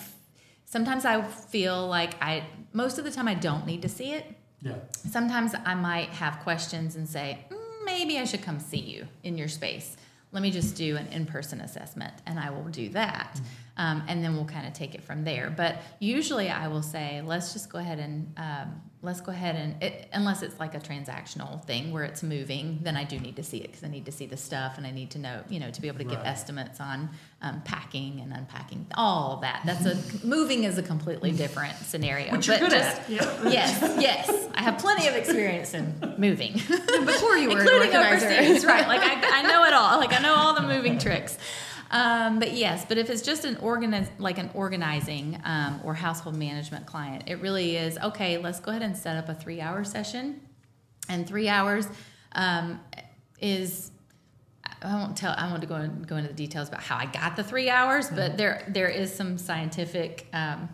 Sometimes 0.66 1.04
I 1.04 1.22
feel 1.24 1.88
like 1.88 2.22
I 2.22 2.46
most 2.74 2.98
of 3.00 3.04
the 3.06 3.12
time 3.12 3.28
I 3.28 3.34
don't 3.34 3.66
need 3.66 3.82
to 3.82 3.90
see 3.90 4.12
it 4.14 4.26
Yeah. 4.62 4.76
sometimes 4.92 5.56
I 5.66 5.74
might 5.76 6.10
have 6.10 6.40
questions 6.40 6.96
and 6.96 7.08
say, 7.08 7.46
mm, 7.50 7.86
maybe 7.86 8.20
I 8.20 8.26
should 8.26 8.44
come 8.44 8.60
see 8.60 8.78
you 8.80 9.08
in 9.24 9.38
your 9.38 9.48
space. 9.48 9.98
Let 10.32 10.44
me 10.44 10.52
just 10.52 10.76
do 10.76 10.96
an 10.96 11.08
in 11.08 11.26
person 11.26 11.60
assessment, 11.62 12.14
and 12.26 12.40
I 12.40 12.52
will 12.52 12.66
do 12.66 12.90
that. 12.90 13.40
Um, 13.78 14.04
and 14.08 14.24
then 14.24 14.36
we'll 14.36 14.46
kind 14.46 14.68
of 14.68 14.74
take 14.74 14.94
it 14.94 15.04
from 15.04 15.24
there. 15.24 15.52
But 15.56 15.78
usually 16.00 16.50
I 16.50 16.68
will 16.68 16.84
say, 16.84 17.22
let's 17.26 17.54
just 17.54 17.70
go 17.70 17.80
ahead 17.80 18.00
and 18.00 18.34
um, 18.38 18.82
let's 19.02 19.22
go 19.22 19.32
ahead 19.32 19.56
and 19.56 19.82
it, 19.82 20.10
unless 20.12 20.42
it's 20.42 20.60
like 20.60 20.76
a 20.76 20.80
transactional 20.80 21.64
thing 21.64 21.94
where 21.94 22.04
it's 22.04 22.22
moving, 22.22 22.80
then 22.82 22.98
I 22.98 23.06
do 23.06 23.18
need 23.18 23.38
to 23.38 23.44
see 23.44 23.58
it 23.60 23.68
because 23.68 23.84
I 23.84 23.88
need 23.88 24.06
to 24.06 24.12
see 24.12 24.26
the 24.26 24.36
stuff 24.36 24.78
and 24.78 24.86
I 24.86 24.92
need 24.92 25.12
to 25.12 25.20
know, 25.20 25.42
you 25.48 25.60
know, 25.60 25.72
to 25.72 25.82
be 25.82 25.88
able 25.88 26.00
to 26.00 26.04
give 26.04 26.20
estimates 26.20 26.82
on 26.82 27.10
um, 27.42 27.62
packing 27.62 28.20
and 28.20 28.34
unpacking, 28.34 28.88
all 28.96 29.36
of 29.36 29.42
that. 29.42 29.62
That's 29.66 29.86
a 29.86 30.28
moving 30.28 30.66
is 30.66 30.78
a 30.78 30.84
completely 30.84 31.32
different 31.32 31.78
scenario. 31.78 32.34
Which 32.34 32.48
you're 32.48 32.60
but 32.60 32.70
good 32.70 32.78
just, 32.78 33.00
at. 33.02 33.10
Yes, 33.10 33.82
yes. 34.02 34.48
I 34.54 34.64
have 34.64 34.78
plenty 34.80 35.08
of 35.08 35.16
experience 35.16 35.74
in 35.74 36.16
moving, 36.18 36.54
Before 36.54 37.38
you 37.38 37.50
were 37.50 37.62
including 37.62 37.96
overseas. 37.96 38.66
Right, 38.66 38.86
like 38.86 39.02
I, 39.02 39.40
I 39.40 39.42
know 39.44 39.64
it 39.64 39.74
all. 39.74 39.98
Like 40.00 40.12
I 40.12 40.20
know 40.20 40.36
all 40.36 40.54
the 40.54 40.68
moving 40.68 41.00
tricks. 41.00 41.38
Um, 41.92 42.40
but 42.40 42.54
yes, 42.54 42.86
but 42.88 42.98
if 42.98 43.10
it's 43.10 43.22
just 43.22 43.46
an 43.46 43.56
organiz- 43.56 44.12
like 44.20 44.38
an 44.38 44.52
organizing 44.54 45.40
um, 45.44 45.82
or 45.84 45.94
household 45.94 46.36
management 46.36 46.86
client, 46.86 47.24
it 47.28 47.42
really 47.42 47.78
is 47.78 47.98
okay. 47.98 48.38
Let's 48.38 48.60
go 48.60 48.72
ahead 48.72 48.84
and 48.84 48.96
set 48.96 49.18
up 49.18 49.30
a 49.30 49.34
three-hour 49.34 49.84
session, 49.84 50.42
and 51.08 51.28
three 51.28 51.50
hours 51.50 51.88
um, 52.34 52.80
is 53.42 53.92
I 54.82 54.96
won't 54.96 55.18
tell. 55.18 55.34
I 55.38 55.50
want 55.50 55.62
to 55.62 55.68
go 55.68 55.76
in, 55.76 56.04
go 56.04 56.16
into 56.16 56.30
the 56.30 56.36
details 56.36 56.70
about 56.70 56.82
how 56.82 56.96
I 56.96 57.06
got 57.08 57.36
the 57.36 57.44
three 57.44 57.70
hours, 57.70 58.10
but 58.10 58.38
there 58.38 58.64
there 58.70 58.88
is 58.88 59.14
some 59.14 59.38
scientific 59.38 60.28
um, 60.32 60.70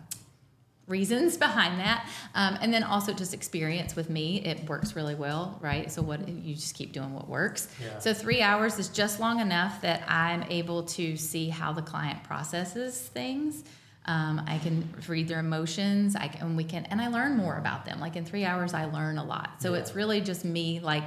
reasons 0.88 1.36
behind 1.36 1.80
that, 1.80 2.08
um, 2.34 2.56
and 2.60 2.72
then 2.72 2.84
also 2.84 3.12
just 3.12 3.34
experience 3.34 3.96
with 3.96 4.08
me. 4.08 4.40
It 4.44 4.68
works 4.68 4.94
really 4.94 5.14
well, 5.16 5.58
right? 5.60 5.90
So 5.90 6.00
what 6.02 6.28
you 6.28 6.54
just 6.54 6.74
keep 6.74 6.92
doing 6.92 7.12
what 7.12 7.28
works. 7.28 7.68
Yeah. 7.82 7.98
So 7.98 8.14
three 8.14 8.40
hours 8.40 8.78
is 8.78 8.88
just 8.88 9.18
long 9.18 9.40
enough 9.40 9.80
that 9.82 10.04
I'm 10.08 10.44
able 10.44 10.84
to 10.84 11.16
see 11.16 11.48
how 11.48 11.72
the 11.72 11.82
client 11.82 12.22
processes 12.24 13.00
things. 13.00 13.64
Um, 14.04 14.40
I 14.46 14.58
can 14.58 14.88
read 15.08 15.26
their 15.26 15.40
emotions. 15.40 16.14
I 16.14 16.28
can, 16.28 16.54
we 16.54 16.62
can, 16.62 16.84
and 16.86 17.00
I 17.00 17.08
learn 17.08 17.36
more 17.36 17.56
about 17.56 17.84
them. 17.84 17.98
Like 17.98 18.14
in 18.14 18.24
three 18.24 18.44
hours, 18.44 18.72
I 18.72 18.84
learn 18.84 19.18
a 19.18 19.24
lot. 19.24 19.60
So 19.60 19.72
Yeah. 19.74 19.80
it's 19.80 19.96
really 19.96 20.20
just 20.20 20.44
me, 20.44 20.78
like 20.78 21.06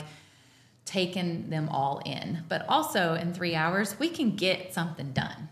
taking 0.83 1.49
them 1.49 1.69
all 1.69 2.01
in. 2.05 2.43
But 2.49 2.65
also 2.67 3.13
in 3.13 3.33
three 3.33 3.55
hours, 3.55 3.97
we 3.99 4.09
can 4.09 4.35
get 4.35 4.73
something 4.73 5.13
done. 5.13 5.47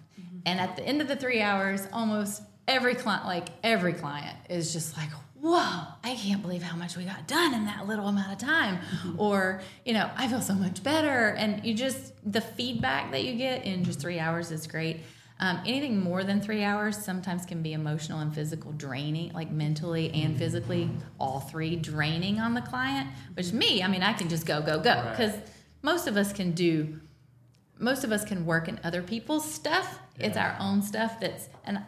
And 0.46 0.60
at 0.60 0.76
the 0.76 0.84
end 0.84 1.02
of 1.02 1.08
the 1.08 1.16
three 1.16 1.42
hours, 1.42 1.88
almost 1.94 2.42
every 2.68 2.96
client, 2.96 3.26
like 3.26 3.50
every 3.64 3.94
client, 3.94 4.36
is 4.50 4.74
just 4.74 4.96
like, 4.98 5.10
"Whoa! 5.40 5.84
I 6.04 6.16
can't 6.16 6.42
believe 6.42 6.64
how 6.64 6.76
much 6.76 6.98
we 6.98 7.06
got 7.06 7.28
done 7.28 7.54
in 7.54 7.66
that 7.66 7.88
little 7.88 8.08
amount 8.08 8.32
of 8.32 8.38
time," 8.40 8.80
or 9.18 9.62
you 9.86 9.94
know, 9.94 10.10
"I 10.16 10.28
feel 10.28 10.42
so 10.42 10.54
much 10.56 10.84
better." 10.84 11.30
And 11.30 11.66
you 11.66 11.74
just 11.74 12.14
the 12.30 12.42
feedback 12.42 13.12
that 13.12 13.24
you 13.24 13.36
get 13.36 13.66
in 13.66 13.84
just 13.84 14.00
three 14.00 14.20
hours 14.20 14.52
is 14.52 14.68
great. 14.68 15.02
Um, 15.40 15.60
anything 15.68 16.00
more 16.00 16.24
than 16.24 16.42
three 16.42 16.64
hours 16.64 16.98
sometimes 16.98 17.46
can 17.46 17.62
be 17.62 17.74
emotional 17.74 18.20
and 18.22 18.34
physical 18.34 18.72
draining, 18.72 19.34
like 19.34 19.52
mentally 19.52 20.12
and 20.12 20.36
physically, 20.36 20.90
all 21.20 21.42
three 21.42 21.76
draining 21.76 22.40
on 22.40 22.56
the 22.56 22.62
client. 22.62 23.08
Which 23.36 23.54
me, 23.54 23.84
I 23.84 23.88
mean, 23.88 24.02
I 24.02 24.14
can 24.14 24.30
just 24.30 24.48
go, 24.48 24.62
go, 24.64 24.80
go, 24.80 24.90
Right. 24.96 25.12
because 25.12 25.36
most 25.84 26.08
of 26.08 26.18
us 26.18 26.34
can 26.34 26.54
do 26.54 27.00
most 27.80 28.04
of 28.04 28.12
us 28.12 28.26
can 28.26 28.44
work 28.48 28.68
in 28.68 28.80
other 28.84 29.04
people's 29.04 29.46
stuff. 29.50 30.00
It's 30.18 30.36
our 30.36 30.58
own 30.60 30.82
stuff 30.82 31.20
that's 31.20 31.48
and 31.64 31.80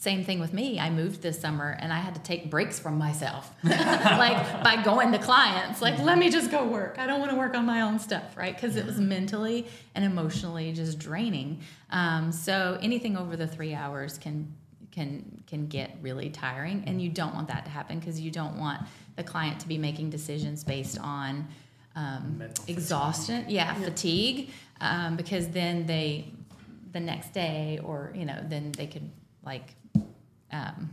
same 0.00 0.24
thing 0.24 0.40
with 0.40 0.54
me. 0.54 0.80
I 0.80 0.88
moved 0.88 1.20
this 1.20 1.38
summer 1.38 1.76
and 1.78 1.92
I 1.92 1.98
had 1.98 2.14
to 2.14 2.22
take 2.22 2.50
breaks 2.50 2.78
from 2.78 2.96
myself. 2.96 3.52
like 3.62 4.62
by 4.64 4.82
going 4.82 5.12
to 5.12 5.18
clients, 5.18 5.82
like 5.82 5.98
let 5.98 6.16
me 6.16 6.30
just 6.30 6.50
go 6.50 6.66
work. 6.66 6.96
I 6.98 7.06
don't 7.06 7.20
want 7.20 7.30
to 7.32 7.36
work 7.36 7.54
on 7.54 7.66
my 7.66 7.82
own 7.82 7.98
stuff, 7.98 8.34
right? 8.34 8.54
Because 8.54 8.76
it 8.76 8.86
was 8.86 8.98
mentally 8.98 9.66
and 9.94 10.02
emotionally 10.02 10.72
just 10.72 10.98
draining. 10.98 11.60
Um, 11.90 12.32
so 12.32 12.78
anything 12.80 13.14
over 13.14 13.36
the 13.36 13.46
three 13.46 13.74
hours 13.74 14.16
can 14.16 14.54
can 14.90 15.42
can 15.46 15.66
get 15.66 15.98
really 16.00 16.30
tiring, 16.30 16.82
and 16.86 17.02
you 17.02 17.10
don't 17.10 17.34
want 17.34 17.48
that 17.48 17.66
to 17.66 17.70
happen 17.70 17.98
because 17.98 18.18
you 18.18 18.30
don't 18.30 18.58
want 18.58 18.80
the 19.16 19.22
client 19.22 19.60
to 19.60 19.68
be 19.68 19.76
making 19.76 20.08
decisions 20.08 20.64
based 20.64 20.98
on 20.98 21.46
um, 21.94 22.42
exhaustion, 22.68 23.44
yeah, 23.48 23.74
fatigue, 23.74 24.48
um, 24.80 25.16
because 25.16 25.48
then 25.48 25.84
they, 25.84 26.32
the 26.92 27.00
next 27.00 27.34
day, 27.34 27.80
or 27.84 28.12
you 28.14 28.24
know, 28.24 28.42
then 28.48 28.72
they 28.72 28.86
could 28.86 29.10
like, 29.44 29.74
um, 30.52 30.90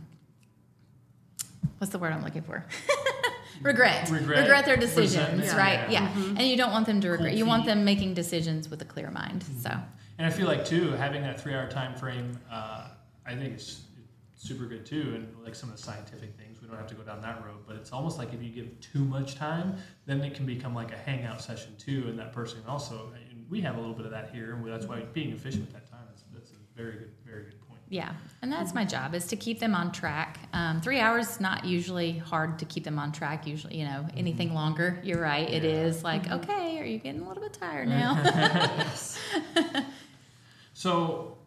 what's 1.78 1.92
the 1.92 1.98
word 1.98 2.12
I'm 2.12 2.22
looking 2.22 2.42
for? 2.42 2.64
regret. 3.62 4.10
Regret, 4.10 4.64
their 4.64 4.76
decisions, 4.76 5.16
resentment, 5.16 5.52
right? 5.54 5.90
yeah. 5.90 6.14
Yeah, 6.16 6.34
and 6.36 6.42
you 6.42 6.56
don't 6.56 6.72
want 6.72 6.86
them 6.86 7.00
to 7.00 7.10
regret. 7.10 7.34
You 7.34 7.46
want 7.46 7.66
them 7.66 7.84
making 7.84 8.14
decisions 8.14 8.68
with 8.68 8.82
a 8.82 8.84
clear 8.84 9.10
mind. 9.10 9.44
So 9.60 9.70
And 10.18 10.26
I 10.26 10.30
feel 10.30 10.46
like 10.46 10.64
too 10.64 10.92
having 10.92 11.22
that 11.22 11.40
three 11.40 11.54
hour 11.54 11.68
time 11.68 11.94
frame, 11.94 12.38
uh, 12.50 12.88
I 13.26 13.34
think 13.34 13.54
it's 13.54 13.82
super 14.36 14.66
good 14.66 14.86
too. 14.86 15.12
And 15.14 15.44
like 15.44 15.54
some 15.54 15.70
of 15.70 15.76
the 15.76 15.82
scientific 15.82 16.36
things, 16.36 16.60
we 16.62 16.68
don't 16.68 16.76
have 16.76 16.86
to 16.88 16.94
go 16.94 17.02
down 17.02 17.20
that 17.22 17.44
road. 17.44 17.58
But 17.66 17.76
it's 17.76 17.92
almost 17.92 18.18
like 18.18 18.32
if 18.32 18.42
you 18.42 18.50
give 18.50 18.80
too 18.80 19.04
much 19.04 19.34
time, 19.34 19.76
then 20.06 20.20
it 20.22 20.34
can 20.34 20.46
become 20.46 20.74
like 20.74 20.92
a 20.92 20.96
hangout 20.96 21.40
session 21.40 21.74
too. 21.78 22.06
And 22.08 22.18
that 22.18 22.32
person 22.32 22.60
also, 22.66 23.12
and 23.30 23.44
we 23.50 23.60
have 23.62 23.76
a 23.76 23.80
little 23.80 23.94
bit 23.94 24.04
of 24.06 24.12
that 24.12 24.30
here, 24.32 24.54
and 24.54 24.66
that's 24.66 24.86
why 24.86 25.00
being 25.12 25.32
efficient 25.32 25.62
with 25.62 25.72
that 25.72 25.90
time 25.90 26.06
is 26.14 26.22
that's 26.32 26.50
a 26.50 26.54
very 26.76 26.92
good, 26.92 27.10
very 27.26 27.44
good 27.44 27.60
point. 27.60 27.67
Yeah, 27.90 28.12
and 28.42 28.52
that's 28.52 28.74
my 28.74 28.84
job 28.84 29.14
is 29.14 29.26
to 29.28 29.36
keep 29.36 29.60
them 29.60 29.74
on 29.74 29.92
track. 29.92 30.38
Um, 30.52 30.80
three 30.82 31.00
hours 31.00 31.30
is 31.30 31.40
not 31.40 31.64
usually 31.64 32.18
hard 32.18 32.58
to 32.58 32.66
keep 32.66 32.84
them 32.84 32.98
on 32.98 33.12
track. 33.12 33.46
Usually, 33.46 33.78
you 33.78 33.84
know, 33.86 34.06
anything 34.16 34.52
longer, 34.52 35.00
you're 35.02 35.20
right. 35.22 35.48
It 35.48 35.64
Yeah. 35.64 35.70
is 35.86 36.04
like, 36.04 36.30
okay, 36.30 36.78
are 36.78 36.84
you 36.84 36.98
getting 36.98 37.22
a 37.22 37.28
little 37.28 37.42
bit 37.42 37.54
tired 37.54 37.88
now? 37.98 38.22
So, 40.74 41.38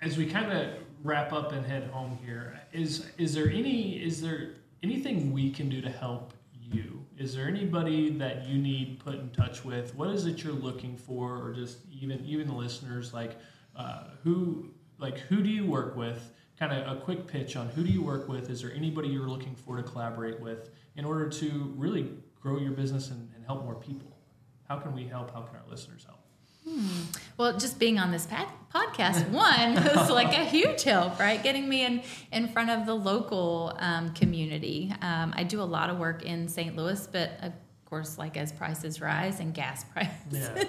as 0.00 0.16
we 0.16 0.26
kind 0.26 0.50
of 0.50 0.68
wrap 1.02 1.32
up 1.32 1.52
and 1.52 1.64
head 1.66 1.90
home 1.90 2.18
here, 2.24 2.58
is 2.72 3.10
is 3.18 3.34
there 3.34 3.50
any 3.50 4.02
is 4.02 4.22
there 4.22 4.52
anything 4.82 5.32
we 5.32 5.50
can 5.50 5.68
do 5.68 5.80
to 5.82 5.90
help 5.90 6.32
you? 6.58 7.04
Is 7.18 7.34
there 7.34 7.48
anybody 7.48 8.10
that 8.18 8.46
you 8.46 8.58
need 8.60 8.98
put 8.98 9.16
in 9.16 9.28
touch 9.30 9.64
with? 9.64 9.94
What 9.94 10.08
is 10.08 10.24
it 10.26 10.42
you're 10.42 10.54
looking 10.54 10.96
for, 10.96 11.36
or 11.44 11.52
just 11.52 11.78
even 11.92 12.24
even 12.24 12.46
the 12.48 12.54
listeners 12.54 13.12
like 13.12 13.36
uh, 13.76 14.04
who 14.22 14.70
like 15.04 15.18
who 15.28 15.42
do 15.42 15.50
you 15.50 15.66
work 15.66 15.96
with? 15.96 16.32
Kind 16.58 16.72
of 16.72 16.96
a 16.96 17.00
quick 17.00 17.26
pitch 17.26 17.56
on 17.56 17.68
who 17.68 17.82
do 17.84 17.92
you 17.92 18.02
work 18.02 18.28
with? 18.28 18.48
Is 18.48 18.62
there 18.62 18.72
anybody 18.72 19.08
you're 19.08 19.28
looking 19.28 19.54
for 19.54 19.76
to 19.76 19.82
collaborate 19.82 20.40
with 20.40 20.70
in 20.96 21.04
order 21.04 21.28
to 21.28 21.72
really 21.76 22.10
grow 22.40 22.58
your 22.58 22.72
business 22.72 23.10
and, 23.10 23.28
and 23.34 23.44
help 23.44 23.64
more 23.64 23.74
people? 23.74 24.16
How 24.68 24.78
can 24.78 24.94
we 24.94 25.04
help? 25.04 25.32
How 25.34 25.42
can 25.42 25.56
our 25.56 25.62
listeners 25.70 26.04
help? 26.06 26.20
Well, 27.36 27.58
just 27.58 27.78
being 27.78 27.98
on 27.98 28.10
this 28.10 28.26
pa- 28.26 28.50
podcast, 28.74 29.28
one 29.46 29.74
was 29.74 30.08
like 30.10 30.32
a 30.32 30.44
huge 30.44 30.82
help, 30.84 31.18
right? 31.18 31.42
Getting 31.42 31.68
me 31.68 31.84
in 31.84 32.02
in 32.32 32.48
front 32.48 32.70
of 32.70 32.86
the 32.86 32.94
local 32.94 33.76
um, 33.78 34.14
community. 34.14 34.90
Um, 35.02 35.34
I 35.36 35.44
do 35.44 35.60
a 35.60 35.64
lot 35.64 35.90
of 35.90 35.98
work 35.98 36.22
in 36.24 36.48
St. 36.48 36.74
Louis, 36.74 37.06
but 37.12 37.32
of 37.42 37.52
course, 37.84 38.16
like 38.16 38.38
as 38.38 38.50
prices 38.52 39.00
rise 39.00 39.40
and 39.40 39.52
gas 39.52 39.84
prices, 39.92 40.12
Yeah. 40.32 40.64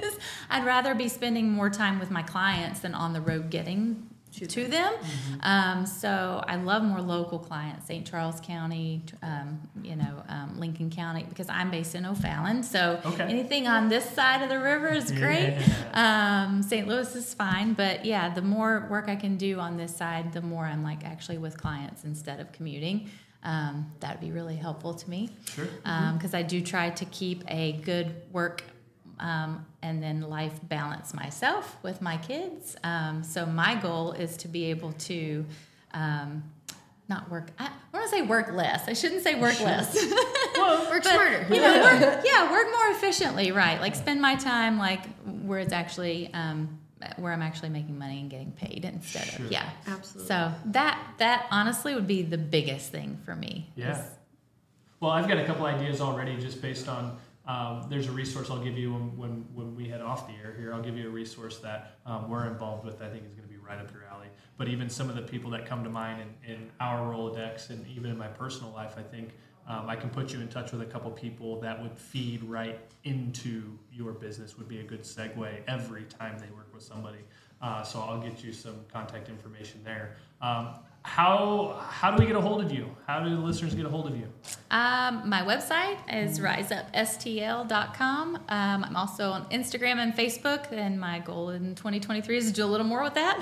I'd 0.50 0.66
rather 0.66 0.94
be 0.96 1.08
spending 1.08 1.50
more 1.50 1.70
time 1.70 2.00
with 2.00 2.12
my 2.12 2.24
clients 2.24 2.82
than 2.82 2.94
on 2.94 3.14
the 3.14 3.22
road 3.22 3.50
getting 3.50 4.10
to, 4.36 4.66
them. 4.68 4.94
Um, 5.42 5.86
so 5.86 6.44
I 6.48 6.56
love 6.58 6.84
more 6.84 7.02
local 7.02 7.40
clients, 7.40 7.88
St. 7.88 8.06
Charles 8.06 8.40
County, 8.42 9.02
um, 9.24 9.60
you 9.84 9.96
know, 9.96 10.24
um, 10.28 10.60
Lincoln 10.60 10.90
County, 10.90 11.26
because 11.28 11.48
I'm 11.50 11.72
based 11.72 11.96
in 11.96 12.06
O'Fallon. 12.06 12.64
So 12.64 13.00
Okay. 13.06 13.24
anything 13.24 13.68
on 13.68 13.90
this 13.90 14.10
side 14.10 14.42
of 14.42 14.50
the 14.50 14.60
river 14.60 14.90
is 14.90 15.12
great. 15.12 15.58
Um, 15.94 16.62
St. 16.64 16.88
Louis 16.88 17.16
is 17.16 17.34
fine, 17.34 17.74
but 17.74 18.06
yeah, 18.06 18.34
the 18.34 18.42
more 18.42 18.88
work 18.90 19.08
I 19.08 19.16
can 19.16 19.38
do 19.38 19.60
on 19.60 19.78
this 19.78 19.96
side, 19.96 20.34
the 20.34 20.42
more 20.42 20.66
I'm 20.66 20.84
like 20.84 21.06
actually 21.06 21.38
with 21.38 21.58
clients 21.58 22.04
instead 22.04 22.40
of 22.40 22.52
commuting. 22.52 23.10
Um, 23.44 23.92
that'd 24.00 24.20
be 24.22 24.32
really 24.32 24.56
helpful 24.56 24.96
to 24.96 25.10
me 25.10 25.30
Sure. 25.54 25.68
because 26.14 26.34
I 26.34 26.42
do 26.42 26.62
try 26.62 26.90
to 26.90 27.06
keep 27.06 27.44
a 27.48 27.74
good 27.84 28.16
work 28.32 28.64
um, 29.20 29.66
and 29.82 30.02
then 30.04 30.22
life 30.22 30.60
balance 30.64 31.14
myself 31.14 31.78
with 31.84 32.02
my 32.02 32.18
kids. 32.18 32.76
Um, 32.84 33.24
so 33.24 33.46
my 33.46 33.76
goal 33.76 34.12
is 34.14 34.38
to 34.38 34.48
be 34.48 34.66
able 34.66 34.92
to 34.94 35.46
um, 35.94 36.44
not 37.08 37.30
work. 37.30 37.50
I, 37.60 37.66
I 37.68 37.98
want 37.98 38.10
to 38.10 38.16
say 38.16 38.22
work 38.24 38.52
less. 38.52 38.88
I 38.88 38.94
shouldn't 38.94 39.24
say 39.24 39.36
work 39.40 39.60
less. 39.62 39.96
Well, 40.58 40.90
work 40.90 41.04
But, 41.04 41.12
smarter. 41.12 41.54
You 41.54 41.60
know, 41.62 41.82
work, 41.82 42.22
yeah, 42.26 42.50
work 42.50 42.68
more 42.72 42.88
efficiently, 42.96 43.52
right? 43.52 43.82
Like 43.82 43.94
spend 43.94 44.22
my 44.22 44.36
time 44.36 44.78
like 44.78 45.06
where 45.26 45.60
it's 45.60 45.74
actually 45.74 46.34
um, 46.34 46.80
where 47.18 47.34
I'm 47.34 47.42
actually 47.42 47.70
making 47.70 48.00
money 48.00 48.22
and 48.22 48.30
getting 48.30 48.54
paid 48.54 48.86
instead 48.86 49.26
Sure. 49.26 49.46
of 49.48 49.52
yeah. 49.52 49.70
Absolutely. 49.86 50.28
So 50.30 50.54
that 50.68 50.98
that 51.18 51.48
honestly 51.52 51.94
would 51.94 52.08
be 52.08 52.22
the 52.22 52.38
biggest 52.38 52.90
thing 52.90 53.20
for 53.26 53.36
me. 53.36 53.70
Yeah. 53.76 54.00
is- 54.00 54.06
Well, 55.02 55.12
I've 55.12 55.28
got 55.28 55.38
a 55.40 55.46
couple 55.46 55.66
ideas 55.66 56.00
already 56.00 56.38
just 56.38 56.62
based 56.62 56.88
on. 56.88 57.18
Um, 57.48 57.86
there's 57.90 58.08
a 58.08 58.12
resource 58.12 58.50
I'll 58.50 58.64
give 58.64 58.78
you 58.78 58.94
when, 58.94 59.18
when, 59.18 59.46
when 59.54 59.76
we 59.76 59.88
head 59.88 60.02
off 60.02 60.28
the 60.28 60.34
air 60.34 60.56
here. 60.58 60.74
I'll 60.74 60.82
give 60.82 60.98
you 60.98 61.08
a 61.08 61.12
resource 61.12 61.60
that 61.60 61.98
um, 62.06 62.30
we're 62.30 62.48
involved 62.48 62.86
with. 62.86 63.02
I 63.02 63.10
think 63.10 63.24
is 63.26 63.34
going 63.34 63.48
to 63.48 63.54
be 63.54 63.58
right 63.58 63.80
up 63.80 63.92
your 63.94 64.04
alley. 64.12 64.28
But 64.58 64.68
even 64.68 64.90
some 64.90 65.10
of 65.10 65.16
the 65.16 65.22
people 65.22 65.52
that 65.52 65.66
come 65.66 65.84
to 65.84 65.90
mind 65.90 66.22
in, 66.22 66.54
in 66.54 66.72
our 66.80 67.14
Rolodex 67.14 67.70
and 67.70 67.86
even 67.88 68.10
in 68.10 68.18
my 68.18 68.28
personal 68.28 68.72
life, 68.72 68.96
I 68.98 69.04
think 69.04 69.30
um, 69.68 69.90
I 69.90 69.96
can 69.96 70.10
put 70.10 70.32
you 70.32 70.40
in 70.40 70.48
touch 70.48 70.72
with 70.72 70.82
a 70.82 70.86
couple 70.86 71.12
people 71.12 71.60
that 71.62 71.82
would 71.82 71.98
feed 71.98 72.44
right 72.44 72.80
into 73.04 73.78
your 73.92 74.12
business. 74.12 74.58
Would 74.58 74.68
be 74.68 74.80
a 74.80 74.84
good 74.84 75.02
segue 75.02 75.62
every 75.68 76.04
time 76.04 76.38
they 76.40 76.50
work 76.56 76.74
with 76.74 76.84
somebody. 76.84 77.20
Uh, 77.62 77.84
so 77.84 78.00
I'll 78.00 78.22
get 78.22 78.44
you 78.44 78.54
some 78.54 78.76
contact 78.92 79.30
information 79.30 79.82
there. 79.84 80.18
Um, 80.42 80.70
how 81.06 81.78
how 81.88 82.10
do 82.12 82.18
we 82.22 82.26
get 82.26 82.36
a 82.36 82.42
hold 82.42 82.64
of 82.64 82.72
you? 82.72 82.90
How 83.06 83.20
do 83.24 83.30
the 83.30 83.36
listeners 83.40 83.76
get 83.76 83.86
a 83.86 83.90
hold 83.90 84.08
of 84.08 84.18
you? 84.18 84.28
Um, 84.72 85.30
my 85.30 85.44
website 85.44 86.00
is 86.12 86.40
rizeupstl.com. 86.40 88.36
Um, 88.36 88.42
I'm 88.50 88.96
also 88.96 89.30
on 89.30 89.46
Instagram 89.50 89.98
and 89.98 90.16
Facebook, 90.16 90.72
and 90.72 91.00
my 91.00 91.20
goal 91.20 91.52
in 91.52 91.76
2023 91.76 92.38
is 92.38 92.48
to 92.48 92.54
do 92.54 92.66
a 92.66 92.68
little 92.68 92.88
more 92.88 93.04
with 93.04 93.14
that. 93.14 93.38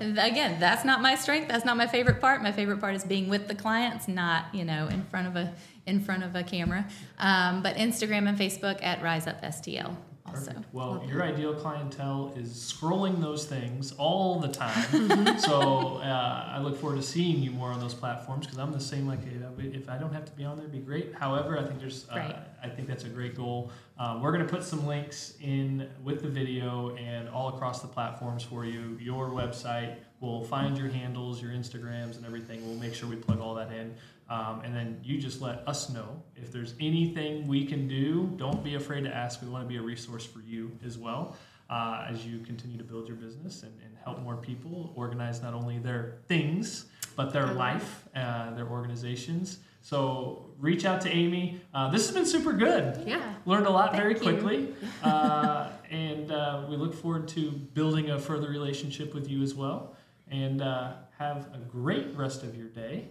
again, 0.00 0.58
that's 0.58 0.84
not 0.84 1.00
my 1.00 1.14
strength. 1.14 1.46
That's 1.46 1.64
not 1.64 1.76
my 1.76 1.86
favorite 1.86 2.20
part. 2.20 2.42
My 2.42 2.50
favorite 2.50 2.80
part 2.80 2.96
is 2.96 3.04
being 3.04 3.28
with 3.28 3.46
the 3.46 3.54
clients, 3.54 4.08
not 4.08 4.52
you 4.52 4.64
know 4.64 4.88
in 4.88 5.04
front 5.04 5.28
of 5.28 5.36
a 5.36 5.54
in 5.86 6.00
front 6.00 6.24
of 6.24 6.34
a 6.34 6.42
camera. 6.42 6.84
Um, 7.18 7.62
but 7.62 7.76
Instagram 7.76 8.28
and 8.28 8.36
Facebook 8.36 8.82
at 8.82 9.00
riseupstl. 9.02 9.96
Perfect. 10.34 10.60
Well, 10.72 10.94
Love 10.94 11.08
your 11.10 11.22
ideal 11.22 11.54
clientele 11.54 12.32
is 12.36 12.50
scrolling 12.50 13.20
those 13.20 13.44
things 13.46 13.92
all 13.98 14.40
the 14.40 14.48
time. 14.48 15.38
so 15.38 15.96
uh, 15.98 16.48
I 16.52 16.58
look 16.60 16.80
forward 16.80 16.96
to 16.96 17.02
seeing 17.02 17.42
you 17.42 17.50
more 17.50 17.70
on 17.70 17.80
those 17.80 17.94
platforms 17.94 18.46
because 18.46 18.58
I'm 18.58 18.72
the 18.72 18.80
same. 18.80 19.06
Like 19.06 19.20
if 19.58 19.88
I 19.88 19.96
don't 19.98 20.12
have 20.12 20.24
to 20.26 20.32
be 20.32 20.44
on 20.44 20.56
there, 20.56 20.66
it'd 20.66 20.72
be 20.72 20.84
great. 20.84 21.14
However, 21.14 21.58
I 21.58 21.64
think 21.64 21.80
there's, 21.80 22.06
uh, 22.10 22.16
Right. 22.16 22.36
I 22.62 22.68
think 22.68 22.88
that's 22.88 23.04
a 23.04 23.08
great 23.08 23.34
goal. 23.36 23.70
Uh, 23.98 24.18
we're 24.22 24.32
going 24.32 24.44
to 24.46 24.50
put 24.52 24.64
some 24.64 24.86
links 24.86 25.34
in 25.42 25.88
with 26.02 26.22
the 26.22 26.28
video 26.28 26.96
and 26.96 27.28
all 27.28 27.48
across 27.48 27.82
the 27.82 27.88
platforms 27.88 28.42
for 28.42 28.64
you. 28.64 28.98
Your 29.00 29.28
website. 29.28 29.96
We'll 30.20 30.44
find 30.44 30.78
your 30.78 30.88
handles, 30.88 31.42
your 31.42 31.50
Instagrams, 31.52 32.16
and 32.16 32.24
everything. 32.24 32.66
We'll 32.66 32.78
make 32.78 32.94
sure 32.94 33.08
we 33.08 33.16
plug 33.16 33.40
all 33.40 33.54
that 33.56 33.70
in. 33.70 33.94
Um, 34.28 34.62
and 34.64 34.74
then 34.74 35.00
you 35.04 35.18
just 35.18 35.42
let 35.42 35.66
us 35.68 35.90
know 35.90 36.22
if 36.34 36.50
there's 36.50 36.74
anything 36.80 37.46
we 37.46 37.64
can 37.66 37.86
do. 37.86 38.32
Don't 38.36 38.64
be 38.64 38.74
afraid 38.74 39.04
to 39.04 39.14
ask. 39.14 39.42
We 39.42 39.48
want 39.48 39.64
to 39.64 39.68
be 39.68 39.76
a 39.76 39.82
resource 39.82 40.24
for 40.24 40.40
you 40.40 40.72
as 40.84 40.96
well 40.96 41.36
uh, 41.68 42.06
as 42.08 42.24
you 42.26 42.38
continue 42.40 42.78
to 42.78 42.84
build 42.84 43.06
your 43.08 43.16
business 43.16 43.62
and, 43.62 43.72
and 43.84 43.96
help 44.02 44.20
more 44.20 44.36
people 44.36 44.92
organize 44.96 45.42
not 45.42 45.54
only 45.54 45.78
their 45.78 46.18
things, 46.26 46.86
but 47.16 47.32
their 47.32 47.46
life, 47.46 48.04
uh, 48.16 48.54
their 48.54 48.68
organizations. 48.68 49.58
So 49.82 50.46
reach 50.58 50.84
out 50.84 51.02
to 51.02 51.10
Amy. 51.10 51.60
Uh, 51.74 51.90
this 51.90 52.06
has 52.06 52.14
been 52.14 52.26
super 52.26 52.52
good. 52.52 53.04
Yeah. 53.06 53.34
Learned 53.44 53.66
a 53.66 53.70
lot 53.70 53.94
very 53.94 54.14
Thank 54.14 54.24
you. 54.24 54.32
quickly. 54.32 54.74
uh, 55.02 55.70
and 55.90 56.32
uh, 56.32 56.64
we 56.68 56.76
look 56.76 56.94
forward 56.94 57.28
to 57.28 57.50
building 57.50 58.10
a 58.10 58.18
further 58.18 58.48
relationship 58.48 59.14
with 59.14 59.28
you 59.28 59.42
as 59.42 59.54
well. 59.54 59.94
And 60.30 60.62
uh, 60.62 60.94
have 61.18 61.48
a 61.54 61.58
great 61.58 62.16
rest 62.16 62.42
of 62.42 62.56
your 62.56 62.68
day. 62.68 63.08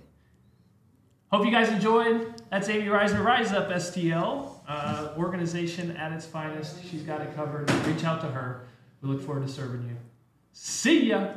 Hope 1.34 1.46
you 1.46 1.52
guys 1.52 1.70
enjoyed. 1.70 2.32
That's 2.52 2.70
Amy 2.70 2.86
Rizner, 2.86 3.26
Rize 3.26 3.54
Up 3.54 3.68
STL, 3.70 4.52
uh, 4.68 5.16
organization 5.18 5.98
at 5.98 6.12
its 6.12 6.28
finest. 6.28 6.86
She's 6.86 7.02
got 7.02 7.22
it 7.22 7.36
covered. 7.36 7.72
Reach 7.88 8.04
out 8.04 8.22
to 8.22 8.28
her. 8.28 8.68
We 9.02 9.10
look 9.10 9.20
forward 9.20 9.48
to 9.48 9.52
serving 9.52 9.82
you. 9.82 9.98
See 10.52 11.08
ya. 11.08 11.30